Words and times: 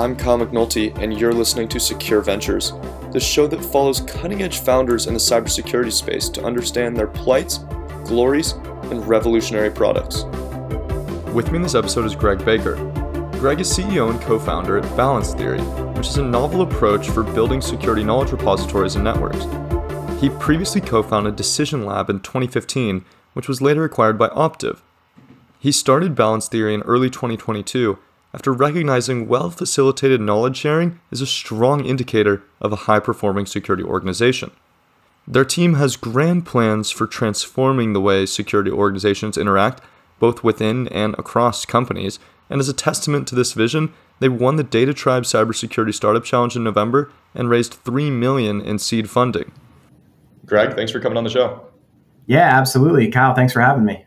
I'm 0.00 0.16
Kyle 0.16 0.38
McNulty, 0.38 0.96
and 0.96 1.20
you're 1.20 1.34
listening 1.34 1.68
to 1.68 1.78
Secure 1.78 2.22
Ventures, 2.22 2.72
the 3.12 3.20
show 3.20 3.46
that 3.46 3.62
follows 3.62 4.00
cutting 4.00 4.40
edge 4.40 4.60
founders 4.60 5.06
in 5.06 5.12
the 5.12 5.20
cybersecurity 5.20 5.92
space 5.92 6.30
to 6.30 6.42
understand 6.42 6.96
their 6.96 7.06
plights, 7.06 7.58
glories, 8.06 8.52
and 8.84 9.06
revolutionary 9.06 9.70
products. 9.70 10.24
With 11.34 11.50
me 11.50 11.56
in 11.56 11.62
this 11.62 11.74
episode 11.74 12.06
is 12.06 12.14
Greg 12.14 12.42
Baker. 12.46 12.76
Greg 13.32 13.60
is 13.60 13.70
CEO 13.70 14.08
and 14.08 14.18
co 14.22 14.38
founder 14.38 14.78
at 14.78 14.96
Balance 14.96 15.34
Theory, 15.34 15.60
which 15.60 16.08
is 16.08 16.16
a 16.16 16.22
novel 16.22 16.62
approach 16.62 17.10
for 17.10 17.22
building 17.22 17.60
security 17.60 18.02
knowledge 18.02 18.32
repositories 18.32 18.94
and 18.94 19.04
networks. 19.04 19.44
He 20.18 20.30
previously 20.30 20.80
co 20.80 21.02
founded 21.02 21.36
Decision 21.36 21.84
Lab 21.84 22.08
in 22.08 22.20
2015, 22.20 23.04
which 23.34 23.48
was 23.48 23.60
later 23.60 23.84
acquired 23.84 24.16
by 24.16 24.28
Optiv. 24.28 24.80
He 25.58 25.70
started 25.70 26.14
Balance 26.14 26.48
Theory 26.48 26.72
in 26.72 26.80
early 26.84 27.10
2022 27.10 27.98
after 28.32 28.52
recognizing 28.52 29.28
well 29.28 29.50
facilitated 29.50 30.20
knowledge 30.20 30.56
sharing 30.56 31.00
is 31.10 31.20
a 31.20 31.26
strong 31.26 31.84
indicator 31.84 32.42
of 32.60 32.72
a 32.72 32.76
high 32.86 33.00
performing 33.00 33.46
security 33.46 33.82
organization. 33.82 34.50
Their 35.26 35.44
team 35.44 35.74
has 35.74 35.96
grand 35.96 36.46
plans 36.46 36.90
for 36.90 37.06
transforming 37.06 37.92
the 37.92 38.00
way 38.00 38.26
security 38.26 38.70
organizations 38.70 39.36
interact, 39.36 39.82
both 40.18 40.42
within 40.42 40.88
and 40.88 41.14
across 41.18 41.64
companies, 41.64 42.18
and 42.48 42.60
as 42.60 42.68
a 42.68 42.74
testament 42.74 43.28
to 43.28 43.34
this 43.34 43.52
vision, 43.52 43.92
they 44.18 44.28
won 44.28 44.56
the 44.56 44.64
DataTribe 44.64 45.22
Cybersecurity 45.22 45.94
Startup 45.94 46.24
Challenge 46.24 46.56
in 46.56 46.64
November 46.64 47.10
and 47.34 47.48
raised 47.48 47.74
3 47.74 48.10
million 48.10 48.60
in 48.60 48.78
seed 48.78 49.08
funding. 49.08 49.52
Greg, 50.44 50.74
thanks 50.74 50.92
for 50.92 51.00
coming 51.00 51.16
on 51.16 51.24
the 51.24 51.30
show. 51.30 51.64
Yeah, 52.26 52.58
absolutely. 52.58 53.10
Kyle, 53.10 53.34
thanks 53.34 53.52
for 53.52 53.60
having 53.60 53.84
me. 53.84 54.04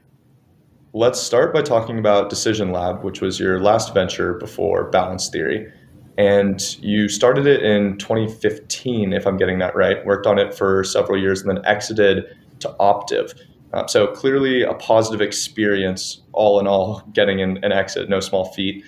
Let's 0.96 1.20
start 1.20 1.56
by 1.56 1.64
talking 1.64 1.98
about 1.98 2.30
Decision 2.30 2.72
Lab, 2.72 3.04
which 3.04 3.20
was 3.20 3.40
your 3.40 3.60
last 3.60 3.96
venture 3.96 4.36
before 4.36 4.92
Balance 4.92 5.28
Theory. 5.28 5.74
And 6.20 6.62
you 6.84 7.10
started 7.10 7.48
it 7.48 7.64
in 7.64 7.98
2015, 7.98 9.12
if 9.12 9.26
I'm 9.26 9.36
getting 9.36 9.58
that 9.58 9.76
right, 9.76 10.06
worked 10.06 10.28
on 10.28 10.38
it 10.38 10.54
for 10.54 10.84
several 10.84 11.20
years 11.20 11.42
and 11.42 11.50
then 11.50 11.66
exited 11.66 12.26
to 12.60 12.68
Optiv. 12.80 13.34
Uh, 13.74 13.88
so 13.88 14.06
clearly 14.06 14.62
a 14.62 14.76
positive 14.76 15.20
experience, 15.20 16.22
all 16.32 16.60
in 16.60 16.68
all, 16.68 17.02
getting 17.12 17.42
an, 17.42 17.58
an 17.64 17.72
exit, 17.72 18.08
no 18.08 18.20
small 18.20 18.54
feat. 18.54 18.86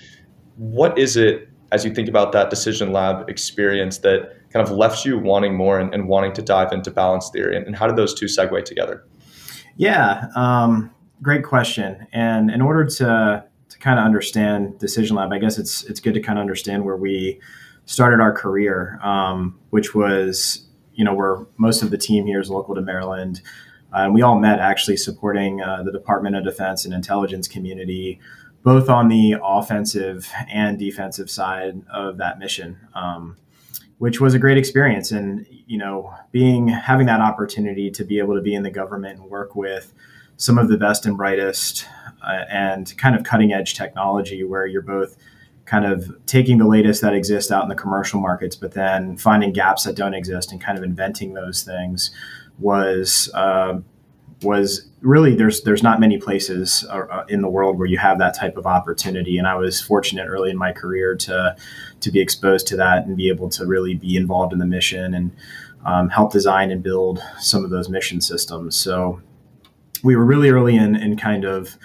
What 0.58 1.00
is 1.00 1.18
it, 1.18 1.50
as 1.72 1.84
you 1.84 1.92
think 1.92 2.08
about 2.08 2.34
that 2.34 2.52
Decision 2.52 2.94
Lab 2.94 3.28
experience, 3.28 3.98
that 4.00 4.32
kind 4.54 4.64
of 4.64 4.72
left 4.72 5.06
you 5.06 5.18
wanting 5.18 5.56
more 5.56 5.80
and, 5.80 5.92
and 5.92 6.08
wanting 6.08 6.34
to 6.34 6.44
dive 6.44 6.72
into 6.72 6.92
balance 6.92 7.32
theory? 7.34 7.58
And, 7.58 7.66
and, 7.66 7.76
how 7.76 7.88
did 7.88 7.96
those 7.96 8.14
two 8.14 8.28
segue 8.28 8.64
together? 8.64 9.04
Yeah, 9.76 10.28
um, 10.36 10.92
great 11.26 11.44
question. 11.44 12.06
And 12.14 12.52
in 12.52 12.62
order 12.62 12.86
to 12.86 13.44
to 13.68 13.80
kind 13.80 13.98
of 13.98 14.06
understand 14.06 14.78
Decision 14.78 15.16
Lab, 15.16 15.34
I 15.34 15.40
guess 15.40 15.58
it's 15.58 15.84
it's 15.86 16.00
good 16.00 16.14
to 16.14 16.22
kind 16.22 16.38
of 16.38 16.42
understand 16.42 16.86
where 16.86 16.96
we 16.96 17.42
started 17.86 18.22
our 18.22 18.32
career, 18.32 19.00
um, 19.04 19.60
which 19.72 19.96
was 19.96 20.68
you 20.94 21.04
know 21.04 21.16
where 21.16 21.48
most 21.58 21.82
of 21.82 21.90
the 21.90 21.98
team 21.98 22.28
here 22.28 22.40
is 22.40 22.50
local 22.52 22.76
to 22.76 22.82
Maryland. 22.82 23.42
Uh, 23.92 24.04
and 24.06 24.14
we 24.14 24.22
all 24.22 24.38
met 24.38 24.60
actually 24.60 24.98
supporting 24.98 25.62
uh, 25.62 25.82
the 25.82 25.92
Department 25.92 26.36
of 26.36 26.44
Defense 26.44 26.86
and 26.86 26.94
intelligence 26.94 27.48
community, 27.48 28.20
both 28.62 28.88
on 28.88 29.08
the 29.08 29.36
offensive 29.44 30.32
and 30.52 30.78
defensive 30.78 31.30
side 31.30 31.82
of 31.92 32.18
that 32.18 32.38
mission, 32.38 32.78
um, 32.94 33.36
which 33.98 34.22
was 34.22 34.36
a 34.36 34.40
great 34.40 34.60
experience. 34.60 35.12
And 35.12 35.48
you 35.66 35.80
know, 35.80 36.14
being 36.32 36.68
having 36.68 37.08
that 37.08 37.20
opportunity 37.20 37.90
to 37.90 38.06
be 38.06 38.20
able 38.20 38.36
to 38.36 38.42
be 38.42 38.54
in 38.54 38.62
the 38.62 38.70
government 38.70 39.20
and 39.20 39.28
work 39.28 39.56
with 39.56 39.92
some 40.38 40.58
of 40.58 40.68
the 40.68 40.78
best 40.78 41.06
and 41.06 41.18
brightest 41.18 41.86
uh, 42.24 42.44
and 42.50 42.98
kind 42.98 43.16
of 43.16 43.24
cutting 43.24 43.54
edge 43.54 43.74
technology 43.74 44.44
where 44.44 44.66
you're 44.66 44.82
both 44.82 45.16
kind 45.66 45.86
of 45.86 46.16
taking 46.26 46.58
the 46.58 46.68
latest 46.68 47.02
that 47.02 47.14
exists 47.14 47.52
out 47.52 47.64
in 47.64 47.70
the 47.70 47.76
commercial 47.76 48.20
markets, 48.20 48.56
but 48.56 48.74
then 48.74 49.18
finding 49.18 49.52
gaps 49.52 49.84
that 49.84 49.96
don't 49.96 50.14
exist 50.14 50.52
and 50.52 50.62
kind 50.62 50.78
of 50.78 50.84
inventing 50.84 51.34
those 51.34 51.64
things 51.64 52.12
was 52.60 53.30
uh, 53.34 53.80
was 54.42 54.88
really 55.02 55.36
there's 55.36 55.62
there's 55.64 55.82
not 55.82 56.00
many 56.00 56.18
places 56.18 56.86
uh, 56.90 57.24
in 57.30 57.42
the 57.42 57.50
world 57.50 57.78
where 57.78 57.88
you 57.88 57.98
have 57.98 58.20
that 58.20 58.36
type 58.36 58.58
of 58.58 58.66
opportunity, 58.66 59.38
and 59.38 59.48
I 59.48 59.56
was 59.56 59.82
fortunate 59.82 60.28
early 60.28 60.52
in 60.52 60.58
my 60.58 60.72
career 60.72 61.16
to 61.16 61.56
to 62.00 62.12
be 62.12 62.20
exposed 62.20 62.68
to 62.68 62.76
that 62.78 63.06
and 63.06 63.18
be 63.18 63.30
able 63.30 63.50
to 63.50 63.66
really 63.66 63.96
be 63.96 64.16
involved 64.16 64.54
in 64.54 64.60
the 64.60 64.66
mission 64.66 65.14
and 65.14 65.32
um, 65.86 66.10
help 66.10 66.32
design 66.32 66.72
and 66.72 66.84
build 66.84 67.22
some 67.40 67.64
of 67.64 67.72
those 67.72 67.90
mission 67.90 68.22
systems. 68.22 68.76
So 68.76 69.22
we 70.06 70.16
were 70.16 70.24
really 70.24 70.50
early 70.52 70.76
in, 70.76 70.96
in 70.96 71.18
kind 71.18 71.44
of 71.44 71.78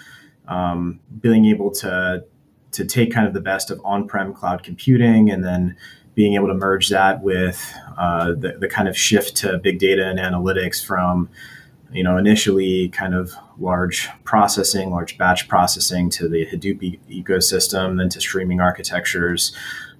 um, 0.47 0.99
being 1.19 1.45
able 1.45 1.71
to 1.71 2.23
to 2.71 2.85
take 2.85 3.11
kind 3.11 3.27
of 3.27 3.33
the 3.33 3.41
best 3.41 3.69
of 3.69 3.81
on-prem 3.83 4.33
cloud 4.33 4.63
computing 4.63 5.29
and 5.29 5.43
then 5.43 5.75
being 6.15 6.35
able 6.35 6.47
to 6.47 6.53
merge 6.53 6.87
that 6.87 7.21
with 7.21 7.73
uh, 7.97 8.27
the, 8.27 8.55
the 8.61 8.67
kind 8.69 8.87
of 8.87 8.97
shift 8.97 9.35
to 9.35 9.57
big 9.57 9.77
data 9.77 10.07
and 10.07 10.19
analytics 10.19 10.85
from 10.85 11.29
you 11.91 12.03
know 12.03 12.15
initially 12.15 12.87
kind 12.89 13.13
of 13.15 13.33
large 13.57 14.07
processing 14.23 14.91
large 14.91 15.17
batch 15.17 15.47
processing 15.47 16.09
to 16.09 16.29
the 16.29 16.45
hadoop 16.45 16.81
e- 16.83 16.99
ecosystem 17.09 17.97
then 17.97 18.07
to 18.07 18.21
streaming 18.21 18.61
architectures 18.61 19.51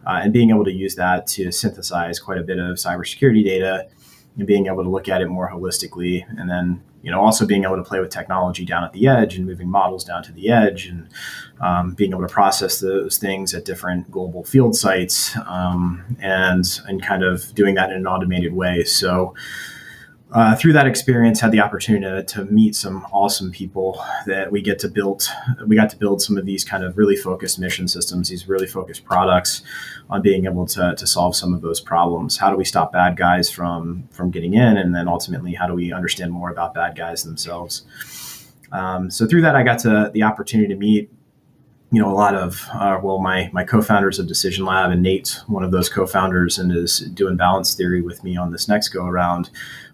uh, 0.06 0.20
and 0.24 0.32
being 0.32 0.52
able 0.52 0.64
to 0.64 0.72
use 0.72 0.96
that 0.96 1.28
to 1.28 1.52
synthesize 1.52 2.20
quite 2.20 2.38
a 2.38 2.44
bit 2.44 2.60
of 2.60 2.78
cybersecurity 2.78 3.44
data 3.44 3.88
and 4.38 4.48
being 4.48 4.68
able 4.68 4.84
to 4.84 4.90
look 4.90 5.10
at 5.10 5.22
it 5.22 5.28
more 5.28 5.50
holistically 5.50 6.26
and 6.40 6.50
then 6.50 6.84
you 7.02 7.10
know, 7.10 7.20
also 7.20 7.46
being 7.46 7.64
able 7.64 7.78
to 7.78 7.84
play 7.84 8.00
with 8.00 8.10
technology 8.10 8.64
down 8.64 8.84
at 8.84 8.94
the 8.94 9.08
edge 9.08 9.36
and 9.36 9.46
moving 9.46 9.70
models 9.70 10.04
down 10.04 10.22
to 10.24 10.32
the 10.32 10.50
edge 10.50 10.86
and 10.86 11.08
um, 11.60 11.94
being 11.94 12.12
able 12.12 12.22
to 12.22 12.28
process 12.28 12.80
those 12.80 13.18
things 13.18 13.54
at 13.54 13.66
different 13.66 14.10
global 14.12 14.44
field 14.44 14.76
sites 14.76 15.36
um, 15.48 16.18
and 16.20 16.80
and 16.88 17.02
kind 17.02 17.24
of 17.24 17.54
doing 17.56 17.76
that 17.76 17.90
in 17.90 17.98
an 17.98 18.08
automated 18.08 18.54
way. 18.54 18.84
So 18.84 19.34
uh, 20.32 20.56
through 20.56 20.72
that 20.72 20.88
experience, 20.88 21.42
had 21.42 21.52
the 21.52 21.60
opportunity 21.60 22.06
to, 22.06 22.24
to, 22.24 22.46
meet 22.46 22.74
some 22.74 23.06
awesome 23.12 23.52
people 23.52 24.02
that 24.26 24.50
we 24.50 24.62
get 24.62 24.80
to 24.80 24.88
build. 24.88 25.24
We 25.68 25.76
got 25.76 25.90
to 25.90 25.98
build 25.98 26.22
some 26.22 26.38
of 26.38 26.46
these 26.46 26.64
kind 26.64 26.86
of 26.86 26.98
really 26.98 27.18
focused 27.18 27.60
mission 27.60 27.88
systems, 27.88 28.30
these 28.30 28.48
really 28.48 28.68
focused 28.68 29.04
products 29.04 29.62
on 30.10 30.22
being 30.22 30.46
able 30.46 30.66
to, 30.68 30.96
to 30.96 31.06
solve 31.06 31.36
some 31.36 31.54
of 31.54 31.62
those 31.62 31.82
problems. 31.82 32.38
How 32.38 32.50
do 32.50 32.56
we 32.56 32.64
stop 32.64 32.94
bad 32.94 33.18
guys 33.18 33.50
from 33.50 34.08
from 34.12 34.32
getting 34.32 34.54
in, 34.54 34.78
and 34.78 34.96
then 34.96 35.10
ultimately, 35.10 35.54
how 35.54 35.68
do 35.68 35.74
we 35.74 35.92
understand 35.92 36.32
more 36.32 36.50
about 36.50 36.74
bad 36.74 36.96
guys 36.96 37.24
themselves? 37.24 37.84
Um, 38.72 39.12
so 39.12 39.28
through 39.28 39.42
that, 39.42 39.58
I 39.58 39.64
got 39.64 39.80
to 39.80 40.12
the 40.14 40.24
opportunity 40.24 40.74
to 40.74 40.80
meet 40.80 41.12
you 41.92 42.02
know 42.02 42.10
a 42.10 42.16
lot 42.16 42.36
of 42.36 42.66
uh, 42.74 42.98
well 43.04 43.20
my 43.20 43.50
my 43.52 43.66
co-founders 43.66 44.18
of 44.18 44.28
decision 44.28 44.66
lab 44.66 44.92
and 44.92 45.04
nate's 45.04 45.46
one 45.48 45.64
of 45.64 45.72
those 45.72 45.90
co-founders 45.90 46.58
and 46.58 46.72
is 46.72 47.00
doing 47.00 47.36
balance 47.36 47.76
theory 47.76 48.02
with 48.02 48.24
me 48.24 48.38
on 48.38 48.52
this 48.52 48.70
next 48.70 48.90
go 48.90 49.06
around 49.06 49.50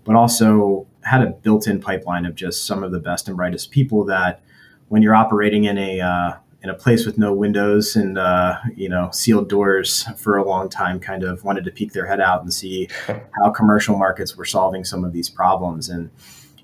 but 0.08 0.16
also 0.16 0.88
had 1.04 1.22
a 1.22 1.28
built-in 1.28 1.80
pipeline 1.80 2.26
of 2.26 2.34
just 2.34 2.66
some 2.66 2.82
of 2.82 2.92
the 2.92 3.00
best 3.00 3.28
and 3.28 3.38
brightest 3.38 3.70
people 3.70 4.06
that 4.06 4.42
when 4.88 5.02
you're 5.02 5.14
operating 5.14 5.66
in 5.66 5.78
a 5.78 6.00
uh, 6.00 6.34
in 6.64 6.70
a 6.70 6.74
place 6.74 7.06
with 7.06 7.18
no 7.18 7.34
windows 7.34 7.96
and 7.96 8.18
uh, 8.18 8.58
you 8.76 8.90
know 8.90 9.10
sealed 9.12 9.50
doors 9.50 10.06
for 10.18 10.38
a 10.38 10.48
long 10.48 10.70
time 10.70 11.00
kind 11.00 11.24
of 11.24 11.44
wanted 11.44 11.66
to 11.66 11.72
peek 11.72 11.92
their 11.94 12.08
head 12.08 12.22
out 12.22 12.42
and 12.42 12.54
see 12.54 12.90
how 13.08 13.50
commercial 13.52 13.98
markets 13.98 14.36
were 14.36 14.46
solving 14.46 14.84
some 14.84 15.04
of 15.04 15.12
these 15.14 15.30
problems. 15.30 15.90
And 15.90 16.10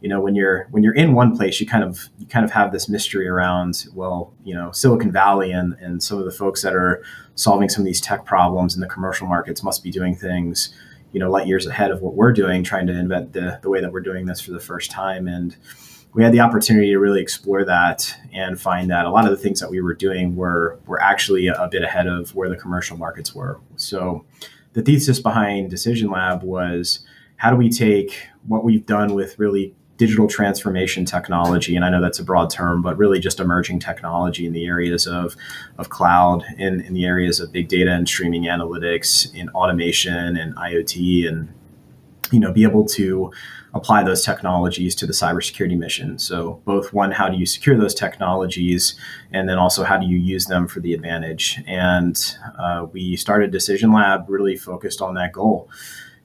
you 0.01 0.09
know 0.09 0.21
when 0.21 0.35
you're 0.35 0.67
when 0.71 0.81
you're 0.83 0.95
in 0.95 1.13
one 1.13 1.35
place 1.35 1.59
you 1.61 1.65
kind 1.65 1.83
of 1.83 2.09
you 2.19 2.25
kind 2.27 2.43
of 2.43 2.51
have 2.51 2.73
this 2.73 2.89
mystery 2.89 3.25
around 3.25 3.85
well 3.93 4.33
you 4.43 4.53
know 4.53 4.69
silicon 4.71 5.13
valley 5.13 5.51
and 5.51 5.75
and 5.75 6.03
some 6.03 6.19
of 6.19 6.25
the 6.25 6.31
folks 6.31 6.61
that 6.61 6.75
are 6.75 7.01
solving 7.35 7.69
some 7.69 7.83
of 7.83 7.85
these 7.85 8.01
tech 8.01 8.25
problems 8.25 8.75
in 8.75 8.81
the 8.81 8.87
commercial 8.87 9.27
markets 9.27 9.63
must 9.63 9.81
be 9.81 9.89
doing 9.89 10.13
things 10.13 10.73
you 11.13 11.19
know 11.19 11.31
light 11.31 11.47
years 11.47 11.65
ahead 11.65 11.91
of 11.91 12.01
what 12.01 12.15
we're 12.15 12.33
doing 12.33 12.63
trying 12.63 12.87
to 12.87 12.93
invent 12.93 13.31
the, 13.33 13.59
the 13.61 13.69
way 13.69 13.79
that 13.79 13.93
we're 13.93 14.01
doing 14.01 14.25
this 14.25 14.41
for 14.41 14.51
the 14.51 14.59
first 14.59 14.91
time. 14.91 15.27
And 15.27 15.55
we 16.13 16.23
had 16.23 16.33
the 16.33 16.41
opportunity 16.41 16.89
to 16.89 16.99
really 16.99 17.21
explore 17.21 17.63
that 17.65 18.15
and 18.33 18.59
find 18.59 18.89
that 18.89 19.05
a 19.05 19.09
lot 19.09 19.25
of 19.25 19.31
the 19.31 19.37
things 19.37 19.59
that 19.61 19.69
we 19.69 19.79
were 19.79 19.93
doing 19.93 20.35
were 20.35 20.79
were 20.85 21.01
actually 21.01 21.47
a 21.47 21.67
bit 21.71 21.83
ahead 21.83 22.07
of 22.07 22.35
where 22.35 22.49
the 22.49 22.57
commercial 22.57 22.97
markets 22.97 23.33
were. 23.33 23.61
So 23.77 24.25
the 24.73 24.81
thesis 24.81 25.19
behind 25.19 25.69
decision 25.69 26.09
lab 26.09 26.43
was 26.43 27.05
how 27.37 27.51
do 27.51 27.57
we 27.57 27.69
take 27.69 28.27
what 28.47 28.63
we've 28.63 28.85
done 28.85 29.13
with 29.13 29.37
really 29.39 29.75
digital 29.97 30.27
transformation 30.27 31.05
technology, 31.05 31.75
and 31.75 31.85
I 31.85 31.89
know 31.89 32.01
that's 32.01 32.19
a 32.19 32.23
broad 32.23 32.49
term, 32.49 32.81
but 32.81 32.97
really 32.97 33.19
just 33.19 33.39
emerging 33.39 33.79
technology 33.79 34.45
in 34.45 34.53
the 34.53 34.65
areas 34.65 35.05
of, 35.05 35.35
of 35.77 35.89
cloud, 35.89 36.43
in, 36.57 36.81
in 36.81 36.93
the 36.93 37.05
areas 37.05 37.39
of 37.39 37.51
big 37.51 37.67
data 37.67 37.91
and 37.91 38.07
streaming 38.07 38.43
analytics, 38.43 39.33
in 39.35 39.49
automation 39.49 40.35
and 40.35 40.55
IoT, 40.55 41.27
and 41.27 41.53
you 42.31 42.39
know, 42.39 42.51
be 42.51 42.63
able 42.63 42.85
to 42.85 43.31
apply 43.75 44.03
those 44.03 44.23
technologies 44.23 44.95
to 44.95 45.05
the 45.05 45.13
cybersecurity 45.13 45.77
mission. 45.77 46.17
So 46.19 46.61
both 46.65 46.93
one, 46.93 47.11
how 47.11 47.29
do 47.29 47.37
you 47.37 47.45
secure 47.45 47.77
those 47.77 47.93
technologies, 47.93 48.95
and 49.31 49.47
then 49.47 49.57
also 49.57 49.83
how 49.83 49.97
do 49.97 50.07
you 50.07 50.17
use 50.17 50.45
them 50.45 50.67
for 50.67 50.79
the 50.79 50.93
advantage? 50.93 51.59
And 51.67 52.19
uh, 52.57 52.87
we 52.91 53.15
started 53.15 53.51
Decision 53.51 53.91
Lab 53.91 54.25
really 54.27 54.55
focused 54.55 55.01
on 55.01 55.13
that 55.15 55.31
goal. 55.31 55.69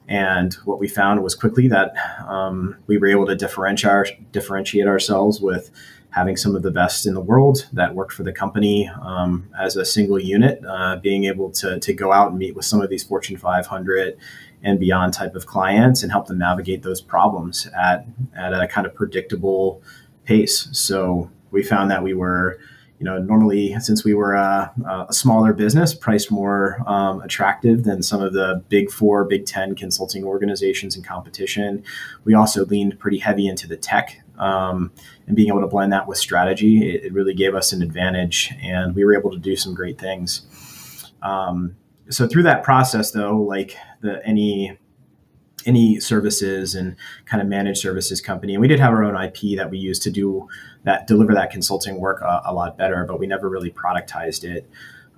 And 0.09 0.55
what 0.65 0.79
we 0.79 0.87
found 0.87 1.21
was 1.21 1.35
quickly 1.35 1.67
that 1.67 1.93
um, 2.27 2.75
we 2.87 2.97
were 2.97 3.07
able 3.07 3.27
to 3.27 3.35
differentiate, 3.35 4.31
differentiate 4.31 4.87
ourselves 4.87 5.39
with 5.39 5.69
having 6.09 6.35
some 6.35 6.55
of 6.55 6.63
the 6.63 6.71
best 6.71 7.05
in 7.05 7.13
the 7.13 7.21
world 7.21 7.67
that 7.71 7.93
worked 7.93 8.11
for 8.11 8.23
the 8.23 8.33
company 8.33 8.89
um, 9.03 9.47
as 9.57 9.75
a 9.75 9.85
single 9.85 10.19
unit, 10.19 10.59
uh, 10.67 10.95
being 10.95 11.25
able 11.25 11.51
to, 11.51 11.79
to 11.79 11.93
go 11.93 12.11
out 12.11 12.29
and 12.29 12.39
meet 12.39 12.55
with 12.55 12.65
some 12.65 12.81
of 12.81 12.89
these 12.89 13.03
Fortune 13.03 13.37
500 13.37 14.17
and 14.63 14.79
beyond 14.79 15.13
type 15.13 15.35
of 15.35 15.45
clients 15.45 16.01
and 16.01 16.11
help 16.11 16.25
them 16.25 16.39
navigate 16.39 16.81
those 16.81 17.01
problems 17.01 17.67
at, 17.79 18.07
at 18.35 18.51
a 18.51 18.67
kind 18.67 18.87
of 18.87 18.95
predictable 18.95 19.83
pace. 20.25 20.69
So 20.71 21.29
we 21.51 21.61
found 21.61 21.91
that 21.91 22.01
we 22.01 22.15
were 22.15 22.59
you 22.99 23.05
know, 23.05 23.17
normally 23.17 23.79
since 23.79 24.03
we 24.03 24.13
were 24.13 24.33
a, 24.33 24.71
a 25.09 25.13
smaller 25.13 25.53
business, 25.53 25.93
priced 25.93 26.29
more 26.29 26.83
um, 26.85 27.21
attractive 27.21 27.85
than 27.85 28.03
some 28.03 28.21
of 28.21 28.33
the 28.33 28.61
big 28.67 28.91
four, 28.91 29.23
big 29.23 29.45
10 29.45 29.75
consulting 29.75 30.25
organizations 30.25 30.97
in 30.97 31.03
competition. 31.03 31.83
We 32.25 32.33
also 32.33 32.65
leaned 32.65 32.99
pretty 32.99 33.19
heavy 33.19 33.47
into 33.47 33.67
the 33.67 33.77
tech 33.77 34.21
um, 34.37 34.91
and 35.27 35.35
being 35.35 35.47
able 35.47 35.61
to 35.61 35.67
blend 35.67 35.93
that 35.93 36.07
with 36.07 36.17
strategy. 36.17 36.93
It, 36.93 37.05
it, 37.05 37.13
really 37.13 37.33
gave 37.33 37.55
us 37.55 37.71
an 37.71 37.81
advantage 37.81 38.53
and 38.61 38.93
we 38.93 39.05
were 39.05 39.17
able 39.17 39.31
to 39.31 39.39
do 39.39 39.55
some 39.55 39.73
great 39.73 39.97
things. 39.97 41.11
Um, 41.21 41.77
so 42.09 42.27
through 42.27 42.43
that 42.43 42.63
process 42.63 43.11
though, 43.11 43.37
like 43.37 43.77
the, 44.01 44.25
any, 44.25 44.77
any 45.65 45.99
services 45.99 46.75
and 46.75 46.95
kind 47.25 47.41
of 47.41 47.47
managed 47.47 47.79
services 47.79 48.21
company. 48.21 48.53
And 48.53 48.61
we 48.61 48.67
did 48.67 48.79
have 48.79 48.91
our 48.91 49.03
own 49.03 49.21
IP 49.21 49.57
that 49.57 49.69
we 49.69 49.77
used 49.77 50.01
to 50.03 50.11
do 50.11 50.47
that 50.83 51.07
deliver 51.07 51.33
that 51.33 51.51
consulting 51.51 51.99
work 51.99 52.21
a, 52.21 52.41
a 52.45 52.53
lot 52.53 52.77
better, 52.77 53.05
but 53.05 53.19
we 53.19 53.27
never 53.27 53.49
really 53.49 53.71
productized 53.71 54.43
it. 54.43 54.69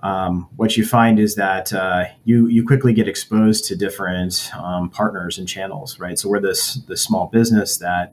Um, 0.02 0.48
what 0.56 0.76
you 0.76 0.84
find 0.84 1.20
is 1.20 1.36
that 1.36 1.72
uh, 1.72 2.06
you 2.24 2.48
you 2.48 2.66
quickly 2.66 2.92
get 2.92 3.06
exposed 3.06 3.64
to 3.66 3.76
different 3.76 4.50
um, 4.56 4.90
partners 4.90 5.38
and 5.38 5.46
channels, 5.46 6.00
right? 6.00 6.18
So 6.18 6.28
we're 6.28 6.40
this 6.40 6.74
this 6.88 7.02
small 7.02 7.28
business 7.28 7.76
that 7.78 8.12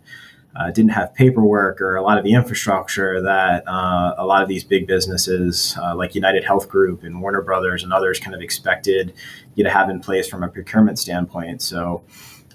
uh, 0.60 0.70
didn't 0.72 0.92
have 0.92 1.14
paperwork 1.14 1.80
or 1.80 1.96
a 1.96 2.02
lot 2.02 2.18
of 2.18 2.24
the 2.26 2.34
infrastructure 2.34 3.22
that 3.22 3.66
uh, 3.68 4.14
a 4.18 4.26
lot 4.26 4.44
of 4.44 4.50
these 4.50 4.64
big 4.64 4.88
businesses 4.88 5.76
uh, 5.82 5.96
like 5.96 6.16
United 6.16 6.44
Health 6.44 6.68
Group 6.68 7.04
and 7.04 7.22
Warner 7.22 7.42
Brothers 7.42 7.82
and 7.82 7.94
others 7.94 8.20
kind 8.20 8.36
of 8.36 8.42
expected 8.42 9.14
you 9.56 9.64
to 9.64 9.70
have 9.70 9.90
in 9.90 10.02
place 10.02 10.28
from 10.28 10.44
a 10.44 10.50
procurement 10.50 11.00
standpoint. 11.00 11.62
So 11.62 12.04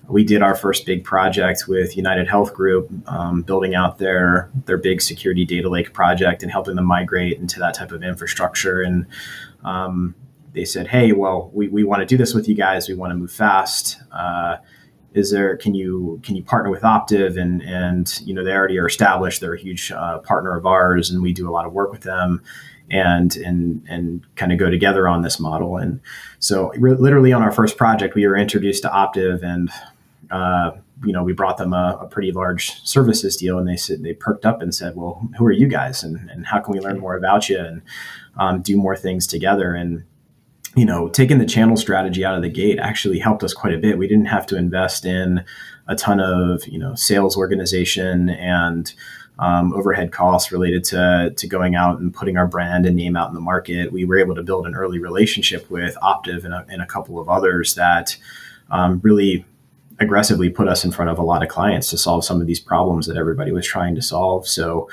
we 0.07 0.23
did 0.23 0.43
our 0.43 0.55
first 0.55 0.85
big 0.85 1.03
project 1.03 1.65
with 1.67 1.97
United 1.97 2.29
Health 2.29 2.53
Group, 2.53 2.91
um, 3.09 3.41
building 3.41 3.75
out 3.75 3.97
their 3.97 4.51
their 4.67 4.77
big 4.77 5.01
security 5.01 5.47
data 5.47 5.71
lake 5.71 5.95
project 5.95 6.43
and 6.43 6.53
helping 6.53 6.77
them 6.77 6.85
migrate 6.85 7.39
into 7.39 7.59
that 7.61 7.73
type 7.73 7.91
of 7.91 8.03
infrastructure. 8.03 8.83
And 8.83 9.07
um, 9.65 10.15
they 10.53 10.67
said, 10.67 10.89
"Hey, 10.89 11.13
well, 11.13 11.51
we, 11.55 11.69
we 11.69 11.85
want 11.85 12.01
to 12.01 12.07
do 12.07 12.19
this 12.19 12.35
with 12.35 12.49
you 12.49 12.55
guys. 12.55 12.87
We 12.87 12.95
want 12.95 13.13
to 13.13 13.17
move 13.17 13.33
fast. 13.33 13.99
Is 15.15 15.31
there 15.31 15.57
can 15.57 15.75
you 15.75 16.21
can 16.23 16.37
you 16.37 16.43
partner 16.43 16.71
with 16.71 16.83
Optiv 16.83 17.41
and 17.41 17.63
and 17.63 18.21
you 18.25 18.35
know 18.35 18.45
they 18.45 18.53
already 18.53 18.79
are 18.79 18.87
established. 18.87 19.41
They're 19.41 19.55
a 19.55 19.61
huge 19.61 19.93
uh, 19.93 20.19
partner 20.19 20.57
of 20.57 20.67
ours, 20.67 21.11
and 21.11 21.23
we 21.23 21.33
do 21.33 21.49
a 21.49 21.53
lot 21.53 21.67
of 21.67 21.73
work 21.73 21.91
with 21.93 22.03
them." 22.03 22.43
and 22.91 23.37
and 23.37 23.83
and 23.89 24.23
kind 24.37 24.53
of 24.53 24.59
go 24.59 24.71
together 24.71 25.09
on 25.09 25.23
this 25.23 25.41
model. 25.41 25.77
And 25.79 26.01
so, 26.39 26.71
re- 26.77 26.95
literally 26.95 27.33
on 27.33 27.43
our 27.43 27.51
first 27.51 27.77
project, 27.77 28.15
we 28.15 28.27
were 28.27 28.37
introduced 28.37 28.83
to 28.83 28.89
Optiv, 28.89 29.43
and 29.43 29.71
uh, 30.31 30.73
you 31.05 31.13
know, 31.13 31.23
we 31.23 31.33
brought 31.33 31.57
them 31.57 31.73
a, 31.73 31.99
a, 32.03 32.07
pretty 32.07 32.33
large 32.33 32.83
services 32.85 33.37
deal, 33.37 33.59
and 33.59 33.69
they 33.69 33.77
said 33.77 34.03
they 34.03 34.13
perked 34.13 34.47
up 34.47 34.63
and 34.63 34.75
said, 34.75 34.97
"Well, 34.97 35.29
who 35.39 35.45
are 35.45 35.53
you 35.53 35.67
guys, 35.67 36.03
and, 36.03 36.29
and 36.31 36.47
how 36.47 36.61
can 36.61 36.73
we 36.73 36.81
learn 36.81 36.99
more 36.99 37.17
about 37.17 37.49
you 37.49 37.59
and 37.59 37.83
um, 38.37 38.63
do 38.63 38.77
more 38.77 38.97
things 38.97 39.27
together?" 39.27 39.75
And 39.75 40.05
you 40.77 40.85
know, 40.85 41.09
taking 41.09 41.39
the 41.39 41.47
channel 41.47 41.77
strategy 41.77 42.25
out 42.25 42.35
of 42.35 42.43
the 42.43 42.49
gate 42.49 42.79
actually 42.79 43.19
helped 43.19 43.45
us 43.45 43.55
quite 43.55 43.75
a 43.75 43.79
bit. 43.79 43.99
We 43.99 44.09
didn't 44.09 44.27
have 44.27 44.47
to 44.49 44.57
invest 44.57 45.05
in 45.05 45.45
a 45.87 45.95
ton 45.95 46.21
of 46.21 46.67
you 46.67 46.79
know 46.79 46.95
sales 46.95 47.37
organization 47.37 48.31
and 48.31 48.93
um, 49.39 49.73
overhead 49.75 50.13
costs 50.13 50.53
related 50.53 50.85
to, 50.85 51.33
to 51.37 51.47
going 51.47 51.75
out 51.75 51.99
and 51.99 52.15
putting 52.15 52.37
our 52.37 52.47
brand 52.47 52.87
and 52.87 52.97
name 52.97 53.17
out 53.17 53.29
in 53.29 53.35
the 53.35 53.41
market. 53.41 53.93
We 53.93 54.05
were 54.05 54.19
able 54.19 54.35
to 54.37 54.43
build 54.43 54.67
an 54.67 54.75
early 54.75 54.99
relationship 54.99 55.69
with 55.71 55.97
Optiv 56.03 56.45
and 56.45 56.55
a, 56.55 56.65
and 56.69 56.81
a 56.81 56.87
couple 56.87 57.19
of 57.19 57.29
others 57.29 57.75
that 57.75 58.17
um, 58.71 59.01
really 59.03 59.45
aggressively 60.01 60.51
put 60.51 60.69
us 60.69 60.85
in 60.85 60.91
front 60.91 61.11
of 61.11 61.19
a 61.19 61.23
lot 61.23 61.43
of 61.43 61.49
clients 61.49 61.89
to 61.91 61.99
solve 61.99 62.25
some 62.25 62.41
of 62.41 62.47
these 62.47 62.61
problems 62.61 63.07
that 63.07 63.17
everybody 63.17 63.53
was 63.53 63.67
trying 63.67 63.95
to 63.95 64.03
solve. 64.03 64.47
So, 64.47 64.89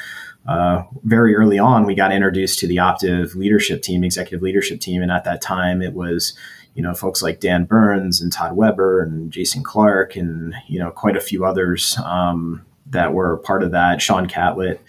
uh, 0.48 0.84
very 1.04 1.36
early 1.36 1.60
on, 1.60 1.86
we 1.86 1.94
got 1.94 2.12
introduced 2.12 2.60
to 2.60 2.68
the 2.68 2.78
Optiv 2.78 3.36
leadership 3.36 3.82
team, 3.82 4.04
executive 4.04 4.42
leadership 4.42 4.80
team, 4.80 5.02
and 5.02 5.12
at 5.12 5.24
that 5.24 5.42
time, 5.42 5.82
it 5.82 5.94
was 5.94 6.34
you 6.74 6.82
know 6.82 6.94
folks 6.94 7.22
like 7.22 7.40
Dan 7.40 7.66
Burns 7.66 8.22
and 8.22 8.32
Todd 8.32 8.56
Weber 8.56 9.02
and 9.02 9.32
Jason 9.32 9.64
Clark 9.64 10.16
and 10.16 10.56
you 10.68 10.80
know 10.80 10.90
quite 10.90 11.16
a 11.16 11.22
few 11.22 11.46
others 11.46 11.98
um, 12.04 12.66
that 12.88 13.14
were 13.14 13.38
part 13.38 13.64
of 13.64 13.72
that. 13.72 14.02
Sean 14.02 14.28
Catlett. 14.28 14.82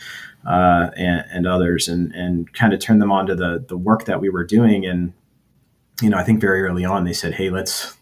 Uh, 0.45 0.91
and, 0.97 1.25
and, 1.31 1.47
others, 1.47 1.87
and 1.87 2.13
and 2.17 2.53
kind 2.53 2.73
of 2.73 2.81
turned 2.81 3.01
them 3.01 3.13
on 3.13 3.27
to 3.27 3.37
the 3.37 3.65
the 3.69 3.79
work 3.79 4.07
that 4.07 4.21
we 4.21 4.29
were 4.29 4.43
doing. 4.43 4.85
And 4.85 5.13
you 6.01 6.11
know, 6.11 6.17
I 6.17 6.25
think 6.25 6.41
very 6.41 6.65
early 6.65 6.85
on 6.85 7.05
they 7.05 7.13
said, 7.13 7.35
"Hey, 7.35 7.49
let's 7.49 7.97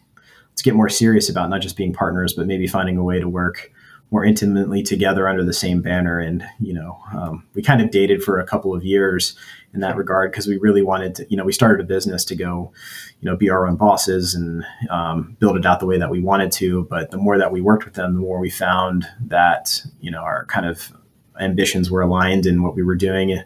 let's 0.50 0.62
get 0.62 0.75
more 0.75 0.88
serious 0.88 1.29
about 1.29 1.50
not 1.50 1.61
just 1.61 1.76
being 1.76 1.93
partners, 1.93 2.32
but 2.32 2.47
maybe 2.47 2.67
finding 2.67 2.97
a 2.97 3.05
way 3.05 3.20
to 3.20 3.29
work 3.29 3.70
more 4.11 4.25
intimately 4.25 4.83
together 4.83 5.29
under 5.29 5.45
the 5.45 5.53
same 5.53 5.81
banner. 5.81 6.19
And 6.19 6.45
you 6.59 6.73
know, 6.73 7.01
um, 7.15 7.47
we 7.55 7.62
kind 7.62 7.81
of 7.81 7.91
dated 7.91 8.23
for 8.23 8.39
a 8.39 8.47
couple 8.47 8.75
of 8.75 8.85
years 8.85 9.37
in 9.73 9.81
that 9.81 9.97
regard 9.97 10.33
because 10.33 10.47
we 10.47 10.59
really 10.59 10.83
wanted 10.83 11.15
to. 11.17 11.27
You 11.31 11.37
know, 11.37 11.45
we 11.45 11.53
started 11.53 11.85
a 11.85 11.89
business 11.89 12.25
to 12.27 12.37
go, 12.37 12.73
you 13.21 13.31
know, 13.31 13.37
be 13.37 13.51
our 13.51 13.67
own 13.67 13.77
bosses 13.77 14.35
and 14.35 14.65
um, 14.91 15.37
build 15.39 15.57
it 15.57 15.67
out 15.67 15.81
the 15.81 15.87
way 15.87 15.99
that 15.99 16.11
we 16.11 16.21
wanted 16.21 16.53
to. 16.53 16.87
But 16.91 17.11
the 17.11 17.19
more 17.19 17.39
that 17.39 17.53
we 17.53 17.61
worked 17.61 17.85
with 17.85 17.95
them, 17.95 18.15
the 18.15 18.21
more 18.21 18.41
we 18.41 18.51
found 18.51 19.07
that 19.27 19.83
you 20.01 20.11
know 20.11 20.21
our 20.21 20.45
kind 20.47 20.67
of 20.67 20.93
ambitions 21.41 21.91
were 21.91 22.03
aligned 22.03 22.47
and 22.47 22.62
what 22.62 22.75
we 22.75 22.83
were 22.83 22.95
doing 22.97 23.43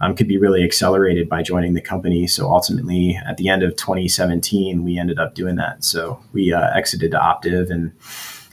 um, 0.00 0.14
could 0.14 0.28
be 0.28 0.38
really 0.38 0.64
accelerated 0.64 1.28
by 1.28 1.42
joining 1.42 1.74
the 1.74 1.80
company. 1.80 2.26
So 2.26 2.50
ultimately, 2.50 3.18
at 3.26 3.36
the 3.36 3.48
end 3.48 3.62
of 3.62 3.76
2017, 3.76 4.84
we 4.84 4.98
ended 4.98 5.18
up 5.18 5.34
doing 5.34 5.56
that. 5.56 5.84
So 5.84 6.20
we 6.32 6.52
uh, 6.52 6.70
exited 6.74 7.10
to 7.12 7.18
Optiv 7.18 7.70
and 7.70 7.92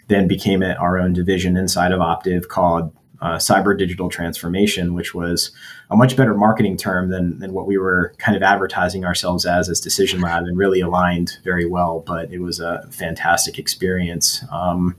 then 0.07 0.28
became 0.28 0.62
our 0.62 0.98
own 0.98 1.13
division 1.13 1.57
inside 1.57 1.92
of 1.92 2.00
Optiv 2.00 2.48
called 2.48 2.94
uh, 3.22 3.38
Cyber 3.38 3.78
Digital 3.78 4.10
Transformation, 4.10 4.94
which 4.94 5.16
was 5.16 5.52
a 5.90 5.96
much 5.96 6.16
better 6.16 6.34
marketing 6.34 6.78
term 6.78 7.10
than, 7.10 7.40
than 7.40 7.54
what 7.54 7.66
we 7.66 7.78
were 7.78 8.13
kind 8.18 8.36
of 8.36 8.44
advertising 8.44 9.06
ourselves 9.06 9.46
as 9.46 9.69
as 9.69 9.80
Decision 9.80 10.22
Lab 10.22 10.44
and 10.44 10.57
really 10.57 10.81
aligned 10.81 11.38
very 11.44 11.66
well. 11.66 12.04
But 12.06 12.31
it 12.31 12.40
was 12.40 12.60
a 12.60 12.88
fantastic 12.92 13.57
experience. 13.57 14.44
Um, 14.52 14.96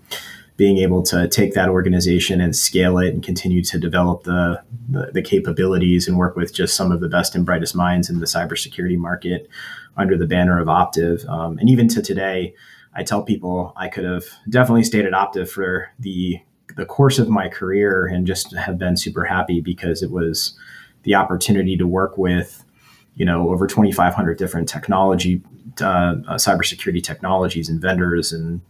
being 0.57 0.79
able 0.79 1.03
to 1.03 1.29
take 1.29 1.53
that 1.53 1.69
organization 1.69 2.41
and 2.41 2.57
scale 2.57 2.97
it 2.99 3.13
and 3.13 3.23
continue 3.23 3.63
to 3.63 3.79
develop 3.79 4.25
the, 4.25 4.63
the, 4.89 5.11
the, 5.13 5.21
capabilities 5.21 6.09
and 6.09 6.17
work 6.17 6.35
with 6.35 6.55
just 6.55 6.75
some 6.75 6.91
of 6.91 7.01
the 7.01 7.11
best 7.11 7.35
and 7.35 7.45
brightest 7.45 7.77
minds 7.77 8.09
in 8.09 8.21
the 8.21 8.27
cybersecurity 8.27 8.97
market 8.97 9.51
under 9.99 10.17
the 10.17 10.27
banner 10.27 10.59
of 10.59 10.67
Optiv. 10.67 11.29
Um, 11.29 11.59
and 11.59 11.69
even 11.69 11.89
to 11.89 12.01
today, 12.01 12.55
I 12.97 13.03
tell 13.03 13.23
people 13.23 13.73
I 13.77 13.89
could 13.89 14.05
have 14.05 14.25
definitely 14.49 14.85
stayed 14.85 15.05
at 15.05 15.13
Optiv 15.13 15.49
for 15.49 15.91
the 15.99 16.41
the 16.77 16.87
course 16.87 17.19
of 17.19 17.29
my 17.29 17.49
career 17.49 18.07
and 18.07 18.27
just 18.27 18.55
have 18.55 18.79
been 18.79 18.97
super 18.97 19.25
happy 19.25 19.61
because 19.61 20.03
it 20.03 20.11
was 20.11 20.59
the 21.05 21.15
opportunity 21.15 21.77
to 21.77 21.87
work 21.87 22.19
with 22.19 22.65
you 23.15 23.25
know 23.25 23.51
over 23.51 23.67
2,500 23.67 24.39
different 24.39 24.69
technology, 24.69 25.43
uh, 25.81 26.17
uh, 26.27 26.35
cybersecurity 26.35 27.03
technologies 27.03 27.69
and 27.69 27.81
vendors 27.81 28.33
and 28.33 28.61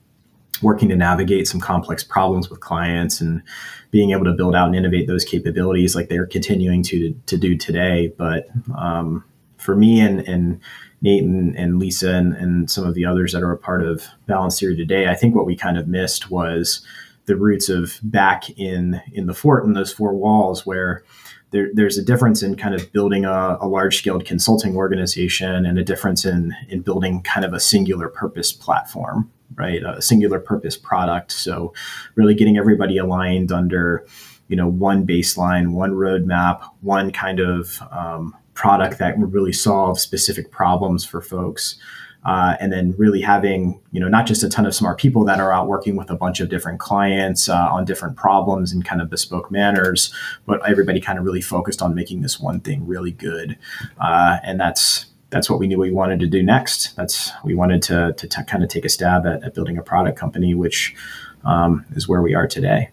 working 0.62 0.88
to 0.88 0.96
navigate 0.96 1.46
some 1.46 1.60
complex 1.60 2.02
problems 2.02 2.50
with 2.50 2.60
clients 2.60 3.20
and 3.20 3.42
being 3.90 4.10
able 4.10 4.24
to 4.24 4.32
build 4.32 4.54
out 4.54 4.66
and 4.66 4.74
innovate 4.74 5.06
those 5.06 5.24
capabilities 5.24 5.94
like 5.94 6.08
they're 6.08 6.26
continuing 6.26 6.82
to 6.82 7.14
to 7.26 7.36
do 7.36 7.56
today. 7.56 8.12
But 8.16 8.48
um, 8.76 9.24
for 9.58 9.76
me 9.76 10.00
and, 10.00 10.20
and 10.20 10.60
Nate 11.06 11.22
and, 11.22 11.56
and 11.56 11.78
Lisa 11.78 12.14
and, 12.14 12.34
and, 12.34 12.70
some 12.70 12.84
of 12.84 12.94
the 12.94 13.04
others 13.04 13.32
that 13.32 13.42
are 13.44 13.52
a 13.52 13.56
part 13.56 13.84
of 13.84 14.04
Balance 14.26 14.58
Theory 14.58 14.76
today, 14.76 15.08
I 15.08 15.14
think 15.14 15.36
what 15.36 15.46
we 15.46 15.54
kind 15.54 15.78
of 15.78 15.86
missed 15.86 16.30
was 16.32 16.84
the 17.26 17.36
roots 17.36 17.68
of 17.68 18.00
back 18.02 18.50
in 18.58 19.00
in 19.12 19.26
the 19.26 19.34
fort 19.34 19.64
and 19.64 19.76
those 19.76 19.92
four 19.92 20.14
walls 20.14 20.66
where 20.66 21.04
there, 21.52 21.70
there's 21.72 21.96
a 21.96 22.04
difference 22.04 22.42
in 22.42 22.56
kind 22.56 22.74
of 22.74 22.92
building 22.92 23.24
a, 23.24 23.56
a 23.60 23.68
large 23.68 23.98
scaled 23.98 24.24
consulting 24.24 24.76
organization 24.76 25.64
and 25.64 25.78
a 25.78 25.84
difference 25.84 26.24
in 26.24 26.54
in 26.68 26.80
building 26.82 27.22
kind 27.22 27.44
of 27.44 27.52
a 27.54 27.60
singular 27.60 28.08
purpose 28.08 28.52
platform 28.52 29.30
right? 29.54 29.82
A 29.84 30.02
singular 30.02 30.40
purpose 30.40 30.76
product. 30.76 31.32
So 31.32 31.72
really 32.14 32.34
getting 32.34 32.58
everybody 32.58 32.98
aligned 32.98 33.52
under, 33.52 34.06
you 34.48 34.56
know, 34.56 34.68
one 34.68 35.06
baseline, 35.06 35.72
one 35.72 35.92
roadmap, 35.92 36.68
one 36.80 37.10
kind 37.12 37.40
of 37.40 37.80
um, 37.90 38.34
product 38.56 38.98
that 38.98 39.16
would 39.18 39.32
really 39.32 39.52
solve 39.52 40.00
specific 40.00 40.50
problems 40.50 41.04
for 41.04 41.20
folks. 41.20 41.76
Uh, 42.24 42.56
and 42.58 42.72
then 42.72 42.92
really 42.98 43.20
having 43.20 43.80
you 43.92 44.00
know 44.00 44.08
not 44.08 44.26
just 44.26 44.42
a 44.42 44.48
ton 44.48 44.66
of 44.66 44.74
smart 44.74 44.98
people 44.98 45.24
that 45.24 45.38
are 45.38 45.52
out 45.52 45.68
working 45.68 45.94
with 45.94 46.10
a 46.10 46.16
bunch 46.16 46.40
of 46.40 46.48
different 46.48 46.80
clients 46.80 47.48
uh, 47.48 47.68
on 47.70 47.84
different 47.84 48.16
problems 48.16 48.72
in 48.72 48.82
kind 48.82 49.00
of 49.00 49.08
bespoke 49.08 49.48
manners, 49.48 50.12
but 50.44 50.60
everybody 50.68 51.00
kind 51.00 51.20
of 51.20 51.24
really 51.24 51.40
focused 51.40 51.80
on 51.80 51.94
making 51.94 52.22
this 52.22 52.40
one 52.40 52.58
thing 52.58 52.84
really 52.84 53.12
good, 53.12 53.56
uh, 54.00 54.38
and 54.42 54.58
that's 54.58 55.06
that's 55.30 55.48
what 55.48 55.60
we 55.60 55.68
knew 55.68 55.78
we 55.78 55.92
wanted 55.92 56.18
to 56.18 56.26
do 56.26 56.42
next. 56.42 56.96
That's 56.96 57.30
we 57.44 57.54
wanted 57.54 57.80
to 57.82 58.12
to 58.14 58.26
t- 58.26 58.44
kind 58.44 58.64
of 58.64 58.70
take 58.70 58.84
a 58.84 58.88
stab 58.88 59.24
at, 59.24 59.44
at, 59.44 59.54
building 59.54 59.78
a 59.78 59.82
product 59.82 60.18
company, 60.18 60.52
which 60.52 60.96
um, 61.44 61.84
is 61.94 62.08
where 62.08 62.22
we 62.22 62.34
are 62.34 62.48
today. 62.48 62.90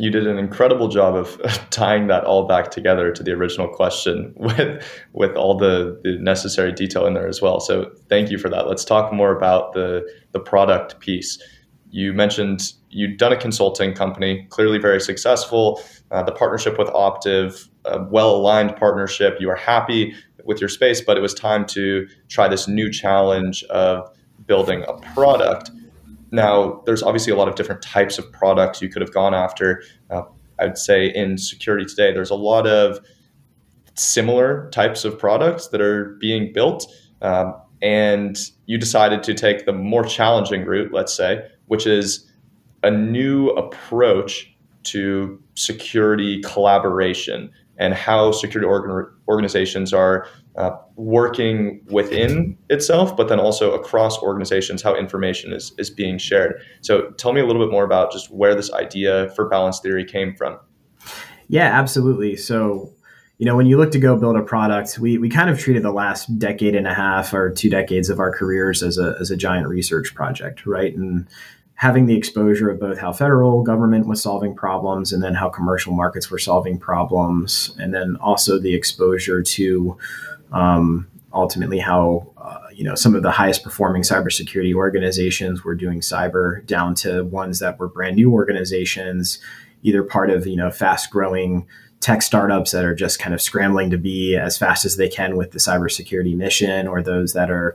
You 0.00 0.10
did 0.10 0.26
an 0.26 0.38
incredible 0.38 0.88
job 0.88 1.14
of 1.14 1.38
tying 1.70 2.06
that 2.06 2.24
all 2.24 2.46
back 2.46 2.70
together 2.70 3.12
to 3.12 3.22
the 3.22 3.32
original 3.32 3.68
question 3.68 4.32
with 4.36 4.82
with 5.12 5.36
all 5.36 5.56
the, 5.56 6.00
the 6.02 6.16
necessary 6.18 6.72
detail 6.72 7.06
in 7.06 7.14
there 7.14 7.28
as 7.28 7.42
well. 7.42 7.60
So 7.60 7.90
thank 8.08 8.30
you 8.30 8.38
for 8.38 8.48
that. 8.48 8.66
Let's 8.66 8.84
talk 8.84 9.12
more 9.12 9.36
about 9.36 9.74
the 9.74 10.02
the 10.32 10.40
product 10.40 11.00
piece. 11.00 11.38
You 11.90 12.12
mentioned 12.12 12.72
you'd 12.88 13.18
done 13.18 13.32
a 13.32 13.36
consulting 13.36 13.94
company, 13.94 14.46
clearly 14.48 14.78
very 14.78 15.00
successful. 15.00 15.82
Uh, 16.10 16.22
the 16.22 16.32
partnership 16.32 16.78
with 16.78 16.88
Optiv, 16.88 17.68
a 17.84 18.02
well 18.04 18.34
aligned 18.36 18.76
partnership. 18.76 19.36
You 19.38 19.50
are 19.50 19.56
happy 19.56 20.14
with 20.44 20.60
your 20.60 20.68
space, 20.68 21.02
but 21.02 21.18
it 21.18 21.20
was 21.20 21.34
time 21.34 21.66
to 21.66 22.08
try 22.28 22.48
this 22.48 22.66
new 22.66 22.90
challenge 22.90 23.64
of 23.64 24.08
building 24.46 24.84
a 24.88 24.94
product. 25.14 25.70
Now, 26.30 26.82
there's 26.86 27.02
obviously 27.02 27.32
a 27.32 27.36
lot 27.36 27.48
of 27.48 27.54
different 27.54 27.82
types 27.82 28.18
of 28.18 28.30
products 28.32 28.80
you 28.80 28.88
could 28.88 29.02
have 29.02 29.12
gone 29.12 29.34
after. 29.34 29.82
Uh, 30.10 30.22
I'd 30.58 30.78
say 30.78 31.06
in 31.06 31.38
security 31.38 31.84
today, 31.84 32.12
there's 32.12 32.30
a 32.30 32.36
lot 32.36 32.66
of 32.66 33.00
similar 33.94 34.68
types 34.70 35.04
of 35.04 35.18
products 35.18 35.68
that 35.68 35.80
are 35.80 36.16
being 36.20 36.52
built. 36.52 36.86
Um, 37.22 37.54
and 37.82 38.38
you 38.66 38.78
decided 38.78 39.22
to 39.24 39.34
take 39.34 39.66
the 39.66 39.72
more 39.72 40.04
challenging 40.04 40.64
route, 40.64 40.92
let's 40.92 41.14
say, 41.14 41.48
which 41.66 41.86
is 41.86 42.30
a 42.82 42.90
new 42.90 43.48
approach 43.50 44.54
to 44.82 45.42
security 45.54 46.40
collaboration 46.42 47.50
and 47.80 47.94
how 47.94 48.30
security 48.30 48.68
organ- 48.68 49.10
organizations 49.26 49.92
are 49.92 50.26
uh, 50.56 50.70
working 50.96 51.80
within 51.86 52.56
itself, 52.68 53.16
but 53.16 53.28
then 53.28 53.40
also 53.40 53.72
across 53.72 54.18
organizations, 54.18 54.82
how 54.82 54.94
information 54.94 55.52
is, 55.52 55.72
is 55.78 55.88
being 55.88 56.18
shared. 56.18 56.60
So 56.82 57.10
tell 57.12 57.32
me 57.32 57.40
a 57.40 57.46
little 57.46 57.64
bit 57.64 57.72
more 57.72 57.84
about 57.84 58.12
just 58.12 58.30
where 58.30 58.54
this 58.54 58.70
idea 58.72 59.30
for 59.30 59.48
balance 59.48 59.80
theory 59.80 60.04
came 60.04 60.34
from. 60.34 60.58
Yeah, 61.48 61.66
absolutely. 61.66 62.36
So, 62.36 62.92
you 63.38 63.46
know, 63.46 63.56
when 63.56 63.64
you 63.64 63.78
look 63.78 63.92
to 63.92 63.98
go 63.98 64.14
build 64.16 64.36
a 64.36 64.42
product, 64.42 64.98
we, 64.98 65.16
we 65.16 65.30
kind 65.30 65.48
of 65.48 65.58
treated 65.58 65.82
the 65.82 65.92
last 65.92 66.38
decade 66.38 66.74
and 66.74 66.86
a 66.86 66.92
half 66.92 67.32
or 67.32 67.50
two 67.50 67.70
decades 67.70 68.10
of 68.10 68.20
our 68.20 68.30
careers 68.30 68.82
as 68.82 68.98
a, 68.98 69.16
as 69.18 69.30
a 69.30 69.36
giant 69.36 69.66
research 69.66 70.14
project, 70.14 70.66
right? 70.66 70.94
And 70.94 71.26
having 71.80 72.04
the 72.04 72.14
exposure 72.14 72.68
of 72.68 72.78
both 72.78 72.98
how 72.98 73.10
federal 73.10 73.62
government 73.62 74.06
was 74.06 74.22
solving 74.22 74.54
problems 74.54 75.14
and 75.14 75.22
then 75.22 75.32
how 75.32 75.48
commercial 75.48 75.94
markets 75.94 76.30
were 76.30 76.38
solving 76.38 76.78
problems, 76.78 77.74
and 77.78 77.94
then 77.94 78.16
also 78.16 78.58
the 78.58 78.74
exposure 78.74 79.42
to 79.42 79.96
um, 80.52 81.08
ultimately 81.32 81.78
how 81.78 82.30
uh, 82.36 82.66
you 82.70 82.84
know 82.84 82.94
some 82.94 83.14
of 83.14 83.22
the 83.22 83.30
highest 83.30 83.64
performing 83.64 84.02
cybersecurity 84.02 84.74
organizations 84.74 85.64
were 85.64 85.74
doing 85.74 86.00
cyber 86.00 86.64
down 86.66 86.94
to 86.94 87.24
ones 87.24 87.60
that 87.60 87.78
were 87.78 87.88
brand 87.88 88.16
new 88.16 88.30
organizations, 88.30 89.38
either 89.82 90.02
part 90.02 90.28
of 90.28 90.46
you 90.46 90.56
know 90.56 90.70
fast 90.70 91.10
growing 91.10 91.66
tech 92.00 92.20
startups 92.20 92.72
that 92.72 92.84
are 92.84 92.94
just 92.94 93.18
kind 93.18 93.32
of 93.32 93.40
scrambling 93.40 93.88
to 93.88 93.96
be 93.96 94.36
as 94.36 94.58
fast 94.58 94.84
as 94.84 94.96
they 94.96 95.08
can 95.08 95.34
with 95.34 95.52
the 95.52 95.58
cybersecurity 95.58 96.36
mission, 96.36 96.86
or 96.86 97.02
those 97.02 97.32
that 97.32 97.50
are 97.50 97.74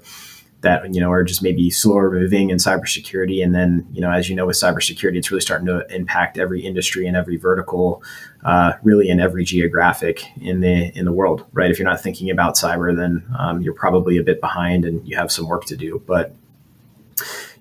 that 0.61 0.93
you 0.93 0.99
know 0.99 1.11
are 1.11 1.23
just 1.23 1.43
maybe 1.43 1.69
slower 1.69 2.11
moving 2.11 2.49
in 2.49 2.57
cybersecurity. 2.57 3.43
And 3.43 3.53
then 3.53 3.87
you 3.91 4.01
know, 4.01 4.11
as 4.11 4.29
you 4.29 4.35
know, 4.35 4.45
with 4.45 4.55
cybersecurity, 4.55 5.17
it's 5.17 5.31
really 5.31 5.41
starting 5.41 5.67
to 5.67 5.85
impact 5.93 6.37
every 6.37 6.61
industry 6.61 7.07
and 7.07 7.15
every 7.15 7.37
vertical, 7.37 8.03
uh, 8.43 8.73
really 8.83 9.09
in 9.09 9.19
every 9.19 9.43
geographic 9.43 10.23
in 10.41 10.61
the 10.61 10.97
in 10.97 11.05
the 11.05 11.13
world. 11.13 11.45
Right? 11.53 11.69
If 11.69 11.79
you're 11.79 11.87
not 11.87 12.01
thinking 12.01 12.29
about 12.29 12.55
cyber, 12.55 12.95
then 12.95 13.23
um, 13.37 13.61
you're 13.61 13.73
probably 13.73 14.17
a 14.17 14.23
bit 14.23 14.41
behind 14.41 14.85
and 14.85 15.07
you 15.07 15.17
have 15.17 15.31
some 15.31 15.47
work 15.47 15.65
to 15.65 15.77
do. 15.77 16.01
But 16.05 16.35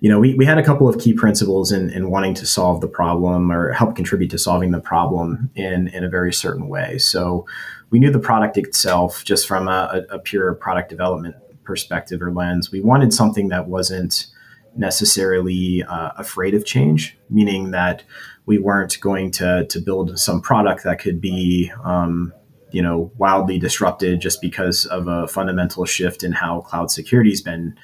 you 0.01 0.09
know, 0.09 0.19
we, 0.19 0.35
we 0.35 0.45
had 0.45 0.57
a 0.57 0.63
couple 0.63 0.87
of 0.87 0.99
key 0.99 1.13
principles 1.13 1.71
in, 1.71 1.89
in 1.89 2.09
wanting 2.11 2.33
to 2.35 2.45
solve 2.45 2.81
the 2.81 2.87
problem 2.87 3.51
or 3.51 3.71
help 3.71 3.95
contribute 3.95 4.29
to 4.31 4.37
solving 4.37 4.71
the 4.71 4.79
problem 4.79 5.49
in, 5.55 5.87
in 5.87 6.03
a 6.03 6.09
very 6.09 6.33
certain 6.33 6.67
way. 6.67 6.97
So 6.97 7.45
we 7.89 7.99
knew 7.99 8.11
the 8.11 8.19
product 8.19 8.57
itself 8.57 9.23
just 9.23 9.47
from 9.47 9.67
a, 9.67 10.03
a 10.09 10.19
pure 10.19 10.53
product 10.53 10.89
development 10.89 11.35
perspective 11.65 12.21
or 12.21 12.31
lens. 12.31 12.71
We 12.71 12.81
wanted 12.81 13.13
something 13.13 13.49
that 13.49 13.67
wasn't 13.67 14.27
necessarily 14.75 15.83
uh, 15.83 16.11
afraid 16.17 16.53
of 16.53 16.65
change, 16.65 17.17
meaning 17.29 17.71
that 17.71 18.03
we 18.45 18.57
weren't 18.57 18.99
going 18.99 19.31
to 19.31 19.65
to 19.65 19.79
build 19.79 20.17
some 20.19 20.41
product 20.41 20.83
that 20.83 20.99
could 20.99 21.19
be 21.19 21.71
um, 21.83 22.33
you 22.71 22.81
know 22.81 23.11
wildly 23.17 23.57
disrupted 23.57 24.19
just 24.19 24.41
because 24.41 24.85
of 24.85 25.07
a 25.07 25.27
fundamental 25.27 25.85
shift 25.85 26.23
in 26.23 26.31
how 26.31 26.61
cloud 26.61 26.91
security's 26.91 27.41
been 27.41 27.75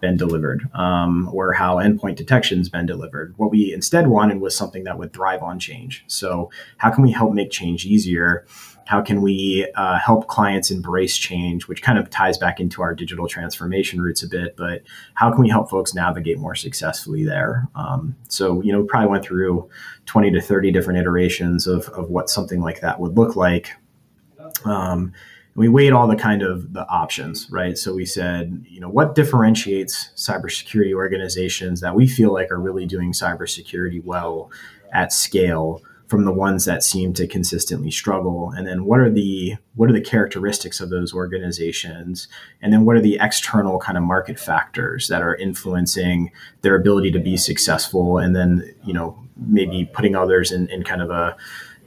been 0.00 0.16
delivered 0.16 0.68
um, 0.74 1.28
or 1.32 1.52
how 1.52 1.76
endpoint 1.76 2.16
detection's 2.16 2.68
been 2.68 2.86
delivered. 2.86 3.34
What 3.36 3.50
we 3.50 3.72
instead 3.72 4.08
wanted 4.08 4.40
was 4.40 4.56
something 4.56 4.84
that 4.84 4.98
would 4.98 5.12
thrive 5.12 5.42
on 5.42 5.58
change. 5.58 6.04
So 6.06 6.50
how 6.76 6.90
can 6.90 7.02
we 7.02 7.12
help 7.12 7.32
make 7.32 7.50
change 7.50 7.86
easier? 7.86 8.46
How 8.86 9.02
can 9.02 9.20
we 9.20 9.68
uh, 9.74 9.98
help 9.98 10.28
clients 10.28 10.70
embrace 10.70 11.16
change, 11.16 11.66
which 11.66 11.82
kind 11.82 11.98
of 11.98 12.08
ties 12.08 12.38
back 12.38 12.60
into 12.60 12.82
our 12.82 12.94
digital 12.94 13.26
transformation 13.26 14.00
roots 14.00 14.22
a 14.22 14.28
bit, 14.28 14.56
but 14.56 14.82
how 15.14 15.32
can 15.32 15.42
we 15.42 15.48
help 15.48 15.70
folks 15.70 15.92
navigate 15.92 16.38
more 16.38 16.54
successfully 16.54 17.24
there? 17.24 17.66
Um, 17.74 18.14
so, 18.28 18.62
you 18.62 18.72
know, 18.72 18.82
we 18.82 18.86
probably 18.86 19.08
went 19.10 19.24
through 19.24 19.68
20 20.04 20.30
to 20.32 20.40
30 20.40 20.70
different 20.70 21.00
iterations 21.00 21.66
of, 21.66 21.88
of 21.90 22.10
what 22.10 22.30
something 22.30 22.60
like 22.60 22.80
that 22.80 23.00
would 23.00 23.16
look 23.16 23.34
like. 23.34 23.72
Um, 24.64 25.12
we 25.56 25.68
weighed 25.68 25.92
all 25.92 26.06
the 26.06 26.16
kind 26.16 26.42
of 26.42 26.74
the 26.74 26.86
options, 26.88 27.50
right? 27.50 27.78
So 27.78 27.94
we 27.94 28.04
said, 28.04 28.64
you 28.68 28.78
know, 28.78 28.90
what 28.90 29.14
differentiates 29.14 30.10
cybersecurity 30.14 30.92
organizations 30.94 31.80
that 31.80 31.94
we 31.94 32.06
feel 32.06 32.32
like 32.32 32.50
are 32.50 32.60
really 32.60 32.84
doing 32.84 33.12
cybersecurity 33.12 34.04
well 34.04 34.50
at 34.92 35.14
scale 35.14 35.82
from 36.08 36.24
the 36.24 36.32
ones 36.32 36.66
that 36.66 36.82
seem 36.82 37.14
to 37.14 37.26
consistently 37.26 37.90
struggle? 37.90 38.52
And 38.54 38.66
then 38.66 38.84
what 38.84 39.00
are 39.00 39.10
the 39.10 39.56
what 39.76 39.88
are 39.88 39.94
the 39.94 40.00
characteristics 40.02 40.78
of 40.78 40.90
those 40.90 41.14
organizations? 41.14 42.28
And 42.60 42.70
then 42.70 42.84
what 42.84 42.96
are 42.96 43.00
the 43.00 43.18
external 43.18 43.78
kind 43.78 43.96
of 43.96 44.04
market 44.04 44.38
factors 44.38 45.08
that 45.08 45.22
are 45.22 45.34
influencing 45.36 46.32
their 46.60 46.76
ability 46.76 47.10
to 47.12 47.18
be 47.18 47.38
successful? 47.38 48.18
And 48.18 48.36
then 48.36 48.74
you 48.84 48.92
know 48.92 49.18
maybe 49.48 49.88
putting 49.92 50.16
others 50.16 50.52
in, 50.52 50.68
in 50.68 50.82
kind 50.82 51.00
of 51.00 51.10
a 51.10 51.34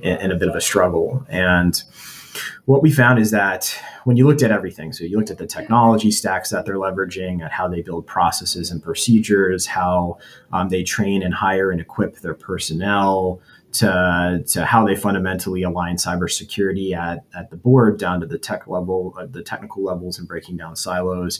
in 0.01 0.31
a 0.31 0.35
bit 0.35 0.49
of 0.49 0.55
a 0.55 0.61
struggle. 0.61 1.23
And 1.29 1.81
what 2.65 2.81
we 2.81 2.91
found 2.91 3.19
is 3.19 3.31
that 3.31 3.75
when 4.03 4.17
you 4.17 4.27
looked 4.27 4.43
at 4.43 4.51
everything, 4.51 4.93
so 4.93 5.03
you 5.03 5.17
looked 5.17 5.31
at 5.31 5.38
the 5.38 5.48
technology 5.48 6.12
stacks 6.12 6.50
that 6.50 6.65
they're 6.65 6.75
leveraging, 6.75 7.43
at 7.43 7.51
how 7.51 7.67
they 7.67 7.81
build 7.81 8.05
processes 8.07 8.71
and 8.71 8.81
procedures, 8.81 9.65
how 9.65 10.17
um, 10.51 10.69
they 10.69 10.83
train 10.83 11.24
and 11.24 11.33
hire 11.33 11.71
and 11.71 11.81
equip 11.81 12.19
their 12.19 12.33
personnel, 12.33 13.41
to, 13.71 14.43
to 14.48 14.65
how 14.65 14.86
they 14.86 14.95
fundamentally 14.95 15.63
align 15.63 15.95
cybersecurity 15.95 16.95
at, 16.95 17.24
at 17.36 17.50
the 17.50 17.57
board 17.57 18.00
down 18.00 18.19
to 18.19 18.25
the 18.25 18.38
tech 18.38 18.67
level, 18.67 19.13
uh, 19.17 19.27
the 19.29 19.43
technical 19.43 19.83
levels, 19.83 20.17
and 20.17 20.27
breaking 20.27 20.57
down 20.57 20.75
silos. 20.75 21.39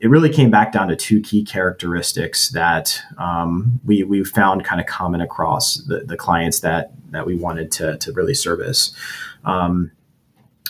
It 0.00 0.08
really 0.08 0.30
came 0.30 0.50
back 0.50 0.72
down 0.72 0.88
to 0.88 0.96
two 0.96 1.20
key 1.20 1.44
characteristics 1.44 2.50
that 2.50 3.00
um, 3.18 3.80
we, 3.84 4.04
we 4.04 4.24
found 4.24 4.64
kind 4.64 4.80
of 4.80 4.86
common 4.86 5.20
across 5.20 5.76
the, 5.76 6.00
the 6.00 6.16
clients 6.16 6.60
that, 6.60 6.92
that 7.10 7.26
we 7.26 7.34
wanted 7.34 7.70
to, 7.72 7.96
to 7.98 8.12
really 8.12 8.34
service. 8.34 8.94
Um, 9.44 9.90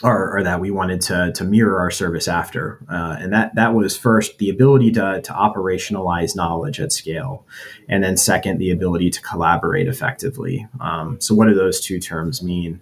or, 0.03 0.37
or, 0.37 0.43
that 0.43 0.61
we 0.61 0.71
wanted 0.71 1.01
to, 1.01 1.33
to 1.35 1.45
mirror 1.45 1.79
our 1.79 1.91
service 1.91 2.29
after. 2.29 2.79
Uh, 2.91 3.17
and 3.19 3.33
that, 3.33 3.55
that 3.55 3.75
was 3.75 3.97
first 3.97 4.39
the 4.39 4.51
ability 4.51 4.93
to, 4.93 5.21
to 5.23 5.33
operationalize 5.33 6.37
knowledge 6.37 6.81
at 6.81 6.93
scale. 6.93 7.47
And 7.89 8.05
then 8.05 8.17
second, 8.17 8.59
the 8.59 8.71
ability 8.71 9.11
to 9.11 9.23
collaborate 9.23 9.89
effectively. 9.89 10.67
Um, 10.81 11.21
so, 11.21 11.35
what 11.35 11.49
do 11.49 11.55
those 11.55 11.81
two 11.81 11.99
terms 11.99 12.43
mean? 12.43 12.81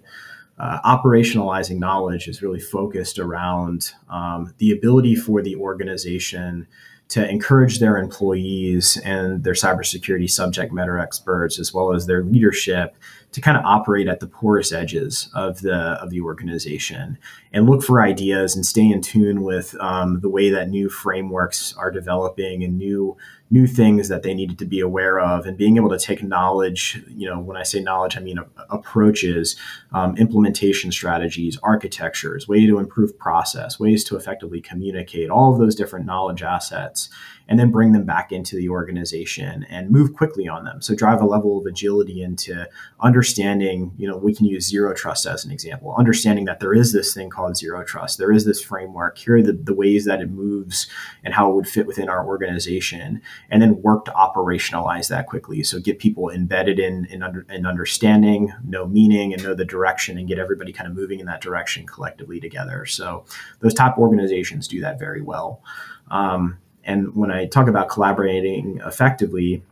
Uh, 0.57 0.79
operationalizing 0.81 1.79
knowledge 1.79 2.27
is 2.27 2.41
really 2.41 2.61
focused 2.61 3.19
around 3.19 3.91
um, 4.09 4.53
the 4.57 4.71
ability 4.71 5.15
for 5.15 5.41
the 5.41 5.55
organization 5.55 6.65
to 7.07 7.29
encourage 7.29 7.79
their 7.79 7.97
employees 7.97 8.97
and 9.03 9.43
their 9.43 9.53
cybersecurity 9.53 10.29
subject 10.29 10.73
matter 10.73 10.97
experts, 10.97 11.59
as 11.59 11.73
well 11.73 11.93
as 11.93 12.07
their 12.07 12.23
leadership, 12.23 12.95
to 13.35 13.41
kind 13.41 13.57
of 13.57 13.65
operate 13.65 14.07
at 14.07 14.21
the 14.21 14.27
porous 14.27 14.71
edges 14.71 15.29
of 15.33 15.59
the 15.59 15.75
of 15.75 16.09
the 16.09 16.21
organization 16.21 17.17
and 17.51 17.69
look 17.69 17.83
for 17.83 18.01
ideas 18.01 18.55
and 18.55 18.65
stay 18.65 18.89
in 18.89 19.01
tune 19.01 19.43
with 19.43 19.75
um, 19.81 20.21
the 20.21 20.29
way 20.29 20.49
that 20.49 20.69
new 20.69 20.87
frameworks 20.87 21.75
are 21.75 21.91
developing 21.91 22.63
and 22.63 22.77
new 22.77 23.17
new 23.51 23.67
things 23.67 24.07
that 24.07 24.23
they 24.23 24.33
needed 24.33 24.57
to 24.57 24.65
be 24.65 24.79
aware 24.79 25.19
of 25.19 25.45
and 25.45 25.57
being 25.57 25.75
able 25.75 25.89
to 25.89 25.99
take 25.99 26.23
knowledge 26.23 27.03
you 27.09 27.29
know 27.29 27.37
when 27.37 27.57
i 27.57 27.63
say 27.63 27.81
knowledge 27.81 28.15
i 28.15 28.21
mean 28.21 28.39
approaches 28.69 29.57
um, 29.91 30.15
implementation 30.15 30.89
strategies 30.89 31.59
architectures 31.61 32.47
ways 32.47 32.69
to 32.69 32.79
improve 32.79 33.19
process 33.19 33.77
ways 33.81 34.05
to 34.05 34.15
effectively 34.15 34.61
communicate 34.61 35.29
all 35.29 35.51
of 35.51 35.59
those 35.59 35.75
different 35.75 36.05
knowledge 36.05 36.41
assets 36.41 37.09
and 37.47 37.59
then 37.59 37.71
bring 37.71 37.91
them 37.91 38.05
back 38.05 38.31
into 38.31 38.55
the 38.55 38.69
organization 38.69 39.65
and 39.69 39.89
move 39.89 40.13
quickly 40.13 40.47
on 40.47 40.63
them 40.65 40.81
so 40.81 40.95
drive 40.95 41.21
a 41.21 41.25
level 41.25 41.57
of 41.57 41.65
agility 41.65 42.21
into 42.21 42.67
understanding 42.99 43.91
you 43.97 44.07
know, 44.07 44.17
we 44.17 44.33
can 44.33 44.45
use 44.45 44.67
zero 44.67 44.93
trust 44.93 45.25
as 45.25 45.45
an 45.45 45.51
example, 45.51 45.95
understanding 45.97 46.45
that 46.45 46.59
there 46.59 46.73
is 46.73 46.93
this 46.93 47.13
thing 47.13 47.29
called 47.29 47.57
zero 47.57 47.83
trust. 47.83 48.17
There 48.17 48.31
is 48.31 48.45
this 48.45 48.61
framework. 48.61 49.17
Here 49.17 49.37
are 49.37 49.41
the, 49.41 49.53
the 49.53 49.73
ways 49.73 50.05
that 50.05 50.21
it 50.21 50.29
moves 50.29 50.87
and 51.23 51.33
how 51.33 51.49
it 51.49 51.55
would 51.55 51.67
fit 51.67 51.87
within 51.87 52.09
our 52.09 52.25
organization, 52.25 53.21
and 53.49 53.61
then 53.61 53.81
work 53.81 54.05
to 54.05 54.11
operationalize 54.11 55.09
that 55.09 55.27
quickly. 55.27 55.63
So 55.63 55.79
get 55.79 55.99
people 55.99 56.29
embedded 56.29 56.79
in, 56.79 57.05
in, 57.05 57.23
under, 57.23 57.45
in 57.49 57.65
understanding, 57.65 58.53
know 58.63 58.87
meaning, 58.87 59.33
and 59.33 59.43
know 59.43 59.53
the 59.53 59.65
direction, 59.65 60.17
and 60.17 60.27
get 60.27 60.39
everybody 60.39 60.73
kind 60.73 60.89
of 60.89 60.95
moving 60.95 61.19
in 61.19 61.25
that 61.27 61.41
direction 61.41 61.85
collectively 61.85 62.39
together. 62.39 62.85
So 62.85 63.25
those 63.59 63.73
top 63.73 63.97
organizations 63.97 64.67
do 64.67 64.81
that 64.81 64.99
very 64.99 65.21
well. 65.21 65.61
Um, 66.11 66.59
and 66.85 67.15
when 67.15 67.31
I 67.31 67.47
talk 67.47 67.67
about 67.67 67.89
collaborating 67.89 68.79
effectively, 68.85 69.63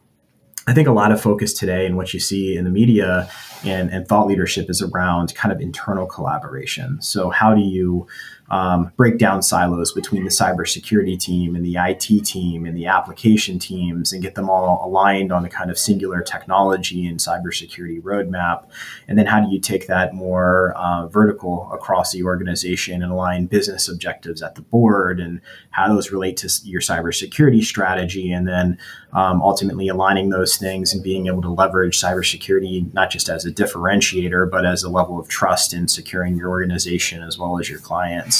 I 0.66 0.74
think 0.74 0.88
a 0.88 0.92
lot 0.94 1.12
of 1.12 1.22
focus 1.22 1.54
today 1.54 1.86
and 1.86 1.98
what 1.98 2.14
you 2.14 2.20
see 2.20 2.56
in 2.56 2.64
the 2.64 2.70
media 2.70 3.30
and, 3.66 3.90
and 3.92 4.08
thought 4.08 4.28
leadership 4.28 4.70
is 4.70 4.82
around 4.82 5.36
kind 5.36 5.52
of 5.52 5.60
internal 5.60 6.06
collaboration. 6.06 7.02
So, 7.02 7.30
how 7.30 7.54
do 7.54 7.62
you 7.62 8.08
um, 8.50 8.92
break 8.98 9.18
down 9.18 9.42
silos 9.42 9.92
between 9.92 10.24
the 10.24 10.30
cybersecurity 10.30 11.20
team 11.20 11.56
and 11.56 11.66
the 11.66 11.76
IT 11.78 12.26
team 12.26 12.66
and 12.66 12.76
the 12.78 12.86
application 12.86 13.58
teams 13.58 14.12
and 14.12 14.22
get 14.22 14.36
them 14.36 14.50
all 14.50 14.86
aligned 14.86 15.32
on 15.32 15.46
a 15.46 15.50
kind 15.50 15.72
of 15.72 15.80
singular 15.80 16.22
technology 16.22 17.08
and 17.08 17.20
cybersecurity 17.20 18.02
roadmap. 18.02 18.68
And 19.08 19.18
then 19.18 19.26
how 19.26 19.42
do 19.42 19.52
you 19.52 19.60
take 19.60 19.88
that 19.88 20.14
more 20.14 20.74
uh, 20.76 21.08
vertical 21.08 21.70
across 21.74 22.12
the 22.12 22.24
organization 22.24 23.02
and 23.02 23.12
align 23.12 23.46
business 23.46 23.88
objectives 23.88 24.42
at 24.42 24.56
the 24.56 24.62
board 24.62 25.20
and 25.20 25.42
how 25.72 25.88
those 25.88 26.12
relate 26.12 26.38
to 26.38 26.52
your 26.64 26.82
cybersecurity 26.82 27.64
strategy 27.64 28.32
and 28.32 28.48
then 28.48 28.78
um, 29.14 29.42
ultimately 29.42 29.88
aligning 29.88 30.30
those 30.30 30.58
things 30.58 30.94
and 30.94 31.04
being 31.04 31.28
able 31.28 31.42
to 31.42 31.50
leverage 31.50 32.00
cybersecurity 32.00 32.94
not 32.94 33.10
just 33.10 33.30
as 33.30 33.46
a 33.46 33.52
differentiator 33.52 34.50
but 34.50 34.66
as 34.66 34.84
a 34.84 34.90
level 34.90 35.20
of 35.20 35.28
trust 35.28 35.74
in 35.74 35.88
securing 35.88 36.36
your 36.36 36.50
organization 36.50 37.22
as 37.24 37.38
well 37.38 37.60
as 37.60 37.70
your 37.70 37.80
clients. 37.80 38.33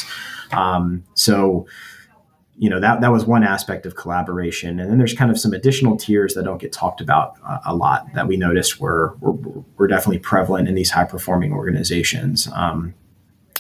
Um, 0.52 1.04
so, 1.14 1.66
you 2.58 2.70
know 2.70 2.80
that 2.80 3.02
that 3.02 3.12
was 3.12 3.26
one 3.26 3.44
aspect 3.44 3.86
of 3.86 3.96
collaboration, 3.96 4.80
and 4.80 4.90
then 4.90 4.98
there's 5.00 5.14
kind 5.14 5.32
of 5.32 5.40
some 5.40 5.54
additional 5.54 5.98
tiers 5.98 6.36
that 6.36 6.44
don't 6.44 6.62
get 6.62 6.72
talked 6.72 7.02
about 7.02 7.36
uh, 7.46 7.60
a 7.66 7.76
lot 7.76 8.06
that 8.14 8.28
we 8.28 8.38
noticed 8.38 8.80
were, 8.80 9.16
were, 9.22 9.34
were 9.78 9.88
definitely 9.88 10.20
prevalent 10.20 10.68
in 10.68 10.76
these 10.76 10.92
high 10.92 11.04
performing 11.04 11.52
organizations. 11.52 12.48
Um, 12.54 12.94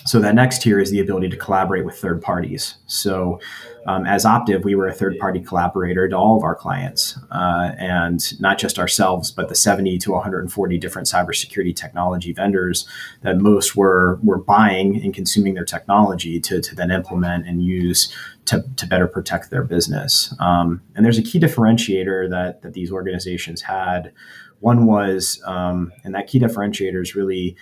so 0.05 0.19
that 0.19 0.35
next 0.35 0.61
tier 0.61 0.79
is 0.79 0.91
the 0.91 0.99
ability 0.99 1.29
to 1.29 1.37
collaborate 1.37 1.85
with 1.85 1.95
third 1.95 2.21
parties. 2.21 2.75
So 2.87 3.39
um, 3.85 4.05
as 4.05 4.25
Optiv, 4.25 4.63
we 4.63 4.75
were 4.75 4.87
a 4.87 4.93
third 4.93 5.17
party 5.19 5.39
collaborator 5.39 6.07
to 6.07 6.15
all 6.15 6.37
of 6.37 6.43
our 6.43 6.55
clients, 6.55 7.17
uh, 7.31 7.71
and 7.77 8.39
not 8.39 8.57
just 8.57 8.79
ourselves, 8.79 9.31
but 9.31 9.49
the 9.49 9.55
70 9.55 9.97
to 9.99 10.11
140 10.11 10.77
different 10.77 11.07
cybersecurity 11.07 11.75
technology 11.75 12.31
vendors 12.31 12.87
that 13.21 13.37
most 13.37 13.75
were 13.75 14.19
were 14.23 14.37
buying 14.37 15.01
and 15.03 15.13
consuming 15.13 15.53
their 15.53 15.65
technology 15.65 16.39
to, 16.39 16.61
to 16.61 16.75
then 16.75 16.91
implement 16.91 17.47
and 17.47 17.63
use 17.63 18.13
to, 18.45 18.63
to 18.75 18.85
better 18.85 19.07
protect 19.07 19.49
their 19.49 19.63
business. 19.63 20.33
Um, 20.39 20.81
and 20.95 21.05
there's 21.05 21.17
a 21.17 21.23
key 21.23 21.39
differentiator 21.39 22.29
that 22.29 22.61
that 22.61 22.73
these 22.73 22.91
organizations 22.91 23.61
had. 23.61 24.13
One 24.59 24.85
was, 24.85 25.41
um, 25.45 25.91
and 26.05 26.15
that 26.15 26.27
key 26.27 26.39
differentiator 26.39 27.01
is 27.01 27.15
really 27.15 27.57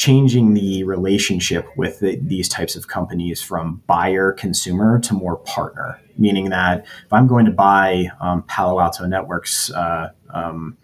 changing 0.00 0.54
the 0.54 0.82
relationship 0.84 1.68
with 1.76 2.00
the, 2.00 2.16
these 2.22 2.48
types 2.48 2.74
of 2.74 2.88
companies 2.88 3.42
from 3.42 3.82
buyer 3.86 4.32
consumer 4.32 4.98
to 4.98 5.12
more 5.12 5.36
partner, 5.36 6.00
meaning 6.16 6.48
that 6.48 6.86
if 7.04 7.12
I'm 7.12 7.26
going 7.26 7.44
to 7.44 7.50
buy 7.50 8.06
um, 8.18 8.42
Palo 8.44 8.80
Alto 8.80 9.04
Networks 9.04 9.70
uh, 9.70 10.08
um, 10.30 10.78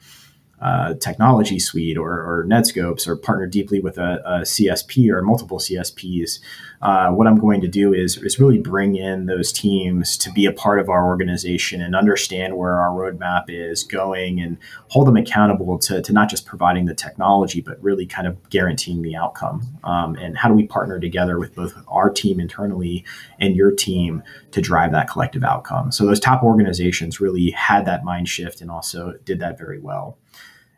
uh, 0.66 0.94
technology 0.94 1.60
suite 1.60 1.96
or, 1.96 2.10
or, 2.10 2.44
Netskope's 2.48 3.06
or 3.06 3.14
partner 3.14 3.46
deeply 3.46 3.78
with 3.78 3.98
a, 3.98 4.20
a 4.24 4.40
CSP 4.40 5.08
or 5.10 5.22
multiple 5.22 5.58
CSPs, 5.58 6.40
uh, 6.82 7.10
what 7.10 7.28
I'm 7.28 7.38
going 7.38 7.60
to 7.60 7.68
do 7.68 7.94
is, 7.94 8.16
is 8.18 8.40
really 8.40 8.58
bring 8.58 8.96
in 8.96 9.26
those 9.26 9.52
teams 9.52 10.16
to 10.18 10.32
be 10.32 10.44
a 10.44 10.52
part 10.52 10.80
of 10.80 10.88
our 10.88 11.06
organization 11.06 11.80
and 11.80 11.94
understand 11.94 12.56
where 12.56 12.80
our 12.80 12.90
roadmap 12.90 13.44
is 13.48 13.84
going 13.84 14.40
and 14.40 14.58
hold 14.88 15.06
them 15.06 15.16
accountable 15.16 15.78
to, 15.78 16.02
to 16.02 16.12
not 16.12 16.28
just 16.28 16.46
providing 16.46 16.86
the 16.86 16.94
technology, 16.94 17.60
but 17.60 17.80
really 17.80 18.04
kind 18.04 18.26
of 18.26 18.50
guaranteeing 18.50 19.02
the 19.02 19.14
outcome. 19.14 19.62
Um, 19.84 20.16
and 20.16 20.36
how 20.36 20.48
do 20.48 20.54
we 20.54 20.66
partner 20.66 20.98
together 20.98 21.38
with 21.38 21.54
both 21.54 21.74
our 21.86 22.10
team 22.10 22.40
internally 22.40 23.04
and 23.38 23.54
your 23.54 23.70
team 23.70 24.24
to 24.50 24.60
drive 24.60 24.90
that 24.90 25.08
collective 25.08 25.44
outcome? 25.44 25.92
So 25.92 26.06
those 26.06 26.18
top 26.18 26.42
organizations 26.42 27.20
really 27.20 27.50
had 27.50 27.86
that 27.86 28.04
mind 28.04 28.28
shift 28.28 28.60
and 28.60 28.68
also 28.68 29.14
did 29.24 29.38
that 29.40 29.58
very 29.58 29.78
well. 29.78 30.18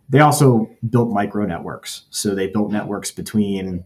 They 0.09 0.21
also 0.21 0.71
built 0.89 1.11
micro 1.11 1.45
networks. 1.45 2.05
So 2.11 2.35
they 2.35 2.47
built 2.47 2.73
networks 2.73 3.11
between 3.11 3.85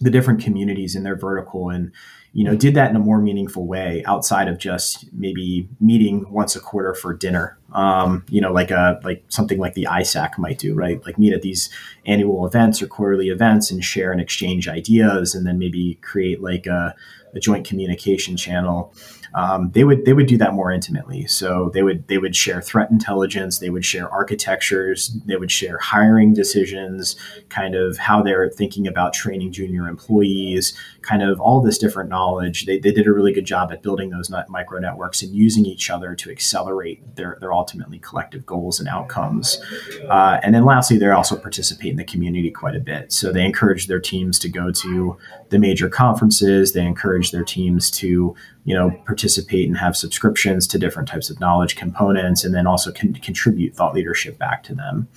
the 0.00 0.10
different 0.10 0.40
communities 0.40 0.94
in 0.94 1.02
their 1.02 1.16
vertical 1.16 1.70
and 1.70 1.90
you 2.32 2.44
know 2.44 2.54
did 2.54 2.74
that 2.74 2.90
in 2.90 2.94
a 2.94 3.00
more 3.00 3.20
meaningful 3.20 3.66
way 3.66 4.02
outside 4.06 4.46
of 4.46 4.58
just 4.58 5.12
maybe 5.12 5.68
meeting 5.80 6.30
once 6.30 6.54
a 6.54 6.60
quarter 6.60 6.94
for 6.94 7.12
dinner. 7.12 7.58
Um, 7.72 8.24
you 8.28 8.40
know 8.40 8.52
like 8.52 8.70
a 8.70 9.00
like 9.02 9.24
something 9.28 9.58
like 9.58 9.74
the 9.74 9.88
ISAC 9.90 10.38
might 10.38 10.58
do 10.58 10.74
right? 10.74 11.04
Like 11.04 11.18
meet 11.18 11.32
at 11.32 11.42
these 11.42 11.70
annual 12.06 12.46
events 12.46 12.80
or 12.80 12.86
quarterly 12.86 13.28
events 13.28 13.70
and 13.70 13.82
share 13.82 14.12
and 14.12 14.20
exchange 14.20 14.68
ideas 14.68 15.34
and 15.34 15.46
then 15.46 15.58
maybe 15.58 15.98
create 16.02 16.40
like 16.40 16.66
a, 16.66 16.94
a 17.34 17.40
joint 17.40 17.66
communication 17.66 18.36
channel 18.36 18.92
um, 19.34 19.70
they 19.72 19.84
would 19.84 20.04
they 20.04 20.12
would 20.12 20.26
do 20.26 20.38
that 20.38 20.54
more 20.54 20.72
intimately. 20.72 21.26
So 21.26 21.70
they 21.74 21.82
would 21.82 22.06
they 22.08 22.18
would 22.18 22.34
share 22.34 22.60
threat 22.60 22.90
intelligence, 22.90 23.58
they 23.58 23.70
would 23.70 23.84
share 23.84 24.08
architectures, 24.10 25.08
they 25.26 25.36
would 25.36 25.50
share 25.50 25.78
hiring 25.78 26.32
decisions, 26.34 27.16
kind 27.48 27.74
of 27.74 27.98
how 27.98 28.22
they're 28.22 28.48
thinking 28.50 28.86
about 28.86 29.12
training 29.12 29.52
junior 29.52 29.86
employees, 29.88 30.76
kind 31.02 31.22
of 31.22 31.40
all 31.40 31.60
this 31.60 31.78
different 31.78 32.10
knowledge. 32.10 32.66
They, 32.66 32.78
they 32.78 32.92
did 32.92 33.06
a 33.06 33.12
really 33.12 33.32
good 33.32 33.44
job 33.44 33.72
at 33.72 33.82
building 33.82 34.10
those 34.10 34.30
micro 34.48 34.78
networks 34.78 35.22
and 35.22 35.34
using 35.34 35.64
each 35.64 35.90
other 35.90 36.14
to 36.14 36.30
accelerate 36.30 37.16
their 37.16 37.38
their 37.40 37.52
ultimately 37.52 37.98
collective 37.98 38.46
goals 38.46 38.80
and 38.80 38.88
outcomes. 38.88 39.60
Uh, 40.08 40.38
and 40.42 40.54
then 40.54 40.64
lastly, 40.64 40.98
they 40.98 41.08
also 41.08 41.36
participate 41.36 41.90
in 41.90 41.96
the 41.96 42.04
community 42.04 42.50
quite 42.50 42.76
a 42.76 42.80
bit. 42.80 43.12
So 43.12 43.32
they 43.32 43.44
encourage 43.44 43.86
their 43.86 44.00
teams 44.00 44.38
to 44.40 44.48
go 44.48 44.70
to 44.70 45.16
the 45.50 45.58
major 45.58 45.88
conferences. 45.88 46.72
They 46.72 46.84
encourage 46.84 47.30
their 47.30 47.44
teams 47.44 47.90
to 47.92 48.34
you 48.64 48.74
know 48.74 48.90
participate 49.18 49.66
and 49.66 49.76
have 49.76 49.96
subscriptions 49.96 50.68
to 50.68 50.78
different 50.78 51.08
types 51.08 51.28
of 51.28 51.40
knowledge 51.40 51.74
components 51.74 52.44
and 52.44 52.54
then 52.54 52.68
also 52.68 52.92
can 52.92 53.12
contribute 53.14 53.74
thought 53.74 53.92
leadership 53.92 54.38
back 54.38 54.62
to 54.62 54.74
them. 54.76 55.08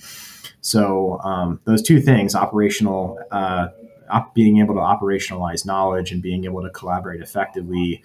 So 0.60 1.20
um, 1.20 1.60
those 1.66 1.82
two 1.82 2.00
things 2.00 2.34
operational 2.34 3.20
uh, 3.30 3.68
op- 4.10 4.34
being 4.34 4.58
able 4.58 4.74
to 4.74 4.80
operationalize 4.80 5.64
knowledge 5.64 6.10
and 6.10 6.20
being 6.20 6.44
able 6.44 6.62
to 6.62 6.70
collaborate 6.70 7.20
effectively 7.20 8.02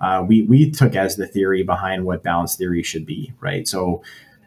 uh, 0.00 0.24
we, 0.28 0.42
we 0.42 0.70
took 0.70 0.94
as 0.94 1.16
the 1.16 1.26
theory 1.26 1.64
behind 1.64 2.04
what 2.04 2.22
balance 2.22 2.54
theory 2.54 2.82
should 2.82 3.06
be 3.06 3.32
right? 3.40 3.66
So 3.66 4.02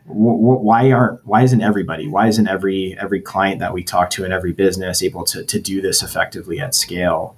why 0.06 0.92
aren't 0.92 1.26
why 1.26 1.44
isn't 1.44 1.62
everybody 1.62 2.08
why 2.08 2.28
isn't 2.28 2.48
every 2.48 2.98
every 3.00 3.22
client 3.22 3.60
that 3.60 3.74
we 3.74 3.84
talk 3.84 4.10
to 4.12 4.26
in 4.26 4.32
every 4.32 4.52
business 4.52 5.04
able 5.04 5.24
to, 5.26 5.44
to 5.44 5.60
do 5.60 5.82
this 5.82 6.04
effectively 6.04 6.60
at 6.60 6.74
scale? 6.74 7.36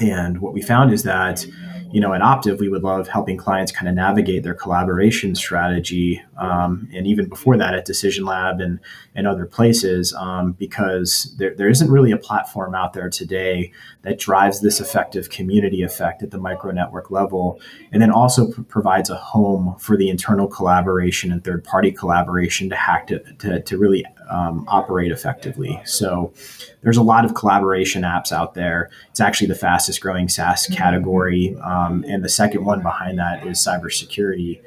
And 0.00 0.40
what 0.40 0.52
we 0.54 0.62
found 0.62 0.92
is 0.92 1.02
that 1.04 1.46
you 1.92 2.00
know, 2.00 2.12
at 2.12 2.20
Optiv, 2.20 2.58
we 2.58 2.68
would 2.68 2.82
love 2.82 3.08
helping 3.08 3.36
clients 3.36 3.72
kind 3.72 3.88
of 3.88 3.94
navigate 3.94 4.42
their 4.42 4.54
collaboration 4.54 5.34
strategy, 5.34 6.22
um, 6.36 6.88
and 6.92 7.06
even 7.06 7.28
before 7.28 7.56
that 7.56 7.74
at 7.74 7.84
Decision 7.84 8.24
Lab 8.24 8.60
and 8.60 8.80
and 9.14 9.26
other 9.28 9.46
places, 9.46 10.12
um, 10.14 10.52
because 10.52 11.34
there, 11.38 11.54
there 11.54 11.68
isn't 11.68 11.90
really 11.90 12.10
a 12.10 12.16
platform 12.16 12.74
out 12.74 12.94
there 12.94 13.08
today 13.08 13.70
that 14.02 14.18
drives 14.18 14.60
this 14.60 14.80
effective 14.80 15.30
community 15.30 15.82
effect 15.82 16.22
at 16.22 16.30
the 16.32 16.38
micro 16.38 16.72
network 16.72 17.10
level, 17.10 17.60
and 17.92 18.02
then 18.02 18.10
also 18.10 18.50
p- 18.50 18.62
provides 18.62 19.10
a 19.10 19.16
home 19.16 19.76
for 19.78 19.96
the 19.96 20.08
internal 20.08 20.48
collaboration 20.48 21.30
and 21.30 21.44
third 21.44 21.62
party 21.62 21.92
collaboration 21.92 22.68
to 22.68 22.76
hack 22.76 23.06
to, 23.06 23.20
to, 23.34 23.62
to 23.62 23.78
really 23.78 24.04
um, 24.28 24.64
operate 24.68 25.12
effectively. 25.12 25.80
So 25.84 26.32
there's 26.82 26.96
a 26.96 27.02
lot 27.02 27.24
of 27.24 27.34
collaboration 27.34 28.02
apps 28.02 28.32
out 28.32 28.54
there. 28.54 28.90
It's 29.10 29.20
actually 29.20 29.48
the 29.48 29.54
fastest 29.54 30.00
growing 30.00 30.28
SaaS 30.28 30.66
category. 30.66 31.56
Um, 31.62 31.73
and 32.06 32.24
the 32.24 32.28
second 32.28 32.64
one 32.64 32.82
behind 32.82 33.18
that 33.18 33.46
is 33.46 33.58
cybersecurity. 33.58 34.62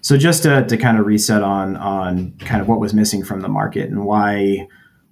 So 0.00 0.16
just 0.16 0.42
to, 0.42 0.64
to 0.66 0.76
kind 0.76 0.98
of 0.98 1.06
reset 1.06 1.42
on, 1.42 1.76
on 1.76 2.32
kind 2.40 2.60
of 2.60 2.68
what 2.68 2.80
was 2.80 2.92
missing 2.92 3.24
from 3.24 3.40
the 3.40 3.48
market 3.48 3.88
and 3.90 4.04
why, 4.04 4.68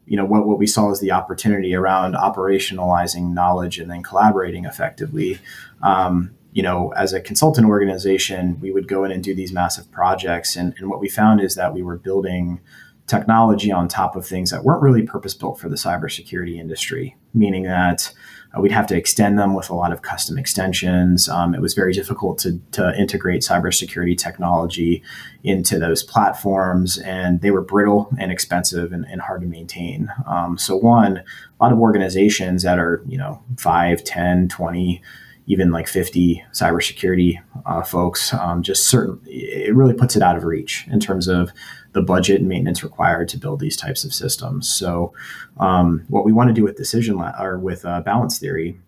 you 0.07 0.17
know, 0.17 0.25
what, 0.25 0.47
what 0.47 0.59
we 0.59 0.67
saw 0.67 0.91
as 0.91 1.01
the 1.01 1.13
opportunity 1.13 1.75
around 1.75 2.15
operationalizing 2.15 3.33
knowledge 3.33 3.79
and 3.79 3.91
then 3.91 4.03
collaborating 4.03 4.65
effectively. 4.65 5.39
Um, 5.83 6.31
you 6.53 6.63
know, 6.63 6.93
as 6.97 7.13
a 7.13 7.21
consultant 7.21 7.67
organization, 7.67 8.59
we 8.61 8.71
would 8.71 8.89
go 8.89 9.05
in 9.05 9.13
and 9.13 9.23
do 9.23 9.35
these 9.35 9.53
massive 9.53 9.91
projects. 9.91 10.57
And, 10.57 10.75
and 10.79 10.89
what 10.89 11.01
we 11.01 11.09
found 11.09 11.41
is 11.41 11.55
that 11.55 11.75
we 11.75 11.83
were 11.83 11.99
building 11.99 12.61
technology 13.07 13.71
on 13.71 13.89
top 13.89 14.17
of 14.17 14.27
things 14.27 14.51
that 14.51 14.65
weren't 14.65 14.83
really 14.83 15.03
purpose 15.03 15.35
built 15.35 15.61
for 15.61 15.69
the 15.69 15.77
cybersecurity 15.77 16.59
industry, 16.59 17.17
meaning 17.35 17.63
that 17.65 18.13
uh, 18.57 18.61
we'd 18.61 18.73
have 18.73 18.87
to 18.87 18.97
extend 18.97 19.39
them 19.39 19.55
with 19.55 19.71
a 19.71 19.75
lot 19.75 19.93
of 19.93 20.03
custom 20.03 20.39
extensions. 20.39 21.29
Um, 21.29 21.55
it 21.55 21.61
was 21.61 21.75
very 21.75 21.93
difficult 21.93 22.39
to, 22.39 22.61
to 22.73 22.99
integrate 22.99 23.43
cybersecurity 23.43 24.19
technology 24.19 25.03
into 25.45 25.79
those 25.79 26.03
platforms, 26.03 26.99
and 26.99 27.41
they 27.41 27.51
were 27.51 27.63
brittle 27.63 28.09
and 28.19 28.33
expensive 28.33 28.93
and, 28.93 29.05
and 29.07 29.21
hard 29.21 29.41
to 29.43 29.47
maintain. 29.47 30.11
Um, 30.27 30.59
so, 30.59 30.77
one, 30.77 31.19
a 31.19 31.25
lot 31.63 31.73
of 31.73 31.79
organizations 31.79 32.63
that 32.65 32.79
are, 32.79 33.03
you 33.07 33.19
know, 33.19 33.43
5, 33.59 34.03
10, 34.03 34.49
20, 34.49 35.03
even 35.47 35.71
like 35.71 35.87
50 35.87 36.45
cybersecurity 36.53 37.41
uh, 37.65 37.83
folks, 37.83 38.35
um, 38.35 38.63
just 38.63 38.89
certain, 38.89 39.21
it 39.27 39.75
really 39.75 39.95
puts 39.95 40.17
it 40.17 40.23
out 40.23 40.37
of 40.37 40.45
reach 40.45 40.87
in 40.91 40.99
terms 40.99 41.29
of 41.29 41.53
the 41.97 42.03
budget 42.03 42.41
and 42.41 42.49
maintenance 42.49 42.85
required 42.85 43.27
to 43.27 43.39
build 43.39 43.59
these 43.59 43.75
types 43.75 44.05
of 44.05 44.13
systems. 44.13 44.69
So, 44.69 45.15
um, 45.57 46.05
what 46.09 46.27
we 46.27 46.33
want 46.33 46.49
to 46.49 46.55
do 46.55 46.63
with 46.63 46.77
decision 46.77 47.17
la- 47.17 47.33
or 47.41 47.59
with 47.59 47.87
uh, 47.87 48.03
balance 48.03 48.39
theory 48.39 48.79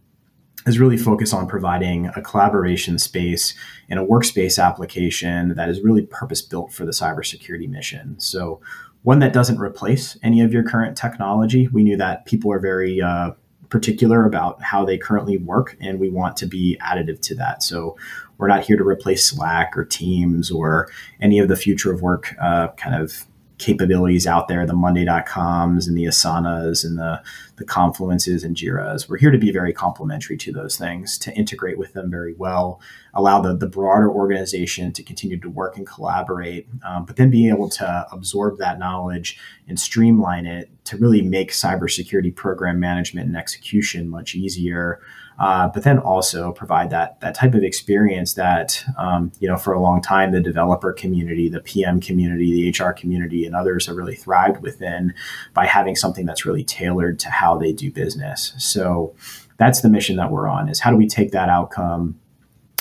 is 0.66 0.79
really 0.79 0.99
focus 0.99 1.33
on 1.33 1.49
providing 1.49 2.09
a 2.09 2.21
collaboration 2.21 2.99
space 2.99 3.55
and 3.88 3.99
a 3.99 4.05
workspace 4.05 4.62
application 4.62 5.55
that 5.55 5.71
is 5.71 5.81
really 5.81 6.03
purpose 6.03 6.42
built 6.42 6.71
for 6.71 6.85
the 6.85 6.92
cybersecurity 6.92 7.66
mission. 7.66 8.14
So, 8.21 8.61
one 9.05 9.21
that 9.21 9.33
doesn't 9.33 9.59
replace 9.59 10.18
any 10.23 10.42
of 10.42 10.53
your 10.53 10.62
current 10.62 10.94
technology. 10.94 11.66
We 11.68 11.85
knew 11.85 11.97
that 11.97 12.27
people 12.27 12.53
are 12.53 12.61
very 12.61 13.01
uh, 13.01 13.31
particular 13.71 14.27
about 14.27 14.62
how 14.62 14.85
they 14.85 14.99
currently 14.99 15.38
work, 15.38 15.79
and 15.81 15.99
we 15.99 16.11
want 16.11 16.37
to 16.38 16.47
be 16.47 16.77
additive 16.83 17.21
to 17.21 17.35
that. 17.37 17.62
So 17.62 17.97
we're 18.38 18.48
not 18.48 18.64
here 18.64 18.77
to 18.77 18.85
replace 18.85 19.27
Slack 19.27 19.77
or 19.77 19.85
Teams 19.85 20.51
or 20.51 20.88
any 21.20 21.38
of 21.38 21.48
the 21.48 21.57
future 21.57 21.92
of 21.92 22.01
work 22.01 22.35
uh, 22.40 22.68
kind 22.77 22.94
of 22.94 23.27
capabilities 23.59 24.27
out 24.27 24.46
there, 24.48 24.64
the 24.64 24.72
Monday.coms 24.72 25.88
and 25.88 25.96
the 25.96 26.05
Asanas 26.05 26.85
and 26.85 26.96
the, 26.96 27.20
the 27.57 27.64
Confluences 27.64 28.44
and 28.44 28.57
Jiras. 28.57 29.09
We're 29.09 29.18
here 29.18 29.33
to 29.33 29.38
be 29.38 29.51
very 29.51 29.72
complementary 29.72 30.37
to 30.38 30.53
those 30.53 30.77
things, 30.77 31.18
to 31.18 31.35
integrate 31.35 31.77
with 31.77 31.92
them 31.92 32.09
very 32.11 32.35
well, 32.35 32.81
allow 33.14 33.40
the, 33.40 33.57
the 33.57 33.66
broader 33.66 34.11
organization 34.11 34.92
to 34.92 35.03
continue 35.03 35.38
to 35.40 35.51
work 35.51 35.77
and 35.77 35.87
collaborate, 35.87 36.68
um, 36.85 37.05
but 37.05 37.16
then 37.16 37.31
being 37.31 37.51
able 37.51 37.68
to 37.70 38.07
absorb 38.12 38.59
that 38.59 38.79
knowledge 38.79 39.38
and 39.66 39.79
streamline 39.79 40.46
it 40.46 40.70
to 40.85 40.96
really 40.96 41.20
make 41.20 41.51
cybersecurity 41.51 42.35
program 42.35 42.79
management 42.79 43.27
and 43.27 43.37
execution 43.37 44.09
much 44.09 44.35
easier 44.37 45.01
uh, 45.38 45.68
but 45.68 45.85
then 45.85 45.98
also 45.98 46.53
provide 46.53 46.90
that 46.90 47.20
that 47.20 47.35
type 47.35 47.55
of 47.55 47.62
experience 47.62 48.35
that 48.35 48.85
um, 48.96 49.31
you 49.38 49.48
know 49.48 49.57
for 49.57 49.72
a 49.72 49.81
long 49.81 50.03
time 50.03 50.33
the 50.33 50.40
developer 50.40 50.92
community, 50.92 51.48
the 51.48 51.61
PM 51.61 52.01
community, 52.01 52.70
the 52.70 52.85
HR 52.85 52.92
community, 52.92 53.46
and 53.46 53.55
others 53.55 53.87
have 53.87 53.96
really 53.96 54.16
thrived 54.16 54.62
within 54.62 55.14
by 55.55 55.66
having 55.66 55.94
something 55.94 56.27
that's 56.27 56.44
really 56.44 56.64
tailored 56.64 57.18
to 57.20 57.31
how 57.31 57.57
they 57.57 57.72
do 57.72 57.90
business. 57.90 58.53
So 58.59 59.14
that's 59.59 59.81
the 59.81 59.88
mission 59.88 60.16
that 60.16 60.31
we're 60.31 60.48
on: 60.48 60.68
is 60.68 60.81
how 60.81 60.90
do 60.90 60.96
we 60.96 61.07
take 61.07 61.31
that 61.33 61.48
outcome 61.48 62.18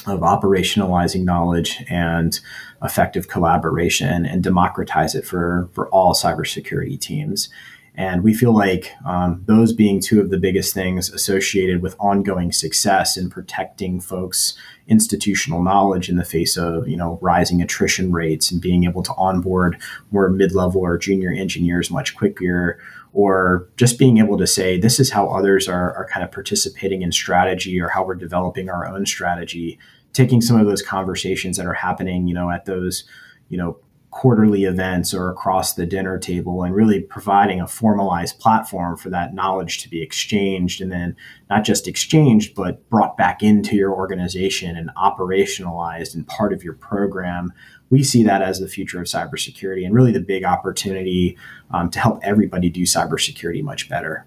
of 0.07 0.21
operationalizing 0.21 1.25
knowledge 1.25 1.83
and 1.89 2.39
effective 2.81 3.27
collaboration 3.27 4.25
and 4.25 4.43
democratize 4.43 5.15
it 5.15 5.25
for 5.25 5.69
for 5.73 5.87
all 5.89 6.13
cybersecurity 6.13 6.99
teams. 6.99 7.49
And 7.97 8.23
we 8.23 8.36
feel 8.36 8.53
like 8.53 8.91
um, 9.05 9.41
those 9.47 9.73
being 9.73 9.99
two 9.99 10.21
of 10.21 10.29
the 10.29 10.38
biggest 10.38 10.71
things 10.71 11.10
associated 11.10 11.81
with 11.81 11.95
ongoing 11.99 12.51
success 12.51 13.17
in 13.17 13.27
protecting 13.27 13.99
folks' 13.99 14.53
institutional 14.88 15.63
knowledge 15.63 16.07
in 16.07 16.15
the 16.15 16.23
face 16.23 16.57
of 16.57 16.88
you 16.88 16.95
know 16.95 17.17
rising 17.23 17.60
attrition 17.60 18.12
rates 18.12 18.51
and 18.51 18.62
being 18.62 18.83
able 18.83 19.01
to 19.01 19.13
onboard 19.15 19.81
more 20.12 20.29
mid-level 20.29 20.79
or 20.79 20.97
junior 20.97 21.31
engineers 21.31 21.89
much 21.89 22.15
quicker 22.15 22.79
or 23.13 23.67
just 23.77 23.97
being 23.97 24.19
able 24.19 24.38
to 24.38 24.45
say 24.45 24.77
this 24.77 24.99
is 24.99 25.10
how 25.10 25.27
others 25.27 25.67
are, 25.67 25.93
are 25.95 26.07
kind 26.13 26.23
of 26.23 26.31
participating 26.31 27.01
in 27.01 27.12
strategy 27.12 27.81
or 27.81 27.89
how 27.89 28.05
we're 28.05 28.13
developing 28.13 28.69
our 28.69 28.86
own 28.86 29.07
strategy. 29.07 29.79
Taking 30.13 30.39
some 30.39 30.60
of 30.60 30.67
those 30.67 30.83
conversations 30.83 31.57
that 31.57 31.65
are 31.65 31.73
happening 31.73 32.27
you 32.27 32.36
know 32.36 32.51
at 32.51 32.65
those 32.65 33.05
you 33.49 33.57
know 33.57 33.79
quarterly 34.17 34.63
events 34.63 35.13
or 35.13 35.30
across 35.30 35.75
the 35.75 35.86
dinner 35.86 36.17
table 36.17 36.63
and 36.63 36.73
really 36.73 37.01
providing 37.01 37.62
a 37.62 37.67
formalized 37.67 38.39
platform 38.39 38.97
for 38.97 39.12
that 39.12 39.36
knowledge 39.36 39.77
to 39.77 39.88
be 39.88 40.01
exchanged 40.01 40.82
and 40.82 40.91
then 40.91 41.15
not 41.51 41.63
just 41.63 41.88
exchanged 41.88 42.56
but 42.56 42.89
brought 42.89 43.15
back 43.15 43.43
into 43.43 43.75
your 43.75 43.93
organization 43.93 44.75
and 44.75 44.89
operationalized 44.97 46.15
and 46.15 46.27
part 46.27 46.51
of 46.51 46.63
your 46.63 46.73
program 46.73 47.53
we 47.91 48.01
see 48.01 48.23
that 48.23 48.41
as 48.41 48.60
the 48.60 48.67
future 48.67 48.99
of 48.99 49.06
cybersecurity 49.06 49.86
and 49.86 49.93
really 49.93 50.12
the 50.12 50.19
big 50.19 50.43
opportunity 50.43 51.38
um, 51.69 51.88
to 51.88 51.99
help 51.99 52.19
everybody 52.23 52.71
do 52.71 52.86
cybersecurity 52.86 53.62
much 53.62 53.88
better 53.88 54.25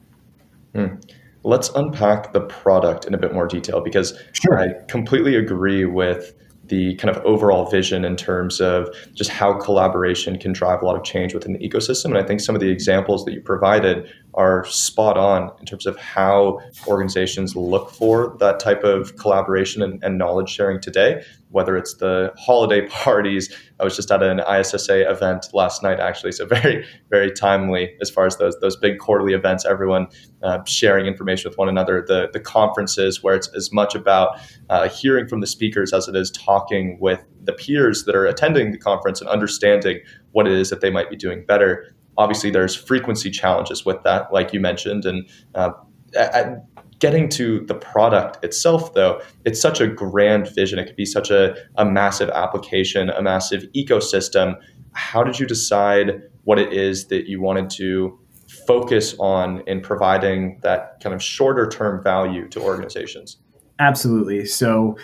hmm. 0.73 0.95
let's 1.43 1.69
unpack 1.71 2.33
the 2.33 2.43
product 2.43 3.07
in 3.07 3.15
a 3.15 3.19
bit 3.19 3.35
more 3.35 3.49
detail 3.49 3.81
because 3.81 4.17
sure. 4.35 4.57
i 4.57 4.73
completely 4.87 5.35
agree 5.35 5.85
with 5.85 6.33
the 6.71 6.95
kind 6.95 7.15
of 7.15 7.23
overall 7.25 7.69
vision 7.69 8.05
in 8.05 8.17
terms 8.17 8.61
of 8.61 8.89
just 9.15 9.29
how 9.29 9.53
collaboration 9.53 10.39
can 10.39 10.53
drive 10.53 10.81
a 10.81 10.87
lot 10.87 10.97
of 10.97 11.05
change 11.05 11.35
within 11.35 11.53
the 11.53 11.59
ecosystem. 11.59 12.07
And 12.07 12.19
I 12.19 12.23
think 12.23 12.41
some 12.41 12.55
of 12.55 12.61
the 12.61 12.71
examples 12.71 13.25
that 13.27 13.35
you 13.35 13.41
provided 13.43 14.09
are 14.35 14.65
spot 14.67 15.17
on 15.17 15.51
in 15.61 15.67
terms 15.67 15.87
of 15.87 15.97
how 15.99 16.61
organizations 16.87 17.57
look 17.57 17.91
for 17.91 18.37
that 18.39 18.61
type 18.61 18.85
of 18.85 19.17
collaboration 19.17 19.83
and, 19.83 20.03
and 20.03 20.19
knowledge 20.19 20.49
sharing 20.49 20.81
today 20.81 21.23
whether 21.51 21.77
it's 21.77 21.95
the 21.95 22.33
holiday 22.39 22.87
parties. 22.89 23.55
I 23.79 23.85
was 23.85 23.97
just 23.97 24.11
at 24.11 24.23
an 24.23 24.41
ISSA 24.41 25.11
event 25.11 25.49
last 25.53 25.83
night, 25.83 26.01
actually, 26.01 26.33
so 26.33 26.47
very, 26.47 26.87
very 27.11 27.31
timely 27.31 27.95
as 28.01 28.11
far 28.11 28.27
as 28.27 28.37
those 28.39 28.59
those 28.61 28.77
big 28.77 28.99
quarterly 28.99 29.35
events. 29.35 29.67
Everyone 29.67 30.07
uh, 30.43 30.65
sharing 30.65 31.07
information 31.07 31.51
with 31.51 31.59
one 31.59 31.69
another. 31.69 32.05
The 32.07 32.31
the 32.33 32.41
conferences 32.41 33.23
where 33.23 33.35
it's 33.35 33.49
as 33.55 33.73
much 33.73 33.95
about 33.95 34.39
uh, 34.69 34.89
hearing 34.89 35.29
from 35.29 35.41
the 35.41 35.47
speakers 35.47 35.93
as 35.93 36.09
it 36.09 36.17
is 36.17 36.31
talking 36.31 36.99
with 37.01 37.25
the 37.43 37.53
peers 37.53 38.05
that 38.05 38.15
are 38.15 38.27
attending 38.27 38.71
the 38.71 38.79
conference 38.79 39.21
and 39.21 39.29
understanding 39.29 40.01
what 40.33 40.47
it 40.47 40.53
is 40.53 40.71
that 40.71 40.81
they 40.81 40.91
might 40.91 41.11
be 41.11 41.17
doing 41.17 41.45
better. 41.45 41.95
Obviously, 42.21 42.51
there's 42.51 42.77
frequency 42.77 43.31
challenges 43.31 43.85
with 43.87 44.03
that, 44.05 44.31
like 44.31 44.53
you 44.53 44.61
mentioned, 44.61 45.07
and 45.07 45.29
uh, 45.55 45.71
at, 46.15 46.65
getting 46.99 47.31
to 47.31 47.65
the 47.67 47.75
product 47.75 48.45
itself, 48.45 48.93
though, 48.95 49.21
it's 49.47 49.61
such 49.61 49.81
a 49.81 49.87
grand 49.87 50.55
vision. 50.55 50.79
It 50.79 50.85
could 50.85 50.97
be 50.97 51.07
such 51.07 51.31
a, 51.31 51.57
a 51.77 51.85
massive 51.85 52.29
application, 52.29 53.09
a 53.09 53.23
massive 53.23 53.65
ecosystem. 53.75 54.57
How 54.93 55.25
did 55.25 55.41
you 55.41 55.47
decide 55.47 56.23
what 56.45 56.59
it 56.59 56.73
is 56.73 57.09
that 57.09 57.27
you 57.27 57.41
wanted 57.41 57.71
to 57.71 58.19
focus 58.67 59.15
on 59.19 59.63
in 59.67 59.81
providing 59.81 60.61
that 60.63 61.01
kind 61.03 61.15
of 61.15 61.23
shorter 61.23 61.69
term 61.69 62.05
value 62.05 62.49
to 62.49 62.61
organizations? 62.61 63.39
Absolutely. 63.79 64.45
So, 64.45 64.99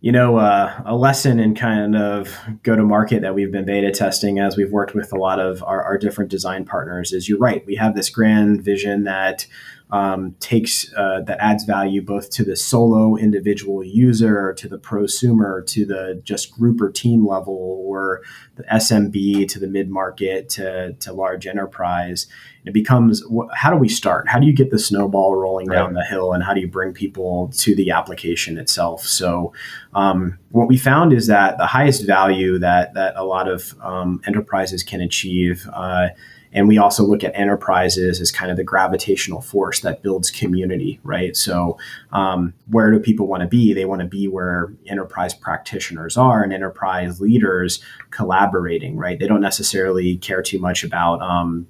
you 0.00 0.12
know, 0.12 0.38
uh, 0.38 0.82
a 0.86 0.96
lesson 0.96 1.38
in 1.38 1.54
kind 1.54 1.94
of 1.94 2.34
go 2.62 2.74
to 2.74 2.82
market 2.82 3.20
that 3.20 3.34
we've 3.34 3.52
been 3.52 3.66
beta 3.66 3.90
testing 3.90 4.38
as 4.38 4.56
we've 4.56 4.72
worked 4.72 4.94
with 4.94 5.12
a 5.12 5.18
lot 5.18 5.38
of 5.38 5.62
our, 5.62 5.82
our 5.82 5.98
different 5.98 6.30
design 6.30 6.64
partners 6.64 7.12
is 7.12 7.28
you're 7.28 7.38
right. 7.38 7.64
We 7.66 7.74
have 7.74 7.94
this 7.94 8.08
grand 8.08 8.62
vision 8.62 9.04
that 9.04 9.46
um, 9.92 10.36
takes 10.40 10.92
uh, 10.94 11.20
that 11.26 11.38
adds 11.40 11.64
value 11.64 12.00
both 12.02 12.30
to 12.30 12.44
the 12.44 12.56
solo 12.56 13.16
individual 13.16 13.82
user, 13.82 14.52
to 14.54 14.68
the 14.68 14.78
prosumer, 14.78 15.66
to 15.66 15.84
the 15.84 16.20
just 16.24 16.52
group 16.52 16.80
or 16.80 16.90
team 16.90 17.26
level, 17.26 17.82
or 17.84 18.22
the 18.56 18.62
SMB 18.64 19.48
to 19.48 19.58
the 19.58 19.66
mid 19.66 19.90
market 19.90 20.48
to, 20.50 20.92
to 20.94 21.12
large 21.12 21.46
enterprise. 21.46 22.26
It 22.64 22.72
becomes 22.72 23.24
how 23.54 23.70
do 23.70 23.76
we 23.76 23.88
start? 23.88 24.28
How 24.28 24.38
do 24.38 24.46
you 24.46 24.52
get 24.52 24.70
the 24.70 24.78
snowball 24.78 25.34
rolling 25.34 25.66
right. 25.66 25.76
down 25.76 25.94
the 25.94 26.04
hill, 26.04 26.32
and 26.32 26.44
how 26.44 26.54
do 26.54 26.60
you 26.60 26.68
bring 26.68 26.92
people 26.92 27.50
to 27.56 27.74
the 27.74 27.90
application 27.90 28.58
itself? 28.58 29.02
So, 29.02 29.52
um, 29.94 30.38
what 30.50 30.68
we 30.68 30.76
found 30.76 31.12
is 31.12 31.26
that 31.26 31.58
the 31.58 31.66
highest 31.66 32.06
value 32.06 32.58
that 32.58 32.94
that 32.94 33.14
a 33.16 33.24
lot 33.24 33.48
of 33.48 33.74
um, 33.80 34.20
enterprises 34.26 34.82
can 34.82 35.00
achieve. 35.00 35.68
Uh, 35.72 36.08
and 36.52 36.66
we 36.66 36.78
also 36.78 37.04
look 37.04 37.22
at 37.22 37.34
enterprises 37.34 38.20
as 38.20 38.32
kind 38.32 38.50
of 38.50 38.56
the 38.56 38.64
gravitational 38.64 39.40
force 39.40 39.80
that 39.80 40.02
builds 40.02 40.30
community, 40.30 40.98
right? 41.04 41.36
So, 41.36 41.78
um, 42.12 42.54
where 42.68 42.90
do 42.90 42.98
people 42.98 43.26
want 43.26 43.42
to 43.42 43.48
be? 43.48 43.72
They 43.72 43.84
want 43.84 44.00
to 44.00 44.06
be 44.06 44.26
where 44.26 44.72
enterprise 44.86 45.32
practitioners 45.32 46.16
are 46.16 46.42
and 46.42 46.52
enterprise 46.52 47.20
leaders 47.20 47.80
collaborating, 48.10 48.96
right? 48.96 49.18
They 49.18 49.28
don't 49.28 49.40
necessarily 49.40 50.16
care 50.16 50.42
too 50.42 50.58
much 50.58 50.82
about 50.82 51.22
um, 51.22 51.68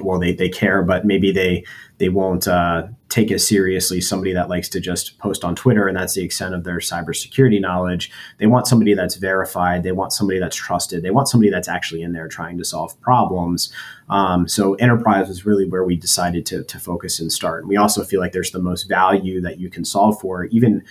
well 0.00 0.18
they, 0.18 0.32
they 0.32 0.48
care 0.48 0.82
but 0.82 1.04
maybe 1.04 1.32
they 1.32 1.64
they 1.98 2.08
won't 2.08 2.46
uh, 2.46 2.88
take 3.08 3.30
as 3.30 3.46
seriously. 3.46 4.00
Somebody 4.00 4.32
that 4.32 4.48
likes 4.48 4.68
to 4.70 4.80
just 4.80 5.18
post 5.18 5.44
on 5.44 5.54
twitter 5.54 5.88
and 5.88 5.96
that's 5.96 6.14
the 6.14 6.22
extent 6.22 6.54
of 6.54 6.64
their 6.64 6.78
cybersecurity 6.78 7.60
knowledge. 7.60 8.10
They 8.38 8.46
want 8.46 8.66
somebody 8.66 8.94
that's 8.94 9.16
verified. 9.16 9.82
They 9.82 9.92
want 9.92 10.12
somebody 10.12 10.38
that's 10.38 10.56
trusted. 10.56 11.02
They 11.02 11.10
want 11.10 11.28
somebody 11.28 11.50
that's 11.50 11.68
actually 11.68 12.02
in 12.02 12.12
there 12.12 12.28
trying 12.28 12.58
to 12.58 12.64
solve 12.64 13.00
problems. 13.00 13.72
Um, 14.08 14.46
so 14.46 14.74
enterprise 14.74 15.28
is 15.28 15.46
really 15.46 15.66
where 15.66 15.84
we 15.84 15.96
decided 15.96 16.44
to, 16.46 16.64
to 16.64 16.78
focus 16.78 17.18
and 17.20 17.32
start. 17.32 17.62
And 17.62 17.68
we 17.68 17.76
also 17.76 18.04
feel 18.04 18.20
like 18.20 18.32
there's 18.32 18.50
the 18.50 18.62
most 18.62 18.84
value 18.88 19.40
that 19.40 19.58
you 19.58 19.70
can 19.70 19.84
solve 19.84 20.20
for 20.20 20.44
even 20.46 20.82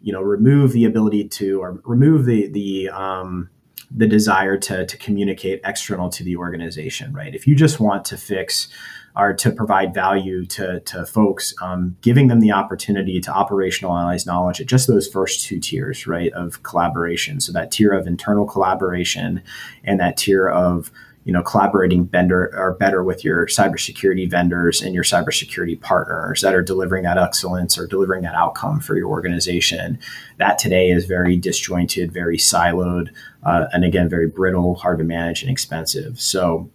you 0.00 0.12
know 0.12 0.20
remove 0.20 0.72
the 0.72 0.84
ability 0.84 1.26
to 1.26 1.62
or 1.62 1.80
remove 1.84 2.26
the 2.26 2.48
the 2.48 2.90
um, 2.90 3.48
the 3.90 4.06
desire 4.06 4.56
to, 4.58 4.84
to 4.86 4.96
communicate 4.96 5.60
external 5.64 6.10
to 6.10 6.24
the 6.24 6.36
organization, 6.36 7.12
right? 7.12 7.34
If 7.34 7.46
you 7.46 7.54
just 7.54 7.80
want 7.80 8.04
to 8.06 8.16
fix 8.16 8.68
or 9.16 9.32
to 9.32 9.50
provide 9.52 9.94
value 9.94 10.44
to, 10.44 10.80
to 10.80 11.06
folks, 11.06 11.54
um, 11.62 11.96
giving 12.00 12.28
them 12.28 12.40
the 12.40 12.50
opportunity 12.50 13.20
to 13.20 13.30
operationalize 13.30 14.26
knowledge 14.26 14.60
at 14.60 14.66
just 14.66 14.88
those 14.88 15.06
first 15.06 15.46
two 15.46 15.60
tiers, 15.60 16.06
right, 16.06 16.32
of 16.32 16.62
collaboration. 16.64 17.40
So 17.40 17.52
that 17.52 17.70
tier 17.70 17.92
of 17.92 18.06
internal 18.06 18.44
collaboration 18.44 19.42
and 19.84 20.00
that 20.00 20.16
tier 20.16 20.48
of 20.48 20.90
you 21.24 21.32
know 21.32 21.42
collaborating 21.42 22.04
better 22.04 22.54
or 22.54 22.74
better 22.74 23.02
with 23.02 23.24
your 23.24 23.46
cybersecurity 23.46 24.30
vendors 24.30 24.82
and 24.82 24.94
your 24.94 25.04
cybersecurity 25.04 25.80
partners 25.80 26.42
that 26.42 26.54
are 26.54 26.62
delivering 26.62 27.04
that 27.04 27.16
excellence 27.16 27.78
or 27.78 27.86
delivering 27.86 28.22
that 28.22 28.34
outcome 28.34 28.78
for 28.78 28.94
your 28.96 29.08
organization. 29.08 29.98
That 30.36 30.58
today 30.58 30.90
is 30.90 31.06
very 31.06 31.36
disjointed, 31.36 32.12
very 32.12 32.36
siloed, 32.36 33.08
uh, 33.42 33.66
and 33.72 33.84
again 33.84 34.08
very 34.08 34.28
brittle, 34.28 34.74
hard 34.74 34.98
to 34.98 35.04
manage, 35.04 35.42
and 35.42 35.50
expensive. 35.50 36.20
So 36.20 36.70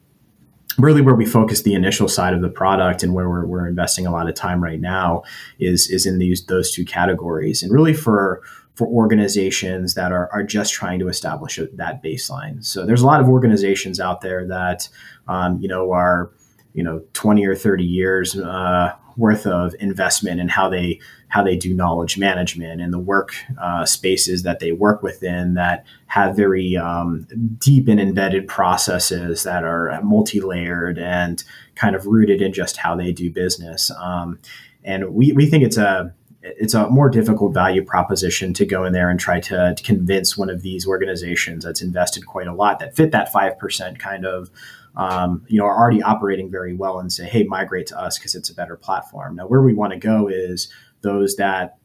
really 0.78 1.02
where 1.02 1.16
we 1.16 1.26
focus 1.26 1.64
the 1.64 1.74
initial 1.74 2.08
side 2.08 2.34
of 2.34 2.42
the 2.42 2.50
product 2.50 3.04
and 3.04 3.14
where 3.14 3.30
we're, 3.30 3.46
we're 3.46 3.68
investing 3.68 4.06
a 4.06 4.12
lot 4.12 4.30
of 4.30 4.36
time 4.36 4.64
right 4.64 4.80
now 4.80 5.24
is 5.60 5.90
is 5.90 6.06
in 6.06 6.20
these 6.20 6.46
those 6.46 6.72
two 6.72 6.86
categories 6.86 7.64
and 7.64 7.72
really 7.72 7.94
for 7.94 8.42
for 8.80 8.88
organizations 8.88 9.94
that 9.96 10.14
are, 10.14 10.30
are 10.32 10.42
just 10.42 10.74
trying 10.74 11.00
to 11.00 11.10
establish 11.10 11.60
that 11.74 12.02
baseline. 12.02 12.64
So 12.64 12.86
there's 12.86 13.02
a 13.02 13.06
lot 13.06 13.20
of 13.20 13.28
organizations 13.28 14.00
out 14.00 14.22
there 14.22 14.48
that, 14.48 14.88
um, 15.28 15.60
you 15.60 15.68
know, 15.68 15.92
are, 15.92 16.32
you 16.74 16.82
know, 16.82 17.02
20 17.12 17.46
or 17.46 17.56
30 17.56 17.84
years 17.84 18.38
uh, 18.38 18.96
worth 19.18 19.46
of 19.46 19.76
investment 19.80 20.40
in 20.40 20.50
how 20.50 20.70
they 20.70 21.00
how 21.30 21.44
they 21.44 21.56
do 21.56 21.74
knowledge 21.74 22.18
management 22.18 22.82
and 22.82 22.92
the 22.92 23.00
work 23.00 23.34
uh, 23.62 23.86
spaces 23.86 24.44
that 24.44 24.60
they 24.60 24.72
work 24.72 25.04
within 25.04 25.54
that 25.54 25.86
have 26.08 26.36
very 26.36 26.76
um, 26.76 27.28
deep 27.60 27.88
and 27.88 28.00
embedded 28.00 28.48
processes 28.48 29.44
that 29.44 29.64
are 29.64 30.02
multi-layered 30.02 30.98
and 30.98 31.44
kind 31.76 31.96
of 31.96 32.08
rooted 32.08 32.42
in 32.42 32.52
just 32.52 32.78
how 32.78 32.96
they 32.96 33.12
do 33.12 33.32
business. 33.32 33.92
Um, 33.92 34.40
and 34.84 35.14
we, 35.14 35.34
we 35.34 35.46
think 35.46 35.64
it's 35.64 35.78
a 35.78 36.14
it's 36.42 36.74
a 36.74 36.90
more 36.90 37.10
difficult 37.10 37.54
value 37.54 37.84
proposition 37.84 38.54
to 38.54 38.66
go 38.66 38.86
in 38.86 38.94
there 38.94 39.10
and 39.10 39.20
try 39.20 39.40
to, 39.42 39.74
to, 39.76 39.84
convince 39.84 40.38
one 40.38 40.50
of 40.50 40.62
these 40.62 40.88
organizations 40.88 41.66
that's 41.66 41.82
invested 41.82 42.26
quite 42.26 42.48
a 42.48 42.54
lot 42.54 42.80
that 42.80 42.96
fit 42.96 43.12
that 43.12 43.32
5% 43.32 44.00
kind 44.00 44.26
of 44.26 44.50
um, 44.96 45.44
you 45.48 45.60
know 45.60 45.66
are 45.66 45.78
already 45.78 46.02
operating 46.02 46.50
very 46.50 46.76
well 46.76 47.00
and 47.00 47.12
say 47.12 47.26
hey 47.26 47.44
migrate 47.44 47.88
to 47.88 48.00
us 48.00 48.18
because 48.18 48.36
it's 48.36 48.50
a 48.50 48.56
better 48.56 48.76
platform. 48.76 49.36
Now 49.36 49.48
where 49.48 49.62
we 49.62 49.74
want 49.74 49.94
to 49.94 50.00
go 50.00 50.28
is 50.28 50.70
those 51.02 51.36
that 51.38 51.78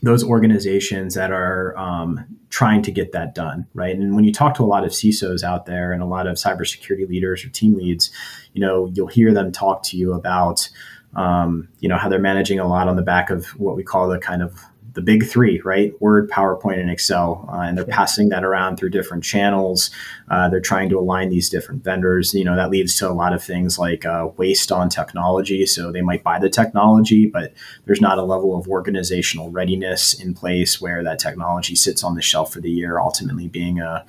those 0.00 0.22
organizations 0.22 1.14
that 1.14 1.32
are 1.32 1.76
um, 1.76 2.24
trying 2.50 2.82
to 2.82 2.92
get 2.92 3.12
that 3.12 3.34
done 3.34 3.66
right? 3.74 3.96
And 3.96 4.14
when 4.14 4.24
you 4.24 4.32
talk 4.32 4.54
to 4.54 4.62
a 4.62 4.66
lot 4.66 4.84
of 4.84 4.90
cisos 4.92 5.42
out 5.42 5.66
there 5.66 5.92
and 5.92 6.02
a 6.02 6.06
lot 6.06 6.26
of 6.26 6.36
cybersecurity 6.36 7.08
leaders 7.08 7.44
or 7.44 7.48
team 7.48 7.74
leads 7.74 8.10
you 8.52 8.60
know 8.60 8.90
you'll 8.94 9.08
hear 9.08 9.32
them 9.34 9.52
talk 9.52 9.82
to 9.84 9.96
you 9.96 10.12
about 10.12 10.68
um, 11.16 11.68
you 11.80 11.88
know 11.88 11.96
how 11.96 12.08
they're 12.08 12.18
managing 12.18 12.58
a 12.58 12.68
lot 12.68 12.88
on 12.88 12.96
the 12.96 13.02
back 13.02 13.30
of 13.30 13.46
what 13.58 13.76
we 13.76 13.82
call 13.82 14.08
the 14.08 14.18
kind 14.18 14.42
of 14.42 14.60
the 14.98 15.02
big 15.02 15.24
three, 15.24 15.60
right? 15.60 15.92
Word, 16.02 16.28
PowerPoint, 16.28 16.80
and 16.80 16.90
Excel, 16.90 17.48
uh, 17.52 17.60
and 17.60 17.78
they're 17.78 17.84
passing 17.84 18.30
that 18.30 18.42
around 18.42 18.78
through 18.78 18.90
different 18.90 19.22
channels. 19.22 19.92
Uh, 20.28 20.48
they're 20.48 20.60
trying 20.60 20.88
to 20.88 20.98
align 20.98 21.28
these 21.28 21.48
different 21.48 21.84
vendors. 21.84 22.34
You 22.34 22.44
know 22.44 22.56
that 22.56 22.68
leads 22.68 22.96
to 22.96 23.08
a 23.08 23.14
lot 23.14 23.32
of 23.32 23.40
things 23.40 23.78
like 23.78 24.04
uh, 24.04 24.30
waste 24.36 24.72
on 24.72 24.88
technology. 24.88 25.64
So 25.66 25.92
they 25.92 26.02
might 26.02 26.24
buy 26.24 26.40
the 26.40 26.50
technology, 26.50 27.26
but 27.26 27.52
there's 27.84 28.00
not 28.00 28.18
a 28.18 28.24
level 28.24 28.58
of 28.58 28.66
organizational 28.66 29.52
readiness 29.52 30.14
in 30.14 30.34
place 30.34 30.80
where 30.80 31.04
that 31.04 31.20
technology 31.20 31.76
sits 31.76 32.02
on 32.02 32.16
the 32.16 32.22
shelf 32.22 32.52
for 32.52 32.60
the 32.60 32.70
year, 32.70 32.98
ultimately 32.98 33.46
being 33.46 33.78
a 33.78 34.04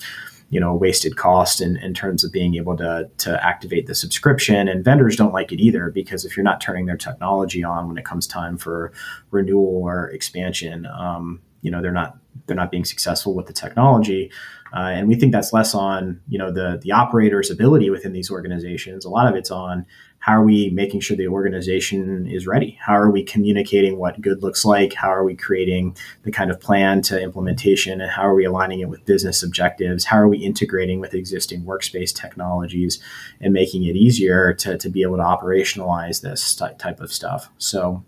you 0.50 0.60
know 0.60 0.74
wasted 0.74 1.16
cost 1.16 1.62
in, 1.62 1.78
in 1.78 1.94
terms 1.94 2.24
of 2.24 2.32
being 2.32 2.56
able 2.56 2.76
to 2.78 3.10
to 3.20 3.46
activate 3.46 3.88
the 3.88 3.96
subscription. 3.96 4.68
And 4.68 4.84
vendors 4.84 5.16
don't 5.16 5.34
like 5.34 5.52
it 5.52 5.60
either 5.60 5.90
because 5.90 6.26
if 6.26 6.36
you're 6.36 6.44
not 6.44 6.62
turning 6.62 6.86
their 6.86 6.98
technology 6.98 7.64
on 7.64 7.88
when 7.88 7.98
it 7.98 8.06
comes 8.06 8.28
time 8.28 8.58
for 8.58 8.92
renewal 9.32 9.84
or 9.84 10.10
expansion 10.10 10.86
um, 10.88 11.42
you 11.62 11.72
know 11.72 11.82
they're 11.82 11.92
not 11.92 12.18
they're 12.46 12.56
not 12.56 12.72
being 12.72 12.86
successful 12.86 13.34
with 13.34 13.48
the 13.48 13.54
technology. 13.54 14.32
Uh, 14.74 14.92
and 14.94 15.08
we 15.08 15.16
think 15.16 15.32
that's 15.32 15.52
less 15.52 15.74
on 15.74 16.20
you 16.28 16.38
know 16.38 16.52
the 16.52 16.80
the 16.84 16.92
operator's 16.92 17.50
ability 17.50 17.90
within 17.90 18.14
these 18.14 18.30
organizations. 18.32 19.06
A 19.06 19.10
lot 19.10 19.28
of 19.28 19.36
it's 19.36 19.52
on 19.52 19.86
how 20.20 20.34
are 20.34 20.44
we 20.44 20.70
making 20.70 21.00
sure 21.00 21.16
the 21.16 21.28
organization 21.28 22.28
is 22.28 22.46
ready? 22.46 22.78
How 22.82 22.94
are 22.94 23.10
we 23.10 23.24
communicating 23.24 23.98
what 23.98 24.20
good 24.22 24.44
looks 24.44 24.66
like? 24.66 24.94
How 24.94 25.10
are 25.10 25.24
we 25.24 25.36
creating 25.36 25.96
the 26.24 26.32
kind 26.32 26.52
of 26.52 26.60
plan 26.60 27.02
to 27.04 27.22
implementation? 27.22 28.02
And 28.02 28.12
how 28.12 28.24
are 28.24 28.36
we 28.36 28.46
aligning 28.46 28.82
it 28.82 28.90
with 28.90 29.06
business 29.06 29.42
objectives? 29.44 30.06
How 30.06 30.18
are 30.18 30.28
we 30.28 30.40
integrating 30.40 31.00
with 31.00 31.14
existing 31.14 31.64
workspace 31.64 32.14
technologies 32.14 33.00
and 33.40 33.54
making 33.54 33.86
it 33.86 33.96
easier 33.96 34.54
to, 34.56 34.78
to 34.78 34.90
be 34.90 35.02
able 35.04 35.18
to 35.18 35.24
operationalize 35.24 36.22
this 36.22 36.54
type 36.54 37.00
of 37.00 37.14
stuff? 37.14 37.50
So, 37.58 38.04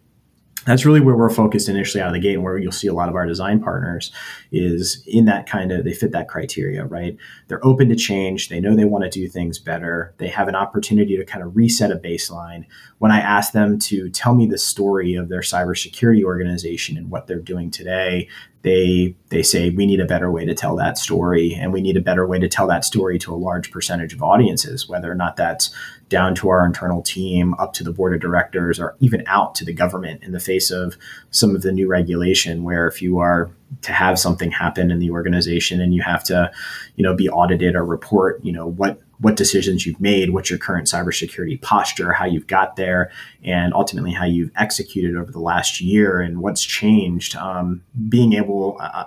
that's 0.65 0.85
really 0.85 0.99
where 0.99 1.15
we're 1.15 1.29
focused 1.29 1.69
initially 1.69 2.01
out 2.01 2.07
of 2.07 2.13
the 2.13 2.19
gate 2.19 2.35
and 2.35 2.43
where 2.43 2.57
you'll 2.57 2.71
see 2.71 2.87
a 2.87 2.93
lot 2.93 3.09
of 3.09 3.15
our 3.15 3.25
design 3.25 3.59
partners 3.61 4.11
is 4.51 5.03
in 5.07 5.25
that 5.25 5.47
kind 5.47 5.71
of 5.71 5.83
they 5.83 5.93
fit 5.93 6.11
that 6.11 6.27
criteria 6.27 6.85
right? 6.85 7.17
They're 7.47 7.65
open 7.65 7.89
to 7.89 7.95
change. 7.95 8.49
They 8.49 8.59
know 8.59 8.75
they 8.75 8.85
want 8.85 9.03
to 9.03 9.09
do 9.09 9.27
things 9.27 9.59
better. 9.59 10.13
They 10.17 10.27
have 10.27 10.47
an 10.47 10.55
opportunity 10.55 11.17
to 11.17 11.25
kind 11.25 11.43
of 11.43 11.55
reset 11.55 11.91
a 11.91 11.95
baseline. 11.95 12.65
When 12.99 13.11
i 13.11 13.19
ask 13.19 13.53
them 13.53 13.79
to 13.79 14.09
tell 14.09 14.35
me 14.35 14.45
the 14.45 14.57
story 14.57 15.15
of 15.15 15.29
their 15.29 15.41
cybersecurity 15.41 16.23
organization 16.23 16.97
and 16.97 17.09
what 17.09 17.27
they're 17.27 17.39
doing 17.39 17.71
today 17.71 18.27
they 18.61 19.15
they 19.29 19.43
say 19.43 19.69
we 19.69 19.85
need 19.85 19.99
a 19.99 20.05
better 20.05 20.31
way 20.31 20.45
to 20.45 20.53
tell 20.53 20.75
that 20.75 20.97
story 20.97 21.55
and 21.55 21.73
we 21.73 21.81
need 21.81 21.97
a 21.97 22.01
better 22.01 22.27
way 22.27 22.39
to 22.39 22.47
tell 22.47 22.67
that 22.67 22.85
story 22.85 23.17
to 23.17 23.33
a 23.33 23.35
large 23.35 23.71
percentage 23.71 24.13
of 24.13 24.21
audiences 24.21 24.87
whether 24.87 25.11
or 25.11 25.15
not 25.15 25.35
that's 25.35 25.73
down 26.11 26.35
to 26.35 26.49
our 26.49 26.65
internal 26.65 27.01
team 27.01 27.55
up 27.55 27.73
to 27.73 27.83
the 27.83 27.91
board 27.91 28.13
of 28.13 28.19
directors 28.19 28.79
or 28.79 28.95
even 28.99 29.23
out 29.27 29.55
to 29.55 29.65
the 29.65 29.73
government 29.73 30.21
in 30.21 30.33
the 30.33 30.39
face 30.39 30.69
of 30.69 30.97
some 31.31 31.55
of 31.55 31.61
the 31.61 31.71
new 31.71 31.87
regulation 31.87 32.63
where 32.63 32.85
if 32.85 33.01
you 33.01 33.17
are 33.17 33.49
to 33.81 33.93
have 33.93 34.19
something 34.19 34.51
happen 34.51 34.91
in 34.91 34.99
the 34.99 35.09
organization 35.09 35.79
and 35.79 35.95
you 35.95 36.01
have 36.01 36.23
to 36.23 36.51
you 36.97 37.03
know 37.03 37.15
be 37.15 37.29
audited 37.29 37.75
or 37.75 37.85
report 37.85 38.43
you 38.43 38.51
know 38.51 38.67
what 38.67 38.99
what 39.21 39.35
decisions 39.35 39.85
you've 39.85 40.01
made, 40.01 40.31
what's 40.31 40.49
your 40.49 40.57
current 40.57 40.87
cybersecurity 40.87 41.61
posture, 41.61 42.11
how 42.11 42.25
you've 42.25 42.47
got 42.47 42.75
there, 42.75 43.11
and 43.43 43.71
ultimately 43.71 44.11
how 44.11 44.25
you've 44.25 44.49
executed 44.55 45.15
over 45.15 45.31
the 45.31 45.39
last 45.39 45.79
year 45.79 46.19
and 46.19 46.39
what's 46.41 46.63
changed. 46.63 47.35
Um, 47.35 47.83
being 48.09 48.33
able 48.33 48.77
uh, 48.79 49.05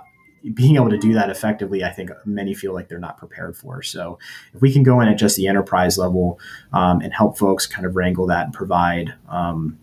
being 0.53 0.75
able 0.75 0.89
to 0.89 0.97
do 0.97 1.13
that 1.13 1.29
effectively, 1.29 1.83
I 1.83 1.91
think 1.91 2.11
many 2.25 2.53
feel 2.53 2.73
like 2.73 2.87
they're 2.87 2.99
not 2.99 3.17
prepared 3.17 3.57
for. 3.57 3.81
So, 3.81 4.19
if 4.53 4.61
we 4.61 4.71
can 4.71 4.83
go 4.83 5.01
in 5.01 5.07
at 5.07 5.17
just 5.17 5.35
the 5.37 5.47
enterprise 5.47 5.97
level 5.97 6.39
um, 6.73 7.01
and 7.01 7.13
help 7.13 7.37
folks 7.37 7.65
kind 7.65 7.85
of 7.85 7.95
wrangle 7.95 8.27
that 8.27 8.45
and 8.45 8.53
provide 8.53 9.13
um, 9.27 9.79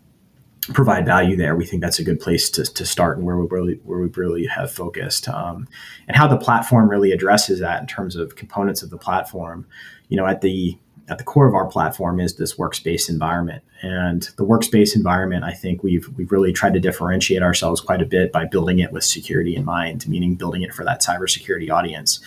provide 0.73 1.05
value 1.05 1.35
there, 1.35 1.55
we 1.55 1.65
think 1.65 1.81
that's 1.81 1.99
a 1.99 2.03
good 2.03 2.19
place 2.19 2.49
to, 2.51 2.63
to 2.63 2.85
start 2.85 3.17
and 3.17 3.25
where 3.25 3.37
we 3.37 3.47
really 3.49 3.79
where 3.83 3.99
we 3.99 4.07
really 4.07 4.45
have 4.45 4.71
focused. 4.71 5.27
Um, 5.27 5.67
and 6.07 6.15
how 6.15 6.27
the 6.27 6.37
platform 6.37 6.89
really 6.89 7.11
addresses 7.11 7.59
that 7.59 7.81
in 7.81 7.87
terms 7.87 8.15
of 8.15 8.35
components 8.35 8.81
of 8.81 8.89
the 8.89 8.97
platform 8.97 9.67
you 10.13 10.17
know, 10.17 10.27
at 10.27 10.41
the 10.41 10.77
at 11.09 11.17
the 11.17 11.23
core 11.23 11.47
of 11.47 11.53
our 11.53 11.67
platform 11.67 12.19
is 12.19 12.35
this 12.35 12.55
workspace 12.55 13.09
environment. 13.09 13.63
And 13.81 14.23
the 14.37 14.45
workspace 14.45 14.95
environment, 14.95 15.43
I 15.43 15.51
think 15.51 15.83
we've 15.83 16.07
we've 16.17 16.31
really 16.31 16.53
tried 16.53 16.73
to 16.73 16.79
differentiate 16.79 17.43
ourselves 17.43 17.81
quite 17.81 18.01
a 18.01 18.05
bit 18.05 18.31
by 18.31 18.45
building 18.45 18.79
it 18.79 18.91
with 18.91 19.03
security 19.03 19.55
in 19.55 19.65
mind, 19.65 20.07
meaning 20.07 20.35
building 20.35 20.61
it 20.61 20.73
for 20.73 20.85
that 20.85 21.01
cybersecurity 21.01 21.69
audience. 21.69 22.21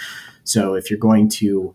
So 0.44 0.74
if 0.74 0.90
you're 0.90 0.98
going 0.98 1.28
to 1.30 1.74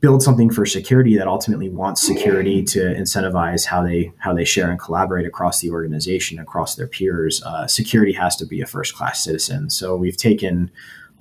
build 0.00 0.20
something 0.20 0.50
for 0.50 0.66
security 0.66 1.16
that 1.16 1.28
ultimately 1.28 1.68
wants 1.68 2.04
security 2.04 2.64
to 2.64 2.80
incentivize 2.80 3.66
how 3.66 3.82
they 3.82 4.12
how 4.18 4.34
they 4.34 4.44
share 4.44 4.70
and 4.70 4.80
collaborate 4.80 5.26
across 5.26 5.60
the 5.60 5.70
organization, 5.70 6.38
across 6.38 6.74
their 6.74 6.88
peers, 6.88 7.42
uh, 7.44 7.66
security 7.66 8.12
has 8.12 8.34
to 8.36 8.46
be 8.46 8.60
a 8.60 8.66
first 8.66 8.94
class 8.94 9.22
citizen. 9.22 9.70
So 9.70 9.96
we've 9.96 10.16
taken 10.16 10.70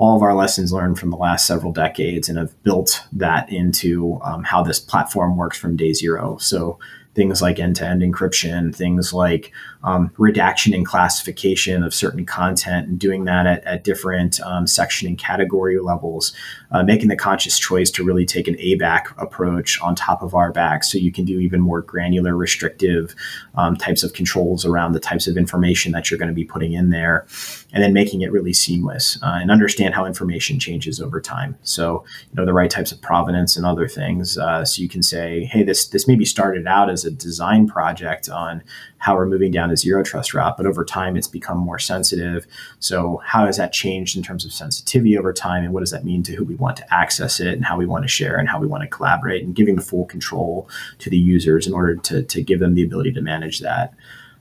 all 0.02 0.16
of 0.16 0.24
our 0.24 0.34
lessons 0.34 0.74
learned 0.74 0.98
from 0.98 1.12
the 1.12 1.16
last 1.16 1.46
several 1.46 1.72
decades 1.72 2.28
and 2.28 2.40
have 2.40 2.64
built 2.64 3.04
that 3.12 3.48
into 3.52 4.20
um, 4.24 4.44
how 4.44 4.64
this 4.64 4.80
platform 4.80 5.38
works 5.38 5.60
from 5.60 5.76
day 5.76 5.94
zero. 5.94 6.38
So 6.38 6.80
things 7.14 7.42
like 7.42 7.60
end-to-end 7.60 8.02
encryption, 8.02 8.74
things 8.74 9.14
like 9.14 9.52
um, 9.84 10.12
redaction 10.18 10.74
and 10.74 10.86
classification 10.86 11.84
of 11.84 11.94
certain 11.94 12.26
content, 12.26 12.88
and 12.88 13.00
doing 13.00 13.26
that 13.26 13.46
at, 13.46 13.64
at 13.66 13.84
different 13.84 14.40
um, 14.42 14.68
section 14.68 15.08
and 15.08 15.18
category 15.18 15.80
levels, 15.80 16.34
uh, 16.72 16.84
making 16.84 17.10
the 17.10 17.16
conscious 17.16 17.58
choice 17.60 17.90
to 17.92 18.04
really 18.04 18.26
take 18.26 18.48
an 18.48 18.56
ABAC 18.56 19.12
approach 19.18 19.82
on 19.82 19.96
top 19.96 20.22
of 20.22 20.32
RBAC, 20.32 20.86
so 20.86 20.98
you 20.98 21.12
can 21.12 21.26
do 21.26 21.40
even 21.40 21.60
more 21.60 21.82
granular, 21.82 22.36
restrictive 22.36 23.16
um, 23.56 23.76
types 23.76 24.04
of 24.04 24.14
controls 24.14 24.66
around 24.66 24.94
the 24.94 25.00
types 25.00 25.28
of 25.28 25.36
information 25.36 25.92
that 25.92 26.10
you're 26.10 26.20
going 26.20 26.30
to 26.30 26.34
be 26.34 26.46
putting 26.46 26.74
in 26.74 26.92
there, 26.92 27.26
and 27.74 27.84
then 27.84 27.92
making 27.92 28.22
it 28.22 28.32
really 28.32 28.54
seamless 28.54 29.18
uh, 29.24 29.40
and 29.42 29.52
understand 29.52 29.96
how 29.96 30.06
information 30.06 30.60
changes 30.60 31.02
over 31.02 31.20
time. 31.20 31.58
So 31.64 32.06
you 32.30 32.36
know 32.36 32.46
the 32.46 32.54
right 32.54 32.70
types 32.70 32.92
of 32.92 33.02
provenance 33.02 33.58
and 33.58 33.66
other 33.66 33.88
things, 33.88 34.38
uh, 34.38 34.64
so 34.64 34.82
you 34.82 34.88
can 34.88 35.04
say, 35.04 35.46
hey, 35.46 35.64
this 35.64 35.88
this 35.88 36.08
maybe 36.08 36.24
started 36.24 36.68
out 36.68 36.90
as 36.90 37.01
as 37.02 37.12
a 37.12 37.16
design 37.16 37.68
project 37.68 38.30
on 38.30 38.64
how 38.98 39.16
we're 39.16 39.26
moving 39.26 39.52
down 39.52 39.72
a 39.72 39.78
zero 39.78 40.04
trust 40.04 40.34
route. 40.34 40.58
But 40.58 40.66
over 40.66 40.86
time, 40.86 41.18
it's 41.18 41.28
become 41.28 41.58
more 41.58 41.80
sensitive. 41.80 42.46
So, 42.80 43.22
how 43.26 43.46
has 43.46 43.58
that 43.58 43.74
changed 43.74 44.16
in 44.16 44.24
terms 44.24 44.46
of 44.46 44.54
sensitivity 44.54 45.18
over 45.18 45.34
time? 45.34 45.64
And 45.64 45.74
what 45.74 45.80
does 45.80 45.92
that 45.92 46.06
mean 46.06 46.24
to 46.24 46.36
who 46.36 46.46
we 46.46 46.56
want 46.56 46.78
to 46.78 46.94
access 46.94 47.40
it 47.40 47.54
and 47.54 47.66
how 47.66 47.78
we 47.78 47.86
want 47.86 48.04
to 48.04 48.10
share 48.10 48.38
and 48.38 48.48
how 48.48 48.60
we 48.60 48.68
want 48.68 48.84
to 48.84 48.88
collaborate 48.88 49.44
and 49.44 49.56
giving 49.56 49.76
the 49.76 49.82
full 49.82 50.06
control 50.06 50.70
to 51.00 51.10
the 51.10 51.18
users 51.18 51.68
in 51.68 51.74
order 51.74 51.96
to, 51.96 52.24
to 52.24 52.42
give 52.42 52.60
them 52.60 52.76
the 52.76 52.84
ability 52.84 53.12
to 53.14 53.22
manage 53.22 53.60
that. 53.60 53.94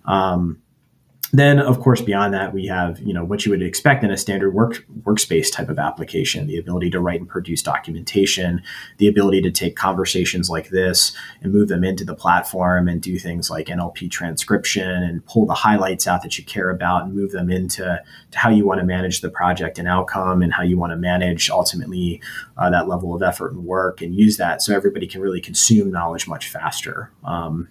Um, 0.04 0.60
then 1.32 1.58
of 1.58 1.80
course 1.80 2.00
beyond 2.00 2.34
that 2.34 2.52
we 2.52 2.66
have 2.66 2.98
you 3.00 3.12
know 3.12 3.24
what 3.24 3.44
you 3.44 3.50
would 3.50 3.62
expect 3.62 4.02
in 4.02 4.10
a 4.10 4.16
standard 4.16 4.52
work 4.52 4.84
workspace 5.02 5.52
type 5.52 5.68
of 5.68 5.78
application 5.78 6.46
the 6.46 6.58
ability 6.58 6.90
to 6.90 7.00
write 7.00 7.20
and 7.20 7.28
produce 7.28 7.62
documentation 7.62 8.62
the 8.98 9.08
ability 9.08 9.40
to 9.40 9.50
take 9.50 9.76
conversations 9.76 10.50
like 10.50 10.70
this 10.70 11.12
and 11.42 11.52
move 11.52 11.68
them 11.68 11.84
into 11.84 12.04
the 12.04 12.14
platform 12.14 12.88
and 12.88 13.02
do 13.02 13.18
things 13.18 13.50
like 13.50 13.66
nlp 13.66 14.10
transcription 14.10 15.02
and 15.02 15.24
pull 15.26 15.46
the 15.46 15.54
highlights 15.54 16.06
out 16.06 16.22
that 16.22 16.38
you 16.38 16.44
care 16.44 16.70
about 16.70 17.04
and 17.04 17.14
move 17.14 17.32
them 17.32 17.50
into 17.50 18.00
to 18.30 18.38
how 18.38 18.50
you 18.50 18.66
want 18.66 18.80
to 18.80 18.86
manage 18.86 19.20
the 19.20 19.30
project 19.30 19.78
and 19.78 19.88
outcome 19.88 20.42
and 20.42 20.52
how 20.52 20.62
you 20.62 20.76
want 20.76 20.90
to 20.90 20.96
manage 20.96 21.50
ultimately 21.50 22.20
uh, 22.56 22.70
that 22.70 22.88
level 22.88 23.14
of 23.14 23.22
effort 23.22 23.52
and 23.52 23.64
work 23.64 24.02
and 24.02 24.14
use 24.14 24.36
that 24.36 24.62
so 24.62 24.74
everybody 24.74 25.06
can 25.06 25.20
really 25.20 25.40
consume 25.40 25.90
knowledge 25.90 26.28
much 26.28 26.48
faster. 26.48 27.10
Um, 27.24 27.68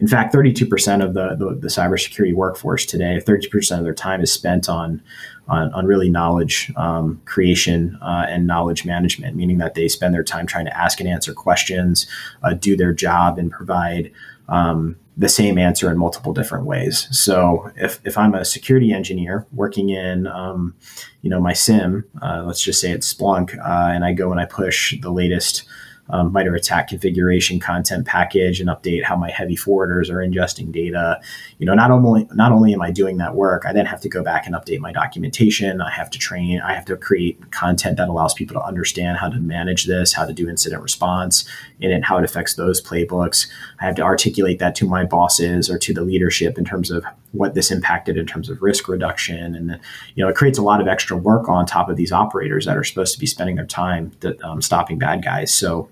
in 0.00 0.08
fact, 0.08 0.34
32% 0.34 1.04
of 1.04 1.14
the, 1.14 1.36
the, 1.36 1.54
the 1.54 1.68
cybersecurity 1.68 2.34
workforce 2.34 2.86
today, 2.86 3.20
32% 3.24 3.78
of 3.78 3.84
their 3.84 3.94
time 3.94 4.22
is 4.22 4.32
spent 4.32 4.68
on, 4.68 5.02
on, 5.48 5.72
on 5.72 5.86
really 5.86 6.08
knowledge 6.08 6.72
um, 6.76 7.20
creation 7.24 7.98
uh, 8.02 8.26
and 8.28 8.46
knowledge 8.46 8.84
management, 8.84 9.36
meaning 9.36 9.58
that 9.58 9.74
they 9.74 9.88
spend 9.88 10.14
their 10.14 10.24
time 10.24 10.46
trying 10.46 10.64
to 10.64 10.76
ask 10.76 11.00
and 11.00 11.08
answer 11.08 11.34
questions, 11.34 12.06
uh, 12.42 12.54
do 12.54 12.76
their 12.76 12.92
job, 12.92 13.38
and 13.38 13.50
provide 13.50 14.10
um, 14.48 14.96
the 15.16 15.28
same 15.28 15.58
answer 15.58 15.90
in 15.90 15.98
multiple 15.98 16.32
different 16.32 16.64
ways. 16.64 17.06
So 17.10 17.70
if, 17.76 18.00
if 18.04 18.16
I'm 18.16 18.34
a 18.34 18.44
security 18.44 18.92
engineer 18.92 19.46
working 19.52 19.90
in, 19.90 20.26
um, 20.26 20.74
you 21.20 21.28
know, 21.28 21.40
my 21.40 21.52
SIEM, 21.52 22.04
uh, 22.22 22.44
let's 22.46 22.62
just 22.62 22.80
say 22.80 22.90
it's 22.90 23.12
Splunk, 23.12 23.56
uh, 23.58 23.92
and 23.92 24.04
I 24.04 24.14
go 24.14 24.30
and 24.30 24.40
I 24.40 24.46
push 24.46 24.98
the 25.00 25.10
latest 25.10 25.64
um, 26.12 26.32
MITRE 26.32 26.56
ATT&CK 26.56 26.88
configuration 26.88 27.60
content 27.60 28.06
package 28.06 28.60
and 28.60 28.68
update 28.68 29.04
how 29.04 29.16
my 29.16 29.30
heavy 29.30 29.56
forwarders 29.56 30.10
are 30.10 30.16
ingesting 30.18 30.72
data. 30.72 31.20
You 31.58 31.66
know, 31.66 31.74
not 31.74 31.90
only 31.90 32.28
not 32.32 32.52
only 32.52 32.72
am 32.74 32.82
I 32.82 32.90
doing 32.90 33.18
that 33.18 33.34
work, 33.34 33.64
I 33.66 33.72
then 33.72 33.86
have 33.86 34.00
to 34.02 34.08
go 34.08 34.22
back 34.22 34.46
and 34.46 34.54
update 34.54 34.80
my 34.80 34.92
documentation. 34.92 35.80
I 35.80 35.90
have 35.90 36.10
to 36.10 36.18
train. 36.18 36.60
I 36.60 36.74
have 36.74 36.84
to 36.86 36.96
create 36.96 37.50
content 37.50 37.96
that 37.96 38.08
allows 38.08 38.34
people 38.34 38.54
to 38.54 38.62
understand 38.62 39.18
how 39.18 39.28
to 39.28 39.38
manage 39.38 39.86
this, 39.86 40.12
how 40.12 40.24
to 40.24 40.32
do 40.32 40.48
incident 40.48 40.82
response, 40.82 41.48
and 41.80 42.04
how 42.04 42.18
it 42.18 42.24
affects 42.24 42.54
those 42.54 42.82
playbooks. 42.82 43.48
I 43.80 43.86
have 43.86 43.96
to 43.96 44.02
articulate 44.02 44.58
that 44.58 44.74
to 44.76 44.86
my 44.86 45.04
bosses 45.04 45.70
or 45.70 45.78
to 45.78 45.94
the 45.94 46.02
leadership 46.02 46.58
in 46.58 46.64
terms 46.64 46.90
of 46.90 47.04
what 47.32 47.54
this 47.54 47.70
impacted 47.70 48.16
in 48.16 48.26
terms 48.26 48.50
of 48.50 48.60
risk 48.60 48.88
reduction, 48.88 49.54
and 49.54 49.80
you 50.14 50.24
know, 50.24 50.28
it 50.28 50.36
creates 50.36 50.58
a 50.58 50.62
lot 50.62 50.80
of 50.80 50.88
extra 50.88 51.16
work 51.16 51.48
on 51.48 51.64
top 51.64 51.88
of 51.88 51.96
these 51.96 52.12
operators 52.12 52.66
that 52.66 52.76
are 52.76 52.84
supposed 52.84 53.14
to 53.14 53.20
be 53.20 53.26
spending 53.26 53.56
their 53.56 53.66
time 53.66 54.12
that, 54.20 54.42
um, 54.42 54.60
stopping 54.60 54.98
bad 54.98 55.22
guys. 55.22 55.52
So 55.52 55.88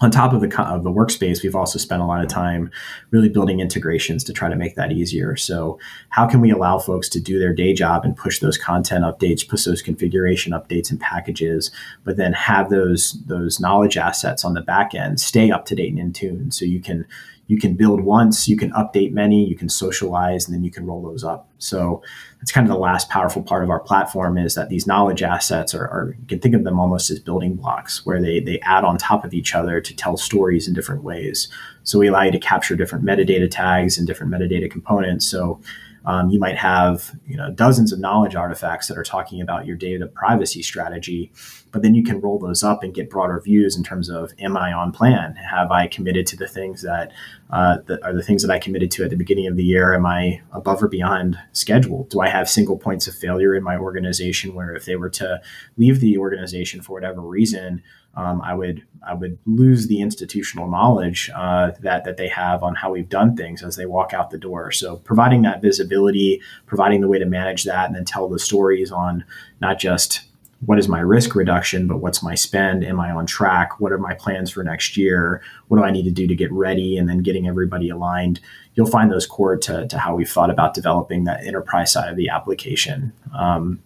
on 0.00 0.10
top 0.10 0.32
of 0.32 0.40
the 0.40 0.62
of 0.62 0.82
the 0.82 0.90
workspace, 0.90 1.42
we've 1.42 1.54
also 1.54 1.78
spent 1.78 2.00
a 2.00 2.06
lot 2.06 2.22
of 2.22 2.28
time 2.28 2.70
really 3.10 3.28
building 3.28 3.60
integrations 3.60 4.24
to 4.24 4.32
try 4.32 4.48
to 4.48 4.56
make 4.56 4.74
that 4.76 4.92
easier. 4.92 5.36
So, 5.36 5.78
how 6.08 6.26
can 6.26 6.40
we 6.40 6.50
allow 6.50 6.78
folks 6.78 7.08
to 7.10 7.20
do 7.20 7.38
their 7.38 7.52
day 7.52 7.74
job 7.74 8.04
and 8.04 8.16
push 8.16 8.38
those 8.38 8.56
content 8.56 9.04
updates, 9.04 9.46
push 9.46 9.64
those 9.64 9.82
configuration 9.82 10.52
updates 10.52 10.90
and 10.90 10.98
packages, 10.98 11.70
but 12.04 12.16
then 12.16 12.32
have 12.32 12.70
those 12.70 13.22
those 13.26 13.60
knowledge 13.60 13.96
assets 13.96 14.44
on 14.44 14.54
the 14.54 14.62
back 14.62 14.94
end 14.94 15.20
stay 15.20 15.50
up 15.50 15.66
to 15.66 15.74
date 15.74 15.90
and 15.90 15.98
in 15.98 16.12
tune, 16.12 16.50
so 16.50 16.64
you 16.64 16.80
can 16.80 17.06
you 17.50 17.58
can 17.58 17.74
build 17.74 18.02
once, 18.02 18.46
you 18.46 18.56
can 18.56 18.70
update 18.74 19.10
many, 19.10 19.44
you 19.44 19.56
can 19.56 19.68
socialize, 19.68 20.46
and 20.46 20.54
then 20.54 20.62
you 20.62 20.70
can 20.70 20.86
roll 20.86 21.02
those 21.02 21.24
up. 21.24 21.48
So 21.58 22.00
that's 22.38 22.52
kind 22.52 22.64
of 22.64 22.72
the 22.72 22.78
last 22.78 23.08
powerful 23.08 23.42
part 23.42 23.64
of 23.64 23.70
our 23.70 23.80
platform 23.80 24.38
is 24.38 24.54
that 24.54 24.68
these 24.68 24.86
knowledge 24.86 25.20
assets 25.20 25.74
are, 25.74 25.88
are, 25.88 26.14
you 26.16 26.26
can 26.28 26.38
think 26.38 26.54
of 26.54 26.62
them 26.62 26.78
almost 26.78 27.10
as 27.10 27.18
building 27.18 27.56
blocks 27.56 28.06
where 28.06 28.22
they, 28.22 28.38
they 28.38 28.60
add 28.60 28.84
on 28.84 28.98
top 28.98 29.24
of 29.24 29.34
each 29.34 29.52
other 29.52 29.80
to 29.80 29.96
tell 29.96 30.16
stories 30.16 30.68
in 30.68 30.74
different 30.74 31.02
ways. 31.02 31.48
So 31.82 31.98
we 31.98 32.06
allow 32.06 32.22
you 32.22 32.30
to 32.30 32.38
capture 32.38 32.76
different 32.76 33.04
metadata 33.04 33.50
tags 33.50 33.98
and 33.98 34.06
different 34.06 34.32
metadata 34.32 34.70
components. 34.70 35.26
So 35.26 35.60
um, 36.06 36.30
you 36.30 36.38
might 36.38 36.56
have 36.56 37.18
you 37.26 37.36
know 37.36 37.50
dozens 37.50 37.92
of 37.92 37.98
knowledge 37.98 38.34
artifacts 38.34 38.86
that 38.88 38.96
are 38.96 39.02
talking 39.02 39.40
about 39.40 39.66
your 39.66 39.76
data 39.76 40.06
privacy 40.06 40.62
strategy, 40.62 41.30
but 41.72 41.82
then 41.82 41.94
you 41.94 42.02
can 42.02 42.20
roll 42.20 42.38
those 42.38 42.62
up 42.62 42.82
and 42.82 42.94
get 42.94 43.10
broader 43.10 43.40
views 43.40 43.76
in 43.76 43.82
terms 43.82 44.08
of 44.08 44.32
am 44.38 44.56
I 44.56 44.72
on 44.72 44.92
plan? 44.92 45.34
Have 45.36 45.70
I 45.70 45.86
committed 45.86 46.26
to 46.28 46.36
the 46.36 46.48
things 46.48 46.82
that, 46.82 47.12
uh, 47.50 47.78
that 47.86 48.02
are 48.02 48.12
the 48.12 48.22
things 48.22 48.42
that 48.42 48.52
I 48.52 48.58
committed 48.58 48.90
to 48.92 49.04
at 49.04 49.10
the 49.10 49.16
beginning 49.16 49.46
of 49.46 49.56
the 49.56 49.64
year? 49.64 49.94
Am 49.94 50.06
I 50.06 50.40
above 50.52 50.82
or 50.82 50.88
beyond 50.88 51.38
schedule? 51.52 52.04
Do 52.10 52.20
I 52.20 52.28
have 52.28 52.48
single 52.48 52.78
points 52.78 53.06
of 53.06 53.14
failure 53.14 53.54
in 53.54 53.62
my 53.62 53.76
organization 53.76 54.54
where 54.54 54.74
if 54.74 54.84
they 54.84 54.96
were 54.96 55.10
to 55.10 55.40
leave 55.76 56.00
the 56.00 56.18
organization 56.18 56.80
for 56.82 56.92
whatever 56.92 57.20
reason, 57.20 57.82
um, 58.14 58.40
I 58.42 58.54
would 58.54 58.84
I 59.06 59.14
would 59.14 59.38
lose 59.46 59.86
the 59.86 60.00
institutional 60.00 60.68
knowledge 60.68 61.30
uh, 61.34 61.70
that 61.80 62.04
that 62.04 62.16
they 62.16 62.28
have 62.28 62.62
on 62.62 62.74
how 62.74 62.90
we've 62.90 63.08
done 63.08 63.36
things 63.36 63.62
as 63.62 63.76
they 63.76 63.86
walk 63.86 64.12
out 64.12 64.30
the 64.30 64.38
door. 64.38 64.72
So 64.72 64.96
providing 64.96 65.42
that 65.42 65.62
visibility, 65.62 66.42
providing 66.66 67.02
the 67.02 67.08
way 67.08 67.18
to 67.18 67.26
manage 67.26 67.64
that, 67.64 67.86
and 67.86 67.94
then 67.94 68.04
tell 68.04 68.28
the 68.28 68.38
stories 68.38 68.90
on 68.90 69.24
not 69.60 69.78
just 69.78 70.29
what 70.66 70.78
is 70.78 70.88
my 70.88 71.00
risk 71.00 71.34
reduction, 71.34 71.86
but 71.86 71.98
what's 71.98 72.22
my 72.22 72.34
spend? 72.34 72.84
Am 72.84 73.00
I 73.00 73.10
on 73.10 73.26
track? 73.26 73.80
What 73.80 73.92
are 73.92 73.98
my 73.98 74.12
plans 74.14 74.50
for 74.50 74.62
next 74.62 74.96
year? 74.96 75.42
What 75.68 75.78
do 75.78 75.84
I 75.84 75.90
need 75.90 76.04
to 76.04 76.10
do 76.10 76.26
to 76.26 76.34
get 76.34 76.52
ready? 76.52 76.98
And 76.98 77.08
then 77.08 77.18
getting 77.18 77.48
everybody 77.48 77.88
aligned. 77.88 78.40
You'll 78.74 78.86
find 78.86 79.10
those 79.10 79.26
core 79.26 79.56
to, 79.56 79.88
to 79.88 79.98
how 79.98 80.14
we've 80.14 80.28
thought 80.30 80.50
about 80.50 80.74
developing 80.74 81.24
that 81.24 81.44
enterprise 81.46 81.92
side 81.92 82.10
of 82.10 82.16
the 82.16 82.28
application. 82.28 83.12
Um, 83.34 83.82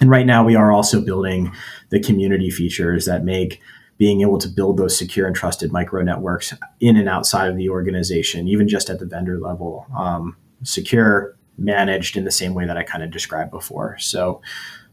and 0.00 0.08
right 0.08 0.26
now, 0.26 0.44
we 0.44 0.54
are 0.54 0.72
also 0.72 1.00
building 1.00 1.52
the 1.90 2.00
community 2.00 2.50
features 2.50 3.06
that 3.06 3.24
make 3.24 3.60
being 3.96 4.22
able 4.22 4.38
to 4.38 4.48
build 4.48 4.76
those 4.76 4.96
secure 4.96 5.26
and 5.26 5.36
trusted 5.36 5.72
micro 5.72 6.02
networks 6.02 6.52
in 6.80 6.96
and 6.96 7.08
outside 7.08 7.48
of 7.48 7.56
the 7.56 7.68
organization, 7.68 8.48
even 8.48 8.68
just 8.68 8.90
at 8.90 8.98
the 8.98 9.06
vendor 9.06 9.38
level, 9.38 9.86
um, 9.96 10.36
secure, 10.62 11.36
managed 11.58 12.16
in 12.16 12.24
the 12.24 12.30
same 12.30 12.54
way 12.54 12.66
that 12.66 12.76
I 12.76 12.82
kind 12.82 13.04
of 13.04 13.10
described 13.10 13.52
before. 13.52 13.96
So, 13.98 14.42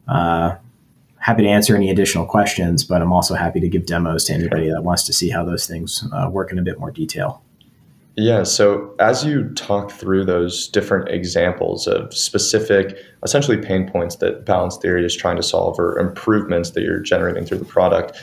uh, 0.08 0.56
happy 1.22 1.44
to 1.44 1.50
answer 1.50 1.76
any 1.76 1.90
additional 1.90 2.26
questions, 2.26 2.84
but 2.84 3.02
I'm 3.02 3.14
also 3.14 3.36
happy 3.36 3.60
to 3.60 3.70
give 3.70 3.86
demos 3.86 4.26
to 4.26 4.34
anybody 4.34 4.70
that 4.70 4.84
wants 4.84 5.04
to 5.04 5.14
see 5.14 5.30
how 5.30 5.46
those 5.46 5.68
things 5.68 6.04
uh, 6.14 6.30
work 6.30 6.52
in 6.52 6.60
a 6.60 6.64
bit 6.64 6.80
more 6.80 6.92
detail. 6.92 7.44
Yeah. 8.18 8.44
So 8.44 8.94
as 9.00 9.24
you 9.24 9.50
talk 9.54 9.92
through 9.92 10.26
those 10.26 10.68
different 10.68 11.10
examples 11.10 11.88
of 11.88 12.14
specific, 12.14 12.98
essentially 13.24 13.58
pain 13.58 13.90
points 13.90 14.18
that 14.18 14.46
balance 14.46 14.76
theory 14.78 15.06
is 15.06 15.16
trying 15.16 15.38
to 15.38 15.44
solve 15.44 15.80
or 15.80 15.98
improvements 15.98 16.72
that 16.72 16.82
you're 16.82 17.00
generating 17.00 17.46
through 17.46 17.60
the 17.60 17.66
product, 17.66 18.20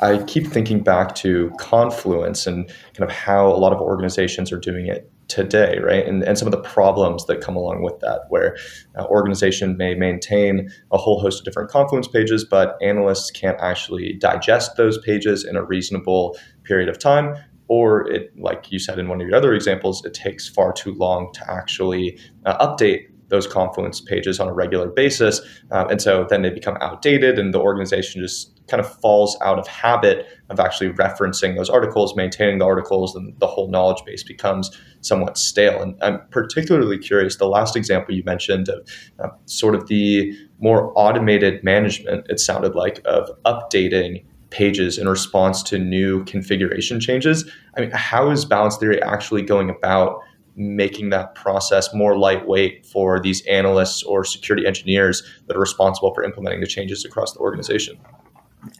I 0.00 0.22
keep 0.24 0.46
thinking 0.46 0.82
back 0.82 1.14
to 1.16 1.50
Confluence 1.58 2.46
and 2.46 2.68
kind 2.94 3.10
of 3.10 3.10
how 3.10 3.48
a 3.48 3.56
lot 3.56 3.72
of 3.72 3.80
organizations 3.80 4.52
are 4.52 4.60
doing 4.60 4.86
it 4.86 5.10
today, 5.28 5.78
right? 5.82 6.06
And, 6.06 6.22
and 6.22 6.38
some 6.38 6.46
of 6.46 6.52
the 6.52 6.60
problems 6.60 7.26
that 7.26 7.40
come 7.40 7.56
along 7.56 7.82
with 7.82 7.98
that, 8.00 8.22
where 8.28 8.56
uh, 8.96 9.04
organization 9.06 9.76
may 9.76 9.94
maintain 9.94 10.70
a 10.92 10.98
whole 10.98 11.20
host 11.20 11.40
of 11.40 11.44
different 11.44 11.70
Confluence 11.70 12.08
pages, 12.08 12.44
but 12.44 12.76
analysts 12.80 13.30
can't 13.30 13.60
actually 13.60 14.14
digest 14.14 14.76
those 14.76 14.98
pages 14.98 15.44
in 15.44 15.56
a 15.56 15.64
reasonable 15.64 16.38
period 16.64 16.88
of 16.88 16.98
time 16.98 17.36
or 17.68 18.08
it 18.10 18.32
like 18.38 18.70
you 18.70 18.78
said 18.78 18.98
in 18.98 19.08
one 19.08 19.20
of 19.20 19.26
your 19.26 19.36
other 19.36 19.52
examples 19.54 20.04
it 20.04 20.14
takes 20.14 20.48
far 20.48 20.72
too 20.72 20.94
long 20.94 21.32
to 21.32 21.50
actually 21.50 22.18
uh, 22.44 22.66
update 22.66 23.08
those 23.28 23.46
confluence 23.46 24.00
pages 24.00 24.38
on 24.38 24.48
a 24.48 24.52
regular 24.52 24.88
basis 24.88 25.40
um, 25.72 25.88
and 25.90 26.00
so 26.00 26.26
then 26.30 26.42
they 26.42 26.50
become 26.50 26.76
outdated 26.80 27.38
and 27.38 27.52
the 27.52 27.60
organization 27.60 28.22
just 28.22 28.55
kind 28.68 28.80
of 28.80 29.00
falls 29.00 29.36
out 29.42 29.58
of 29.58 29.66
habit 29.66 30.26
of 30.50 30.60
actually 30.60 30.90
referencing 30.90 31.56
those 31.56 31.68
articles 31.68 32.16
maintaining 32.16 32.58
the 32.58 32.64
articles 32.64 33.14
and 33.14 33.38
the 33.38 33.46
whole 33.46 33.68
knowledge 33.68 34.02
base 34.04 34.22
becomes 34.22 34.70
somewhat 35.00 35.38
stale 35.38 35.80
and 35.80 35.96
i'm 36.02 36.20
particularly 36.30 36.98
curious 36.98 37.36
the 37.36 37.48
last 37.48 37.76
example 37.76 38.14
you 38.14 38.22
mentioned 38.24 38.68
of 38.68 38.88
uh, 39.18 39.28
sort 39.46 39.74
of 39.74 39.86
the 39.88 40.32
more 40.58 40.92
automated 40.96 41.62
management 41.62 42.26
it 42.28 42.40
sounded 42.40 42.74
like 42.74 43.00
of 43.04 43.30
updating 43.44 44.24
pages 44.50 44.96
in 44.98 45.08
response 45.08 45.62
to 45.62 45.78
new 45.78 46.24
configuration 46.24 47.00
changes. 47.00 47.50
I 47.76 47.80
mean, 47.82 47.90
how 47.90 48.30
is 48.30 48.44
balance 48.44 48.76
theory 48.76 49.02
actually 49.02 49.42
going 49.42 49.70
about 49.70 50.20
making 50.56 51.10
that 51.10 51.34
process 51.34 51.92
more 51.92 52.16
lightweight 52.16 52.86
for 52.86 53.20
these 53.20 53.44
analysts 53.46 54.02
or 54.02 54.24
security 54.24 54.66
engineers 54.66 55.22
that 55.46 55.56
are 55.56 55.60
responsible 55.60 56.14
for 56.14 56.24
implementing 56.24 56.60
the 56.60 56.66
changes 56.66 57.04
across 57.04 57.32
the 57.32 57.40
organization? 57.40 57.98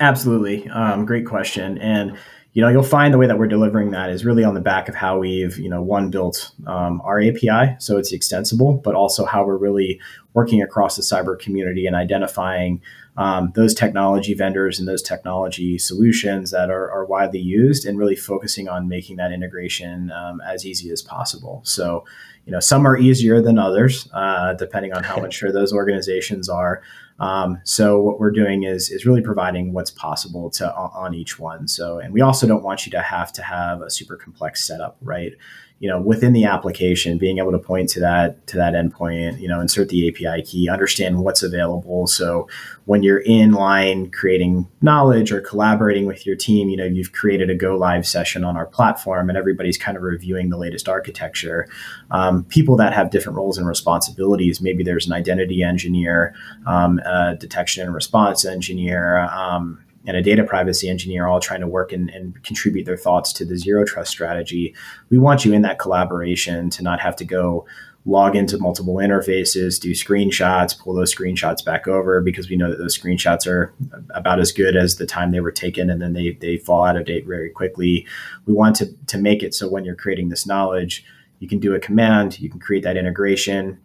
Absolutely. 0.00 0.68
Um, 0.68 1.04
great 1.04 1.26
question. 1.26 1.78
And 1.78 2.16
you 2.56 2.62
know, 2.62 2.68
you'll 2.68 2.82
find 2.82 3.12
the 3.12 3.18
way 3.18 3.26
that 3.26 3.38
we're 3.38 3.48
delivering 3.48 3.90
that 3.90 4.08
is 4.08 4.24
really 4.24 4.42
on 4.42 4.54
the 4.54 4.62
back 4.62 4.88
of 4.88 4.94
how 4.94 5.18
we've, 5.18 5.58
you 5.58 5.68
know, 5.68 5.82
one 5.82 6.08
built 6.08 6.52
um, 6.66 7.02
our 7.04 7.20
API, 7.20 7.76
so 7.78 7.98
it's 7.98 8.12
extensible, 8.12 8.80
but 8.82 8.94
also 8.94 9.26
how 9.26 9.44
we're 9.44 9.58
really 9.58 10.00
working 10.32 10.62
across 10.62 10.96
the 10.96 11.02
cyber 11.02 11.38
community 11.38 11.86
and 11.86 11.94
identifying 11.94 12.80
um, 13.18 13.52
those 13.54 13.74
technology 13.74 14.32
vendors 14.32 14.78
and 14.78 14.88
those 14.88 15.02
technology 15.02 15.76
solutions 15.76 16.50
that 16.50 16.70
are, 16.70 16.90
are, 16.90 17.04
widely 17.04 17.40
used, 17.40 17.84
and 17.84 17.98
really 17.98 18.16
focusing 18.16 18.68
on 18.68 18.88
making 18.88 19.16
that 19.16 19.32
integration 19.32 20.10
um, 20.12 20.40
as 20.40 20.64
easy 20.64 20.90
as 20.90 21.02
possible. 21.02 21.60
So, 21.62 22.06
you 22.46 22.52
know, 22.52 22.60
some 22.60 22.86
are 22.86 22.96
easier 22.96 23.42
than 23.42 23.58
others, 23.58 24.08
uh, 24.14 24.54
depending 24.54 24.94
on 24.94 25.04
how 25.04 25.18
mature 25.20 25.52
those 25.52 25.74
organizations 25.74 26.48
are. 26.48 26.82
Um, 27.18 27.60
so 27.64 28.00
what 28.00 28.20
we're 28.20 28.30
doing 28.30 28.64
is 28.64 28.90
is 28.90 29.06
really 29.06 29.22
providing 29.22 29.72
what's 29.72 29.90
possible 29.90 30.50
to 30.50 30.74
on 30.74 31.14
each 31.14 31.38
one. 31.38 31.66
So 31.68 31.98
and 31.98 32.12
we 32.12 32.20
also 32.20 32.46
don't 32.46 32.62
want 32.62 32.86
you 32.86 32.92
to 32.92 33.00
have 33.00 33.32
to 33.34 33.42
have 33.42 33.80
a 33.80 33.90
super 33.90 34.16
complex 34.16 34.64
setup, 34.64 34.96
right? 35.00 35.32
You 35.78 35.88
know 35.88 36.00
within 36.00 36.32
the 36.32 36.44
application 36.44 37.18
being 37.18 37.38
able 37.38 37.52
to 37.52 37.58
point 37.58 37.88
to 37.90 38.00
that 38.00 38.46
to 38.46 38.56
that 38.56 38.72
endpoint 38.72 39.38
you 39.38 39.46
know 39.46 39.60
insert 39.60 39.90
the 39.90 40.08
api 40.08 40.42
key 40.42 40.68
understand 40.68 41.18
what's 41.18 41.42
available. 41.42 42.06
So 42.06 42.48
when 42.86 43.02
you're 43.02 43.18
in 43.18 43.52
line 43.52 44.10
creating 44.10 44.68
knowledge 44.80 45.32
or 45.32 45.40
collaborating 45.40 46.06
with 46.06 46.24
your 46.24 46.36
team 46.36 46.68
you 46.68 46.76
know 46.76 46.84
you've 46.84 47.12
created 47.12 47.50
a 47.50 47.54
go 47.54 47.76
live 47.76 48.06
session 48.06 48.42
on 48.42 48.56
our 48.56 48.66
platform 48.66 49.28
and 49.28 49.36
everybody's 49.36 49.76
kind 49.76 49.96
of 49.96 50.02
reviewing 50.02 50.48
the 50.48 50.56
latest 50.56 50.88
architecture. 50.88 51.68
Um, 52.10 52.44
people 52.44 52.76
that 52.76 52.92
have 52.94 53.10
different 53.10 53.36
roles 53.36 53.58
and 53.58 53.66
responsibilities 53.66 54.60
maybe 54.60 54.82
there's 54.82 55.06
an 55.06 55.12
identity 55.12 55.62
engineer 55.62 56.34
um, 56.66 57.00
detection 57.38 57.84
and 57.84 57.94
response 57.94 58.44
engineer 58.44 59.20
um, 59.20 59.78
and 60.06 60.16
a 60.16 60.22
data 60.22 60.44
privacy 60.44 60.88
engineer 60.88 61.26
all 61.26 61.40
trying 61.40 61.60
to 61.60 61.66
work 61.66 61.92
and, 61.92 62.10
and, 62.10 62.42
contribute 62.44 62.84
their 62.84 62.96
thoughts 62.96 63.32
to 63.32 63.44
the 63.44 63.56
zero 63.56 63.84
trust 63.84 64.10
strategy. 64.10 64.74
We 65.10 65.18
want 65.18 65.44
you 65.44 65.52
in 65.52 65.62
that 65.62 65.78
collaboration 65.78 66.70
to 66.70 66.82
not 66.82 67.00
have 67.00 67.16
to 67.16 67.24
go 67.24 67.66
log 68.06 68.36
into 68.36 68.56
multiple 68.56 68.94
interfaces, 68.96 69.80
do 69.80 69.90
screenshots, 69.90 70.78
pull 70.78 70.94
those 70.94 71.12
screenshots 71.12 71.64
back 71.64 71.88
over 71.88 72.20
because 72.20 72.48
we 72.48 72.56
know 72.56 72.70
that 72.70 72.78
those 72.78 72.96
screenshots 72.96 73.48
are 73.48 73.74
about 74.10 74.38
as 74.38 74.52
good 74.52 74.76
as 74.76 74.96
the 74.96 75.06
time 75.06 75.32
they 75.32 75.40
were 75.40 75.50
taken 75.50 75.90
and 75.90 76.00
then 76.00 76.12
they, 76.12 76.32
they 76.40 76.56
fall 76.56 76.84
out 76.84 76.96
of 76.96 77.04
date 77.04 77.26
very 77.26 77.50
quickly. 77.50 78.06
We 78.46 78.54
want 78.54 78.76
to, 78.76 78.92
to 79.08 79.18
make 79.18 79.42
it 79.42 79.54
so 79.54 79.68
when 79.68 79.84
you're 79.84 79.96
creating 79.96 80.28
this 80.28 80.46
knowledge, 80.46 81.04
you 81.40 81.48
can 81.48 81.58
do 81.58 81.74
a 81.74 81.80
command, 81.80 82.38
you 82.38 82.48
can 82.48 82.60
create 82.60 82.84
that 82.84 82.96
integration, 82.96 83.78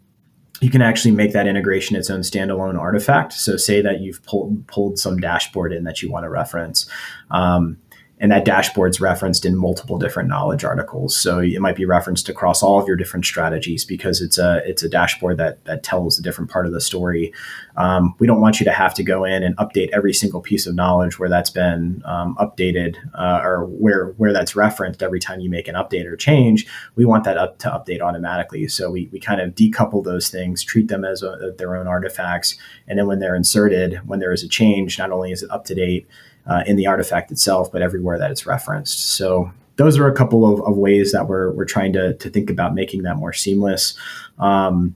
you 0.62 0.70
can 0.70 0.82
actually 0.82 1.12
make 1.12 1.34
that 1.34 1.47
integration 1.47 1.95
its 1.95 2.09
own 2.09 2.22
standalone 2.22 2.80
artifact. 2.80 3.34
So, 3.34 3.57
say 3.57 3.82
that 3.82 3.99
you've 3.99 4.24
pulled 4.24 4.66
pulled 4.68 4.97
some 4.99 5.18
dashboard 5.18 5.74
in 5.74 5.84
that 5.84 6.01
you 6.01 6.12
want 6.12 6.24
to 6.24 6.30
reference. 6.30 6.89
Um, 7.32 7.78
and 8.22 8.32
that 8.32 8.45
dashboard's 8.45 9.01
referenced 9.01 9.45
in 9.45 9.57
multiple 9.57 9.97
different 9.97 10.30
knowledge 10.30 10.63
articles. 10.63 11.15
So 11.15 11.39
it 11.39 11.59
might 11.59 11.76
be 11.76 11.86
referenced 11.86 12.30
across 12.30 12.61
all 12.61 12.80
of 12.80 12.88
your 12.88 12.95
different 12.95 13.26
strategies 13.26 13.84
because 13.84 14.22
it's 14.22 14.38
a 14.38 14.61
it's 14.63 14.84
a 14.84 14.89
dashboard 14.89 15.38
that 15.38 15.65
that 15.65 15.82
tells 15.82 16.19
a 16.19 16.22
different 16.22 16.51
part 16.51 16.67
of 16.67 16.72
the 16.72 16.80
story. 16.80 17.34
Um, 17.78 18.13
we 18.19 18.28
don't 18.28 18.39
want 18.39 18.59
you 18.59 18.63
to 18.65 18.72
have 18.72 18.93
to 18.93 19.03
go 19.03 19.24
in 19.24 19.41
and 19.41 19.57
update 19.57 19.89
every 19.91 20.13
single 20.13 20.39
piece 20.39 20.67
of 20.67 20.76
knowledge 20.76 21.17
where 21.17 21.30
that's 21.30 21.49
been 21.49 22.03
um, 22.05 22.36
updated 22.36 22.95
uh, 23.15 23.41
or 23.43 23.65
where 23.65 24.09
where 24.17 24.34
that's 24.34 24.55
referenced 24.55 25.01
every 25.01 25.19
time 25.19 25.39
you 25.39 25.49
make 25.49 25.67
an 25.67 25.74
update 25.74 26.05
or 26.05 26.15
change. 26.15 26.67
We 26.95 27.05
want 27.05 27.24
that 27.24 27.38
up 27.38 27.57
to 27.59 27.69
update 27.69 28.01
automatically. 28.01 28.67
So 28.67 28.91
we, 28.91 29.09
we 29.11 29.19
kind 29.19 29.41
of 29.41 29.55
decouple 29.55 30.03
those 30.03 30.30
things, 30.30 30.63
treat 30.63 30.89
them 30.89 31.03
as 31.03 31.24
a, 31.24 31.55
their 31.57 31.76
own 31.76 31.88
artifacts, 31.88 32.55
and 32.88 32.99
then 32.99 33.07
when 33.07 33.17
they're 33.17 33.36
inserted, 33.36 33.99
when 34.05 34.19
there 34.19 34.32
is 34.32 34.43
a 34.43 34.47
change, 34.47 34.99
not 34.99 35.11
only 35.11 35.32
is 35.32 35.41
it 35.41 35.49
up 35.49 35.65
to 35.65 35.74
date 35.74 36.07
uh, 36.48 36.64
in 36.66 36.76
the 36.76 36.88
artifact 36.88 37.32
itself, 37.32 37.72
but 37.72 37.82
everywhere 37.82 38.18
that 38.18 38.32
it's 38.32 38.46
referenced. 38.46 39.16
So 39.16 39.52
those 39.78 39.98
are 39.98 40.08
a 40.08 40.14
couple 40.14 40.52
of, 40.52 40.62
of 40.66 40.78
ways 40.78 41.12
that 41.12 41.28
we're, 41.28 41.52
we're 41.52 41.66
trying 41.66 41.94
to, 41.94 42.14
to 42.16 42.30
think 42.30 42.50
about 42.50 42.74
making 42.74 43.04
that 43.04 43.18
more 43.18 43.34
seamless. 43.34 43.98
Um, 44.39 44.96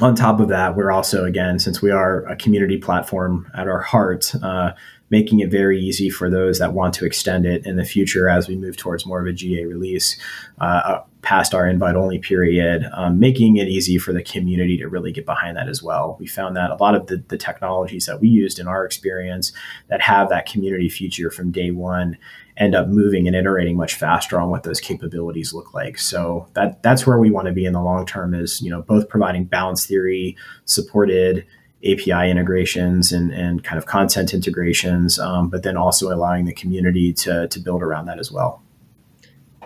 on 0.00 0.14
top 0.14 0.40
of 0.40 0.48
that, 0.48 0.76
we're 0.76 0.92
also, 0.92 1.24
again, 1.24 1.58
since 1.58 1.82
we 1.82 1.90
are 1.90 2.24
a 2.26 2.36
community 2.36 2.78
platform 2.78 3.50
at 3.56 3.66
our 3.66 3.80
heart, 3.80 4.32
uh, 4.42 4.72
making 5.10 5.40
it 5.40 5.50
very 5.50 5.80
easy 5.80 6.10
for 6.10 6.30
those 6.30 6.58
that 6.58 6.72
want 6.72 6.94
to 6.94 7.04
extend 7.04 7.46
it 7.46 7.66
in 7.66 7.76
the 7.76 7.84
future 7.84 8.28
as 8.28 8.46
we 8.46 8.56
move 8.56 8.76
towards 8.76 9.06
more 9.06 9.20
of 9.20 9.26
a 9.26 9.32
GA 9.32 9.64
release 9.64 10.18
uh, 10.60 11.00
past 11.22 11.54
our 11.54 11.66
invite 11.66 11.96
only 11.96 12.18
period, 12.18 12.88
um, 12.94 13.18
making 13.18 13.56
it 13.56 13.68
easy 13.68 13.98
for 13.98 14.12
the 14.12 14.22
community 14.22 14.78
to 14.78 14.88
really 14.88 15.12
get 15.12 15.26
behind 15.26 15.56
that 15.56 15.68
as 15.68 15.82
well. 15.82 16.16
We 16.20 16.26
found 16.26 16.56
that 16.56 16.70
a 16.70 16.76
lot 16.76 16.94
of 16.94 17.06
the, 17.08 17.22
the 17.28 17.36
technologies 17.36 18.06
that 18.06 18.20
we 18.20 18.28
used 18.28 18.58
in 18.58 18.68
our 18.68 18.84
experience 18.84 19.52
that 19.88 20.00
have 20.00 20.28
that 20.28 20.46
community 20.46 20.88
feature 20.88 21.30
from 21.30 21.50
day 21.50 21.70
one 21.70 22.16
end 22.56 22.74
up 22.74 22.88
moving 22.88 23.26
and 23.26 23.36
iterating 23.36 23.76
much 23.76 23.94
faster 23.94 24.40
on 24.40 24.50
what 24.50 24.62
those 24.62 24.80
capabilities 24.80 25.52
look 25.52 25.74
like. 25.74 25.98
So 25.98 26.48
that 26.54 26.82
that's 26.82 27.06
where 27.06 27.18
we 27.18 27.30
want 27.30 27.46
to 27.46 27.52
be 27.52 27.66
in 27.66 27.72
the 27.72 27.82
long 27.82 28.06
term 28.06 28.34
is, 28.34 28.60
you 28.60 28.70
know, 28.70 28.82
both 28.82 29.08
providing 29.08 29.44
balance 29.44 29.86
theory 29.86 30.36
supported 30.64 31.46
API 31.84 32.30
integrations 32.30 33.12
and, 33.12 33.32
and 33.32 33.62
kind 33.62 33.78
of 33.78 33.86
content 33.86 34.34
integrations, 34.34 35.18
um, 35.18 35.48
but 35.48 35.62
then 35.62 35.76
also 35.76 36.12
allowing 36.12 36.44
the 36.44 36.52
community 36.52 37.12
to, 37.12 37.46
to 37.48 37.60
build 37.60 37.82
around 37.82 38.06
that 38.06 38.18
as 38.18 38.32
well. 38.32 38.62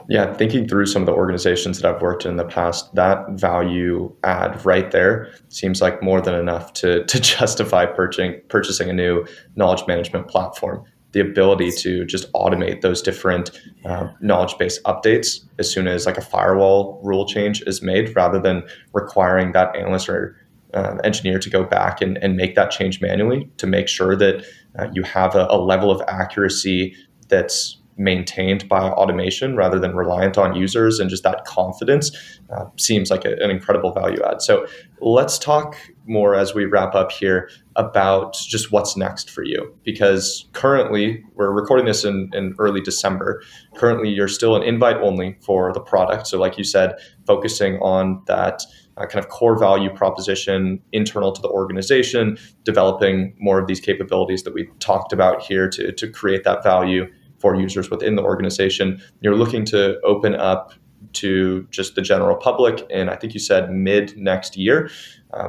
Yeah, 0.09 0.33
thinking 0.35 0.69
through 0.69 0.87
some 0.87 1.03
of 1.03 1.07
the 1.07 1.13
organizations 1.13 1.81
that 1.81 1.95
I've 1.95 2.03
worked 2.03 2.27
in, 2.27 2.37
the 2.37 2.45
past, 2.45 2.95
that 2.95 3.31
value 3.31 4.15
add 4.25 4.65
right 4.65 4.91
there 4.91 5.33
seems 5.49 5.81
like 5.81 6.03
more 6.03 6.21
than 6.21 6.35
enough 6.35 6.73
to, 6.75 7.05
to 7.07 7.21
justify 7.21 7.87
purchasing, 7.87 8.41
purchasing 8.49 8.91
a 8.91 8.93
new 8.93 9.27
knowledge 9.57 9.87
management 9.87 10.29
platform. 10.29 10.85
The 11.13 11.21
ability 11.21 11.73
to 11.73 12.07
just 12.07 12.33
automate 12.33 12.81
those 12.81 13.03
different 13.03 13.51
uh, 13.85 14.09
knowledge 14.21 14.57
base 14.57 14.81
updates 14.83 15.41
as 15.59 15.71
soon 15.71 15.87
as 15.87 16.07
like 16.07 16.17
a 16.17 16.23
firewall 16.23 17.01
rule 17.05 17.27
change 17.27 17.63
is 17.67 17.83
made, 17.83 18.17
rather 18.17 18.41
than 18.41 18.63
requiring 18.95 19.53
that 19.53 19.77
analyst 19.77 20.09
or 20.09 20.37
um, 20.75 21.01
engineer 21.05 21.39
to 21.39 21.51
go 21.51 21.65
back 21.65 22.01
and, 22.01 22.17
and 22.23 22.37
make 22.37 22.55
that 22.55 22.71
change 22.71 23.01
manually 23.01 23.51
to 23.59 23.67
make 23.67 23.89
sure 23.89 24.17
that 24.17 24.45
uh, 24.79 24.89
you 24.93 25.03
have 25.03 25.35
a, 25.35 25.47
a, 25.51 25.59
level 25.59 25.91
of 25.91 26.01
accuracy 26.09 26.97
that's 27.29 27.82
maintained 27.97 28.69
by 28.69 28.81
automation 28.81 29.57
rather 29.57 29.79
than 29.79 29.95
reliant 29.95 30.39
on 30.39 30.55
users 30.55 30.99
and 30.99 31.11
just 31.11 31.23
that 31.23 31.45
confidence 31.45 32.11
uh, 32.51 32.65
seems 32.77 33.11
like 33.11 33.25
a, 33.25 33.35
an 33.43 33.51
incredible 33.51 33.93
value 33.93 34.21
add. 34.25 34.41
So 34.41 34.67
let's 35.01 35.39
talk 35.39 35.77
more 36.07 36.35
as 36.35 36.55
we 36.55 36.65
wrap 36.65 36.95
up 36.95 37.13
here 37.13 37.49
about 37.77 38.35
just 38.35 38.73
what's 38.73 38.97
next 38.97 39.31
for 39.31 39.45
you 39.45 39.75
because 39.85 40.49
currently 40.53 41.23
we're 41.35 41.53
recording 41.53 41.87
this 41.87 42.05
in, 42.05 42.31
in 42.33 42.55
early 42.59 42.81
december. 42.81 43.43
Currently 43.75 44.09
you're 44.09 44.29
still 44.29 44.57
an 44.57 44.63
invite 44.63 44.97
only 44.97 45.37
for 45.41 45.73
the 45.73 45.81
product. 45.81 46.27
So 46.27 46.39
like 46.39 46.59
you 46.59 46.65
said 46.65 46.95
focusing 47.27 47.77
on 47.77 48.23
that 48.27 48.63
uh, 48.97 49.07
kind 49.07 49.25
of 49.25 49.31
core 49.31 49.59
value 49.59 49.91
proposition 49.91 50.81
internal 50.93 51.33
to 51.33 51.41
the 51.41 51.49
organization, 51.49 52.37
developing 52.65 53.35
more 53.39 53.59
of 53.59 53.67
these 53.67 53.81
capabilities 53.81 54.43
that 54.43 54.53
we 54.53 54.69
talked 54.81 55.13
about 55.13 55.43
here 55.43 55.69
to, 55.69 55.93
to 55.93 56.09
create 56.09 56.45
that 56.45 56.63
value 56.63 57.07
for 57.43 57.57
users 57.57 57.91
within 57.91 58.15
the 58.15 58.23
organization. 58.23 59.03
You're 59.21 59.37
looking 59.37 59.65
to 59.67 60.01
open 60.03 60.35
up 60.35 60.73
to 61.15 61.67
just 61.71 61.97
the 61.97 62.01
general 62.01 62.37
public, 62.37 62.87
and 62.89 63.11
I 63.11 63.17
think 63.17 63.35
you 63.35 63.41
said 63.41 63.71
mid 63.71 64.17
next 64.17 64.57
year. 64.57 64.89
Uh, 65.35 65.49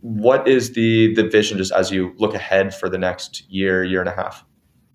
what 0.00 0.48
is 0.48 0.72
the 0.72 1.14
the 1.14 1.28
vision 1.28 1.56
just 1.56 1.72
as 1.72 1.90
you 1.90 2.12
look 2.18 2.34
ahead 2.34 2.74
for 2.74 2.88
the 2.88 2.98
next 2.98 3.48
year, 3.48 3.84
year 3.84 4.00
and 4.00 4.08
a 4.08 4.14
half? 4.14 4.44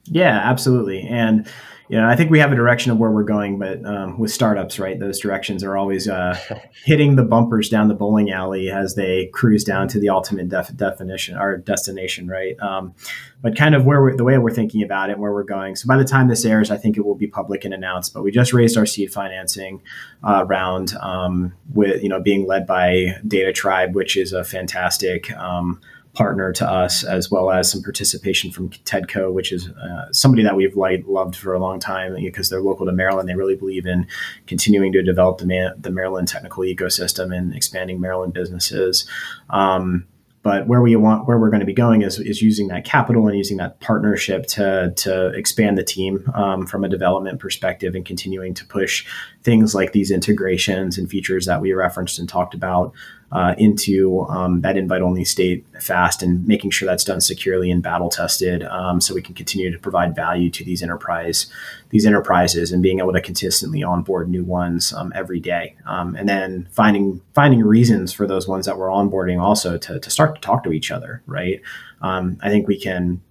Yeah, 0.05 0.39
absolutely, 0.43 1.01
and 1.01 1.47
you 1.87 1.97
know, 1.99 2.07
I 2.07 2.15
think 2.15 2.31
we 2.31 2.39
have 2.39 2.51
a 2.51 2.55
direction 2.55 2.91
of 2.91 2.97
where 2.97 3.11
we're 3.11 3.23
going, 3.23 3.59
but 3.59 3.85
um, 3.85 4.17
with 4.17 4.31
startups, 4.31 4.79
right, 4.79 4.99
those 4.99 5.19
directions 5.19 5.63
are 5.63 5.77
always 5.77 6.07
uh, 6.07 6.37
hitting 6.83 7.15
the 7.15 7.23
bumpers 7.23 7.69
down 7.69 7.89
the 7.89 7.93
bowling 7.93 8.31
alley 8.31 8.71
as 8.71 8.95
they 8.95 9.27
cruise 9.27 9.63
down 9.63 9.87
to 9.89 9.99
the 9.99 10.09
ultimate 10.09 10.49
def- 10.49 10.75
definition 10.75 11.37
or 11.37 11.57
destination, 11.57 12.27
right? 12.27 12.59
Um, 12.59 12.95
but 13.41 13.55
kind 13.55 13.75
of 13.75 13.85
where 13.85 14.15
the 14.15 14.23
way 14.23 14.37
we're 14.39 14.49
thinking 14.49 14.81
about 14.81 15.09
it, 15.09 15.13
and 15.13 15.21
where 15.21 15.31
we're 15.31 15.43
going. 15.43 15.75
So 15.75 15.87
by 15.87 15.97
the 15.97 16.03
time 16.03 16.27
this 16.27 16.43
airs, 16.43 16.71
I 16.71 16.77
think 16.77 16.97
it 16.97 17.05
will 17.05 17.15
be 17.15 17.27
public 17.27 17.63
and 17.63 17.73
announced. 17.73 18.13
But 18.15 18.23
we 18.23 18.31
just 18.31 18.53
raised 18.53 18.77
our 18.77 18.87
seed 18.87 19.13
financing 19.13 19.83
uh, 20.23 20.45
round 20.45 20.95
um, 21.01 21.53
with 21.73 22.01
you 22.01 22.09
know 22.09 22.19
being 22.19 22.47
led 22.47 22.65
by 22.65 23.19
DataTribe, 23.27 23.93
which 23.93 24.17
is 24.17 24.33
a 24.33 24.43
fantastic 24.43 25.31
um, 25.33 25.79
partner 26.15 26.51
to 26.53 26.69
us, 26.69 27.03
as 27.03 27.29
well 27.29 27.51
as 27.51 27.71
some 27.71 27.83
participation 27.83 28.51
from 28.51 28.69
TEDCO, 28.69 29.31
which 29.31 29.51
is 29.51 29.69
uh, 29.69 30.11
somebody 30.11 30.43
that 30.43 30.55
we've 30.55 30.75
liked, 30.75 31.07
loved 31.07 31.35
for 31.35 31.53
a 31.53 31.59
long 31.59 31.79
time 31.79 32.15
because 32.15 32.49
they're 32.49 32.61
local 32.61 32.85
to 32.85 32.91
Maryland. 32.91 33.29
They 33.29 33.35
really 33.35 33.55
believe 33.55 33.85
in 33.85 34.07
continuing 34.47 34.91
to 34.93 35.03
develop 35.03 35.39
the, 35.39 35.75
the 35.77 35.91
Maryland 35.91 36.27
technical 36.27 36.63
ecosystem 36.63 37.35
and 37.35 37.53
expanding 37.53 37.99
Maryland 37.99 38.33
businesses. 38.33 39.05
Um, 39.49 40.07
but 40.45 40.67
where 40.67 40.79
we 40.79 40.95
want 40.95 41.27
where 41.27 41.39
we're 41.39 41.49
going 41.49 41.61
to 41.61 41.65
be 41.65 41.73
going 41.73 42.03
is, 42.03 42.19
is 42.19 42.39
using 42.39 42.67
that 42.67 42.85
capital 42.85 43.27
and 43.27 43.35
using 43.35 43.57
that 43.57 43.79
partnership 43.79 44.45
to, 44.45 44.93
to 44.95 45.29
expand 45.29 45.75
the 45.75 45.83
team 45.83 46.23
um, 46.35 46.67
from 46.67 46.83
a 46.83 46.87
development 46.87 47.39
perspective 47.39 47.95
and 47.95 48.05
continuing 48.05 48.53
to 48.53 48.63
push 48.63 49.07
things 49.41 49.73
like 49.73 49.91
these 49.91 50.11
integrations 50.11 50.99
and 50.99 51.09
features 51.09 51.47
that 51.47 51.61
we 51.61 51.73
referenced 51.73 52.19
and 52.19 52.29
talked 52.29 52.53
about 52.53 52.93
uh, 53.35 53.53
into 53.57 54.21
um, 54.29 54.61
that 54.61 54.77
invite 54.77 55.01
only 55.01 55.25
state 55.25 55.65
fast 55.81 56.23
and 56.23 56.47
making 56.47 56.71
sure 56.71 56.85
that's 56.85 57.03
done 57.03 57.19
securely 57.19 57.69
and 57.69 57.83
battle 57.83 58.07
tested 58.09 58.63
um, 58.63 59.01
so 59.01 59.13
we 59.13 59.21
can 59.21 59.35
continue 59.35 59.69
to 59.69 59.77
provide 59.77 60.15
value 60.15 60.49
to 60.49 60.63
these 60.63 60.81
enterprise 60.81 61.47
these 61.89 62.05
enterprises 62.05 62.71
and 62.71 62.81
being 62.81 62.99
able 62.99 63.11
to 63.11 63.19
consistently 63.19 63.83
onboard 63.83 64.29
new 64.29 64.43
ones 64.43 64.93
um, 64.93 65.11
every 65.13 65.39
day. 65.39 65.75
Um, 65.85 66.15
and 66.15 66.29
then 66.29 66.69
finding 66.71 67.21
finding 67.33 67.61
reasons 67.61 68.13
for 68.13 68.25
those 68.25 68.47
ones 68.47 68.65
that 68.65 68.77
we're 68.77 68.87
onboarding 68.87 69.41
also 69.41 69.77
to, 69.77 69.99
to 69.99 70.09
start 70.09 70.35
to 70.35 70.41
talk 70.41 70.63
to 70.63 70.71
each 70.71 70.89
other 70.91 71.21
right? 71.25 71.61
Um, 72.01 72.37
i 72.41 72.49
think 72.49 72.67
we 72.67 72.79
can 72.79 73.21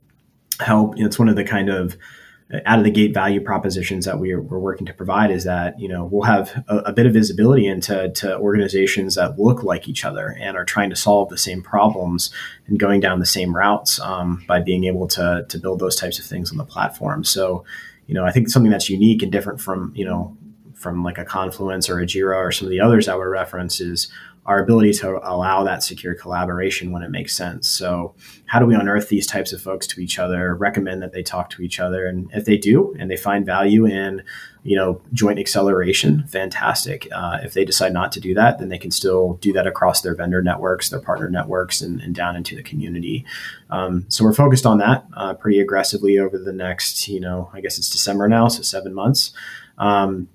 help. 0.60 0.94
It's 0.96 1.18
one 1.18 1.28
of 1.28 1.36
the 1.36 1.44
kind 1.44 1.68
of 1.68 1.96
out 2.66 2.78
of 2.78 2.84
the 2.84 2.90
gate 2.90 3.14
value 3.14 3.40
propositions 3.40 4.04
that 4.04 4.18
we're, 4.18 4.40
we're 4.40 4.58
working 4.58 4.86
to 4.86 4.92
provide 4.92 5.30
is 5.30 5.44
that 5.44 5.78
you 5.80 5.88
know 5.88 6.04
we'll 6.04 6.22
have 6.22 6.62
a, 6.68 6.76
a, 6.78 6.92
bit 6.92 7.06
of 7.06 7.12
visibility 7.12 7.66
into 7.66 8.10
to 8.10 8.36
organizations 8.38 9.14
that 9.14 9.38
look 9.38 9.62
like 9.62 9.88
each 9.88 10.04
other 10.04 10.36
and 10.38 10.56
are 10.56 10.64
trying 10.64 10.90
to 10.90 10.96
solve 10.96 11.30
the 11.30 11.38
same 11.38 11.62
problems 11.62 12.30
and 12.66 12.78
going 12.78 13.00
down 13.00 13.18
the 13.18 13.26
same 13.26 13.56
routes 13.56 13.98
um, 14.00 14.44
by 14.46 14.60
being 14.60 14.84
able 14.84 15.08
to 15.08 15.44
to 15.48 15.58
build 15.58 15.78
those 15.78 15.96
types 15.96 16.18
of 16.18 16.24
things 16.24 16.50
on 16.50 16.58
the 16.58 16.64
platform. 16.64 17.24
So, 17.24 17.64
you 18.06 18.14
know, 18.14 18.24
I 18.24 18.30
think 18.30 18.50
something 18.50 18.70
that's 18.70 18.90
unique 18.90 19.22
and 19.22 19.32
different 19.32 19.60
from 19.60 19.92
you 19.96 20.04
know 20.04 20.36
from 20.74 21.02
like 21.02 21.16
a 21.16 21.24
Confluence 21.24 21.88
or 21.88 21.98
a 21.98 22.06
Jira 22.06 22.36
or 22.36 22.52
some 22.52 22.66
of 22.66 22.70
the 22.70 22.80
others 22.80 23.06
that 23.06 23.16
were 23.16 23.30
referenced 23.30 23.80
is 23.80 24.12
our 24.46 24.62
ability 24.62 24.92
to 24.92 25.18
allow 25.26 25.64
that 25.64 25.82
secure 25.82 26.14
collaboration 26.14 26.92
when 26.92 27.02
it 27.02 27.10
makes 27.10 27.34
sense. 27.34 27.66
So, 27.68 28.14
how 28.46 28.58
do 28.58 28.66
we 28.66 28.74
unearth 28.74 29.08
these 29.08 29.26
types 29.26 29.52
of 29.52 29.62
folks 29.62 29.86
to 29.88 30.00
each 30.00 30.18
other? 30.18 30.54
Recommend 30.54 31.02
that 31.02 31.12
they 31.12 31.22
talk 31.22 31.48
to 31.50 31.62
each 31.62 31.80
other, 31.80 32.06
and 32.06 32.30
if 32.34 32.44
they 32.44 32.58
do, 32.58 32.94
and 32.98 33.10
they 33.10 33.16
find 33.16 33.46
value 33.46 33.86
in, 33.86 34.22
you 34.62 34.76
know, 34.76 35.00
joint 35.14 35.38
acceleration, 35.38 36.26
fantastic. 36.28 37.08
Uh, 37.10 37.38
if 37.42 37.54
they 37.54 37.64
decide 37.64 37.94
not 37.94 38.12
to 38.12 38.20
do 38.20 38.34
that, 38.34 38.58
then 38.58 38.68
they 38.68 38.78
can 38.78 38.90
still 38.90 39.34
do 39.40 39.52
that 39.54 39.66
across 39.66 40.02
their 40.02 40.14
vendor 40.14 40.42
networks, 40.42 40.90
their 40.90 41.00
partner 41.00 41.30
networks, 41.30 41.80
and, 41.80 42.00
and 42.02 42.14
down 42.14 42.36
into 42.36 42.54
the 42.54 42.62
community. 42.62 43.24
Um, 43.70 44.04
so, 44.08 44.24
we're 44.24 44.34
focused 44.34 44.66
on 44.66 44.76
that 44.78 45.06
uh, 45.16 45.34
pretty 45.34 45.58
aggressively 45.58 46.18
over 46.18 46.38
the 46.38 46.52
next, 46.52 47.08
you 47.08 47.20
know, 47.20 47.50
I 47.54 47.62
guess 47.62 47.78
it's 47.78 47.88
December 47.88 48.28
now, 48.28 48.48
so 48.48 48.62
seven 48.62 48.92
months. 48.92 49.32
Um, 49.78 50.28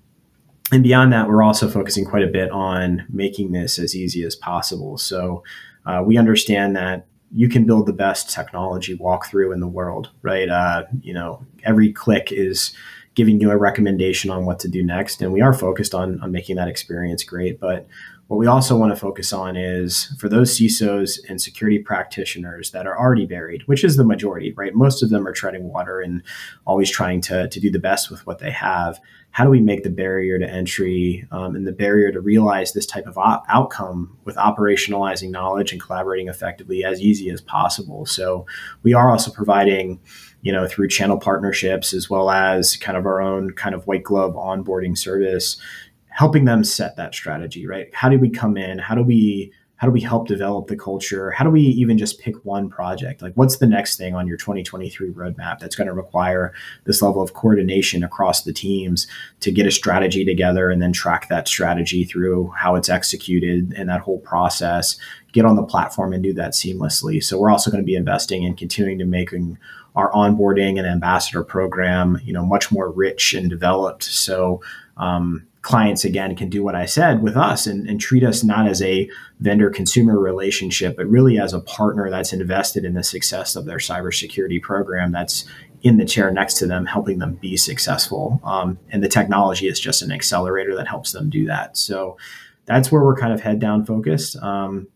and 0.72 0.82
beyond 0.82 1.12
that, 1.12 1.28
we're 1.28 1.42
also 1.42 1.68
focusing 1.68 2.04
quite 2.04 2.22
a 2.22 2.28
bit 2.28 2.50
on 2.50 3.06
making 3.10 3.52
this 3.52 3.78
as 3.78 3.96
easy 3.96 4.24
as 4.24 4.36
possible. 4.36 4.98
So 4.98 5.42
uh, 5.86 6.02
we 6.04 6.16
understand 6.16 6.76
that 6.76 7.06
you 7.32 7.48
can 7.48 7.64
build 7.64 7.86
the 7.86 7.92
best 7.92 8.30
technology 8.30 8.96
walkthrough 8.96 9.52
in 9.54 9.60
the 9.60 9.68
world, 9.68 10.10
right? 10.22 10.48
Uh, 10.48 10.84
you 11.00 11.14
know, 11.14 11.44
every 11.64 11.92
click 11.92 12.32
is 12.32 12.74
giving 13.14 13.40
you 13.40 13.50
a 13.50 13.56
recommendation 13.56 14.30
on 14.30 14.46
what 14.46 14.58
to 14.60 14.68
do 14.68 14.82
next, 14.82 15.20
and 15.20 15.32
we 15.32 15.40
are 15.40 15.52
focused 15.52 15.94
on 15.94 16.20
on 16.20 16.32
making 16.32 16.56
that 16.56 16.68
experience 16.68 17.22
great. 17.24 17.60
But 17.60 17.86
what 18.30 18.38
we 18.38 18.46
also 18.46 18.76
want 18.76 18.92
to 18.92 19.00
focus 19.00 19.32
on 19.32 19.56
is 19.56 20.14
for 20.20 20.28
those 20.28 20.56
CISOs 20.56 21.18
and 21.28 21.42
security 21.42 21.80
practitioners 21.80 22.70
that 22.70 22.86
are 22.86 22.96
already 22.96 23.26
buried, 23.26 23.66
which 23.66 23.82
is 23.82 23.96
the 23.96 24.04
majority, 24.04 24.52
right? 24.52 24.72
Most 24.72 25.02
of 25.02 25.10
them 25.10 25.26
are 25.26 25.32
treading 25.32 25.64
water 25.64 26.00
and 26.00 26.22
always 26.64 26.88
trying 26.88 27.20
to, 27.22 27.48
to 27.48 27.58
do 27.58 27.72
the 27.72 27.80
best 27.80 28.08
with 28.08 28.24
what 28.28 28.38
they 28.38 28.52
have. 28.52 29.00
How 29.32 29.44
do 29.44 29.50
we 29.50 29.60
make 29.60 29.84
the 29.84 29.90
barrier 29.90 30.38
to 30.38 30.48
entry 30.48 31.26
um, 31.30 31.54
and 31.54 31.66
the 31.66 31.72
barrier 31.72 32.10
to 32.12 32.20
realize 32.20 32.72
this 32.72 32.86
type 32.86 33.06
of 33.06 33.16
op- 33.16 33.44
outcome 33.48 34.16
with 34.24 34.36
operationalizing 34.36 35.30
knowledge 35.30 35.72
and 35.72 35.80
collaborating 35.80 36.28
effectively 36.28 36.84
as 36.84 37.00
easy 37.00 37.30
as 37.30 37.40
possible? 37.40 38.06
So 38.06 38.46
we 38.82 38.92
are 38.94 39.10
also 39.10 39.30
providing 39.30 40.00
you 40.42 40.52
know 40.52 40.66
through 40.66 40.88
channel 40.88 41.18
partnerships 41.18 41.92
as 41.92 42.08
well 42.08 42.30
as 42.30 42.76
kind 42.76 42.96
of 42.96 43.06
our 43.06 43.20
own 43.20 43.50
kind 43.52 43.74
of 43.74 43.86
white 43.86 44.04
glove 44.04 44.34
onboarding 44.34 44.96
service 44.96 45.60
helping 46.10 46.44
them 46.44 46.64
set 46.64 46.96
that 46.96 47.14
strategy, 47.14 47.66
right? 47.66 47.88
How 47.94 48.08
do 48.08 48.18
we 48.18 48.28
come 48.28 48.56
in? 48.56 48.78
How 48.78 48.94
do 48.94 49.02
we 49.02 49.52
how 49.80 49.86
do 49.86 49.92
we 49.92 50.02
help 50.02 50.28
develop 50.28 50.66
the 50.66 50.76
culture? 50.76 51.30
How 51.30 51.42
do 51.42 51.48
we 51.48 51.62
even 51.62 51.96
just 51.96 52.20
pick 52.20 52.44
one 52.44 52.68
project? 52.68 53.22
Like, 53.22 53.32
what's 53.32 53.56
the 53.56 53.66
next 53.66 53.96
thing 53.96 54.14
on 54.14 54.26
your 54.26 54.36
2023 54.36 55.08
roadmap 55.08 55.58
that's 55.58 55.74
going 55.74 55.86
to 55.86 55.94
require 55.94 56.52
this 56.84 57.00
level 57.00 57.22
of 57.22 57.32
coordination 57.32 58.04
across 58.04 58.42
the 58.42 58.52
teams 58.52 59.06
to 59.40 59.50
get 59.50 59.66
a 59.66 59.70
strategy 59.70 60.22
together 60.22 60.68
and 60.68 60.82
then 60.82 60.92
track 60.92 61.30
that 61.30 61.48
strategy 61.48 62.04
through 62.04 62.48
how 62.48 62.74
it's 62.74 62.90
executed 62.90 63.72
and 63.74 63.88
that 63.88 64.02
whole 64.02 64.18
process, 64.18 64.98
get 65.32 65.46
on 65.46 65.56
the 65.56 65.62
platform 65.62 66.12
and 66.12 66.22
do 66.22 66.34
that 66.34 66.52
seamlessly. 66.52 67.24
So, 67.24 67.38
we're 67.38 67.50
also 67.50 67.70
going 67.70 67.82
to 67.82 67.86
be 67.86 67.96
investing 67.96 68.42
in 68.42 68.56
continuing 68.56 68.98
to 68.98 69.06
making 69.06 69.56
our 69.96 70.12
onboarding 70.12 70.76
and 70.76 70.86
ambassador 70.86 71.42
program, 71.42 72.20
you 72.22 72.34
know, 72.34 72.44
much 72.44 72.70
more 72.70 72.90
rich 72.90 73.32
and 73.32 73.48
developed. 73.48 74.04
So, 74.04 74.60
um, 74.98 75.46
clients 75.62 76.04
again 76.04 76.34
can 76.34 76.48
do 76.48 76.62
what 76.62 76.74
I 76.74 76.86
said 76.86 77.22
with 77.22 77.36
us 77.36 77.66
and, 77.66 77.88
and, 77.88 78.00
treat 78.00 78.24
us 78.24 78.42
not 78.42 78.66
as 78.66 78.80
a 78.80 79.10
vendor 79.40 79.68
consumer 79.68 80.18
relationship, 80.18 80.96
but 80.96 81.06
really 81.06 81.38
as 81.38 81.52
a 81.52 81.60
partner 81.60 82.08
that's 82.08 82.32
invested 82.32 82.84
in 82.84 82.94
the 82.94 83.04
success 83.04 83.56
of 83.56 83.66
their 83.66 83.76
cybersecurity 83.76 84.62
program 84.62 85.12
that's 85.12 85.44
in 85.82 85.98
the 85.98 86.06
chair 86.06 86.30
next 86.30 86.54
to 86.54 86.66
them, 86.66 86.86
helping 86.86 87.18
them 87.18 87.34
be 87.34 87.56
successful. 87.56 88.40
Um, 88.42 88.78
and 88.90 89.02
the 89.02 89.08
technology 89.08 89.68
is 89.68 89.78
just 89.78 90.00
an 90.02 90.12
accelerator 90.12 90.74
that 90.76 90.88
helps 90.88 91.12
them 91.12 91.28
do 91.28 91.46
that. 91.46 91.76
So 91.76 92.16
that's 92.64 92.90
where 92.90 93.02
we're 93.02 93.16
kind 93.16 93.32
of 93.32 93.40
head 93.40 93.58
down 93.58 93.84
focused. 93.84 94.36
Um, 94.36 94.88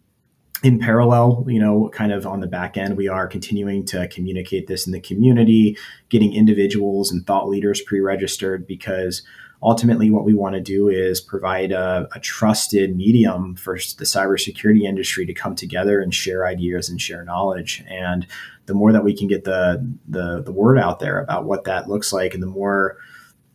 in 0.63 0.79
parallel, 0.79 1.45
you 1.47 1.61
know, 1.61 1.91
kind 1.93 2.11
of 2.11 2.27
on 2.27 2.41
the 2.41 2.47
back 2.47 2.79
end, 2.79 2.97
we 2.97 3.07
are 3.07 3.27
continuing 3.27 3.85
to 3.85 4.09
communicate 4.09 4.67
this 4.67 4.87
in 4.87 4.95
the 4.95 5.01
community, 5.01 5.77
getting 6.09 6.33
individuals 6.33 7.13
and 7.13 7.27
thought 7.27 7.51
leaders 7.51 7.83
pre 7.83 8.01
registered 8.01 8.67
because 8.67 9.23
ultimately 9.65 10.11
what 10.11 10.25
we 10.25 10.35
want 10.35 10.55
to 10.55 10.61
do 10.61 10.89
is 10.89 11.21
provide 11.21 11.73
a, 11.73 12.07
a, 12.15 12.21
trusted 12.21 12.95
medium 12.95 13.57
for 13.57 13.75
the 13.75 14.05
cybersecurity 14.05 14.83
industry 14.83 15.25
to 15.25 15.33
come 15.33 15.55
together 15.55 16.01
and 16.01 16.15
share 16.15 16.47
ideas 16.47 16.91
and 16.91 17.01
share 17.01 17.25
knowledge. 17.25 17.83
And 17.89 18.27
the 18.67 18.75
more 18.75 18.93
that 18.93 19.05
we 19.05 19.17
can 19.17 19.27
get 19.27 19.45
the, 19.45 19.91
the, 20.07 20.43
the 20.43 20.53
word 20.53 20.79
out 20.79 21.01
there 21.01 21.19
about 21.19 21.47
what 21.47 21.65
that 21.65 21.89
looks 21.89 22.13
like, 22.13 22.35
and 22.35 22.43
the 22.43 22.47
more 22.47 22.99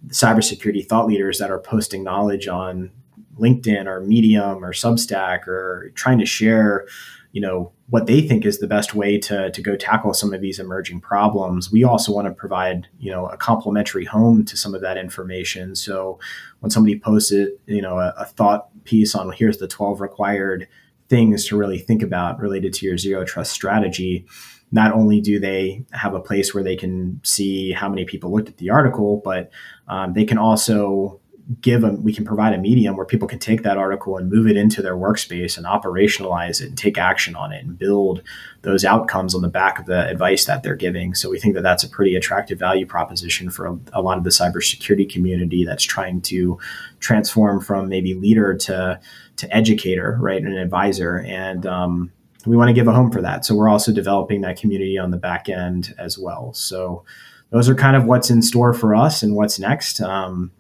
cybersecurity 0.08 0.86
thought 0.86 1.06
leaders 1.06 1.38
that 1.38 1.52
are 1.52 1.60
posting 1.60 2.04
knowledge 2.04 2.48
on 2.48 2.90
LinkedIn 3.38 3.86
or 3.86 4.02
Medium 4.02 4.66
or 4.66 4.74
Substack 4.74 5.48
or 5.48 5.92
trying 5.96 6.20
to 6.20 6.26
share 6.26 6.88
you 7.32 7.42
know 7.42 7.72
what 7.90 8.06
they 8.06 8.22
think 8.22 8.46
is 8.46 8.60
the 8.60 8.68
best 8.68 8.94
way 8.94 9.18
to, 9.18 9.50
to 9.52 9.62
go 9.62 9.76
tackle 9.76 10.14
some 10.14 10.34
of 10.34 10.42
these 10.42 10.60
emerging 10.60 11.02
problems. 11.02 11.72
We 11.72 11.84
also 11.84 12.14
want 12.14 12.28
to 12.28 12.34
provide 12.34 12.88
you 13.00 13.12
know 13.12 13.28
a 13.28 13.38
complementary 13.38 14.06
home 14.06 14.46
to 14.46 14.58
some 14.58 14.76
of 14.76 14.82
that 14.82 14.98
information. 14.98 15.76
So 15.76 16.20
when 16.60 16.70
somebody 16.70 17.00
posts 17.00 17.32
it 17.32 17.60
you 17.66 17.82
know 17.82 18.00
a, 18.00 18.14
a 18.18 18.26
thought 18.26 18.68
piece 18.84 19.16
on 19.16 19.28
well, 19.28 19.38
here's 19.38 19.58
the 19.58 19.68
12 19.68 20.02
required 20.02 20.68
things 21.08 21.48
to 21.48 21.58
really 21.58 21.80
think 21.80 22.04
about 22.04 22.40
related 22.40 22.74
to 22.74 22.86
your 22.86 22.98
zero 22.98 23.26
trust 23.26 23.52
strategy 23.52 24.26
not 24.72 24.94
only 24.94 25.20
do 25.20 25.40
they 25.40 25.84
have 25.92 26.14
a 26.14 26.20
place 26.20 26.54
where 26.54 26.64
they 26.64 26.76
can 26.76 27.20
see 27.24 27.72
how 27.72 27.90
many 27.90 28.06
people 28.06 28.32
looked 28.32 28.50
at 28.50 28.58
the 28.58 28.70
article 28.70 29.20
but 29.24 29.50
um, 29.88 30.14
they 30.14 30.24
can 30.24 30.38
also 30.38 31.19
give 31.62 31.82
them 31.82 32.04
we 32.04 32.14
can 32.14 32.24
provide 32.24 32.54
a 32.54 32.58
medium 32.60 32.96
where 32.96 33.06
people 33.06 33.28
can 33.28 33.40
take 33.40 33.64
that 33.64 33.78
article 33.78 34.18
and 34.18 34.30
move 34.30 34.46
it 34.46 34.56
into 34.56 34.84
their 34.84 34.96
workspace 34.96 35.58
and 35.58 35.66
operationalize 35.66 36.62
it 36.62 36.68
and 36.68 36.78
take 36.78 36.98
action 36.98 37.36
on 37.36 37.52
it 37.52 37.64
and 37.64 37.78
build 37.78 38.22
those 38.62 38.86
outcomes 38.86 39.34
on 39.34 39.42
the 39.42 39.48
back 39.48 39.80
of 39.80 39.88
the 39.88 40.08
advice 40.08 40.46
that 40.46 40.62
they're 40.62 40.76
giving. 40.76 41.16
So 41.16 41.30
we 41.30 41.40
think 41.40 41.56
that 41.56 41.64
that's 41.64 41.84
a 41.84 41.90
pretty 41.90 42.16
attractive 42.16 42.60
value 42.60 42.86
proposition 42.86 43.50
for 43.50 43.66
a, 43.66 43.80
a 43.94 44.02
lot 44.02 44.20
of 44.20 44.24
the 44.24 44.30
cybersecurity 44.30 45.12
community 45.12 45.66
that's 45.66 45.84
trying 45.84 46.22
to 46.22 46.60
transform 47.00 47.62
from 47.62 47.90
maybe 47.90 48.14
leader 48.14 48.54
to 48.56 49.00
to 49.38 49.56
educator 49.56 50.18
right 50.20 50.42
and 50.42 50.54
an 50.54 50.60
advisor. 50.60 51.20
And 51.26 51.66
um, 51.66 52.12
we 52.46 52.58
want 52.58 52.70
to 52.70 52.74
give 52.74 52.88
a 52.88 52.94
home 52.94 53.12
for 53.12 53.22
that. 53.22 53.44
So 53.44 53.56
we're 53.56 53.70
also 53.70 53.92
developing 53.92 54.42
that 54.42 54.60
community 54.60 54.98
on 54.98 55.12
the 55.12 55.18
back 55.18 55.50
end 55.50 55.96
as 55.98 56.20
well. 56.20 56.54
So 56.54 57.06
those 57.50 57.68
are 57.68 57.76
kind 57.76 57.96
of 57.96 58.06
what's 58.06 58.30
in 58.30 58.42
store 58.42 58.74
for 58.74 58.94
us 58.94 59.24
and 59.24 59.36
what's 59.36 59.58
next. 59.58 60.00
Um, 60.02 60.52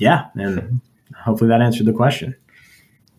yeah, 0.00 0.26
and 0.34 0.80
hopefully 1.14 1.48
that 1.48 1.60
answered 1.60 1.86
the 1.86 1.92
question. 1.92 2.34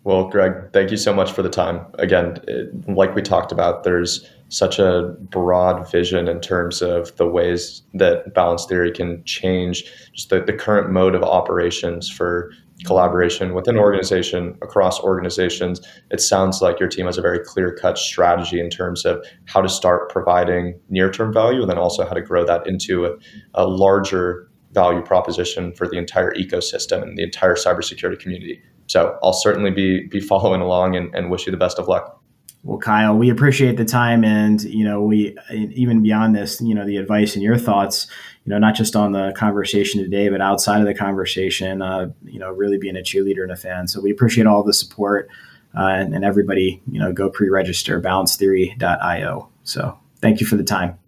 Well, 0.03 0.29
Greg, 0.29 0.73
thank 0.73 0.89
you 0.89 0.97
so 0.97 1.13
much 1.13 1.31
for 1.31 1.43
the 1.43 1.49
time. 1.49 1.85
Again, 1.99 2.39
it, 2.47 2.89
like 2.89 3.13
we 3.13 3.21
talked 3.21 3.51
about, 3.51 3.83
there's 3.83 4.27
such 4.49 4.79
a 4.79 5.15
broad 5.19 5.89
vision 5.89 6.27
in 6.27 6.41
terms 6.41 6.81
of 6.81 7.15
the 7.17 7.27
ways 7.27 7.83
that 7.93 8.33
balance 8.33 8.65
theory 8.65 8.91
can 8.91 9.23
change 9.23 9.85
just 10.13 10.29
the, 10.29 10.41
the 10.41 10.53
current 10.53 10.89
mode 10.89 11.15
of 11.15 11.23
operations 11.23 12.09
for 12.09 12.51
collaboration 12.83 13.53
within 13.53 13.77
organization 13.77 14.57
across 14.63 14.99
organizations 15.01 15.79
it 16.09 16.19
sounds 16.19 16.61
like 16.63 16.79
your 16.79 16.89
team 16.89 17.05
has 17.05 17.17
a 17.17 17.21
very 17.21 17.39
clear 17.39 17.77
cut 17.79 17.95
strategy 17.95 18.59
in 18.59 18.71
terms 18.71 19.05
of 19.05 19.23
how 19.45 19.61
to 19.61 19.69
start 19.69 20.09
providing 20.09 20.77
near 20.89 21.11
term 21.11 21.31
value 21.31 21.61
and 21.61 21.69
then 21.69 21.77
also 21.77 22.05
how 22.05 22.13
to 22.13 22.21
grow 22.21 22.43
that 22.43 22.65
into 22.65 23.05
a, 23.05 23.11
a 23.53 23.67
larger 23.67 24.49
value 24.71 25.01
proposition 25.01 25.73
for 25.73 25.87
the 25.87 25.97
entire 25.97 26.33
ecosystem 26.33 27.01
and 27.03 27.17
the 27.17 27.23
entire 27.23 27.55
cybersecurity 27.55 28.19
community. 28.19 28.61
So 28.87 29.17
I'll 29.23 29.33
certainly 29.33 29.71
be 29.71 30.07
be 30.07 30.19
following 30.19 30.61
along 30.61 30.95
and, 30.95 31.13
and 31.15 31.29
wish 31.29 31.45
you 31.45 31.51
the 31.51 31.57
best 31.57 31.79
of 31.79 31.87
luck. 31.87 32.21
Well, 32.63 32.77
Kyle, 32.77 33.17
we 33.17 33.31
appreciate 33.31 33.77
the 33.77 33.85
time, 33.85 34.23
and 34.23 34.61
you 34.61 34.83
know, 34.83 35.01
we 35.01 35.35
even 35.51 36.03
beyond 36.03 36.35
this, 36.35 36.61
you 36.61 36.75
know, 36.75 36.85
the 36.85 36.97
advice 36.97 37.33
and 37.33 37.41
your 37.41 37.57
thoughts, 37.57 38.05
you 38.45 38.51
know, 38.51 38.59
not 38.59 38.75
just 38.75 38.95
on 38.95 39.13
the 39.13 39.33
conversation 39.35 40.03
today, 40.03 40.29
but 40.29 40.41
outside 40.41 40.79
of 40.79 40.85
the 40.85 40.93
conversation, 40.93 41.81
uh, 41.81 42.11
you 42.23 42.37
know, 42.37 42.51
really 42.51 42.77
being 42.77 42.95
a 42.95 42.99
cheerleader 43.01 43.41
and 43.41 43.51
a 43.51 43.55
fan. 43.55 43.87
So 43.87 43.99
we 43.99 44.11
appreciate 44.11 44.45
all 44.45 44.63
the 44.63 44.73
support 44.73 45.27
uh, 45.75 45.87
and, 45.87 46.13
and 46.13 46.23
everybody, 46.23 46.81
you 46.91 46.99
know, 46.99 47.11
go 47.11 47.29
pre-register 47.29 47.99
balancetheory.io. 47.99 49.49
So 49.63 49.97
thank 50.21 50.39
you 50.39 50.45
for 50.45 50.55
the 50.55 50.63
time. 50.63 50.99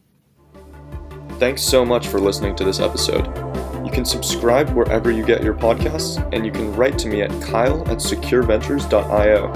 Thanks 1.37 1.61
so 1.61 1.85
much 1.85 2.07
for 2.07 2.19
listening 2.19 2.55
to 2.55 2.63
this 2.63 2.79
episode. 2.79 3.52
You 3.93 3.97
can 3.97 4.05
subscribe 4.05 4.71
wherever 4.71 5.11
you 5.11 5.23
get 5.23 5.43
your 5.43 5.53
podcasts, 5.53 6.17
and 6.33 6.43
you 6.43 6.51
can 6.51 6.75
write 6.75 6.97
to 6.97 7.07
me 7.07 7.21
at 7.21 7.29
kyle 7.43 7.87
at 7.87 7.99
secureventures.io. 7.99 9.51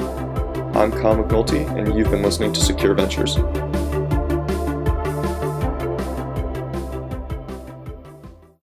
I'm 0.75 0.91
Kyle 0.91 1.15
McNulty, 1.15 1.67
and 1.75 1.97
you've 1.97 2.11
been 2.11 2.21
listening 2.21 2.53
to 2.53 2.59
Secure 2.59 2.93
Ventures. 2.93 3.35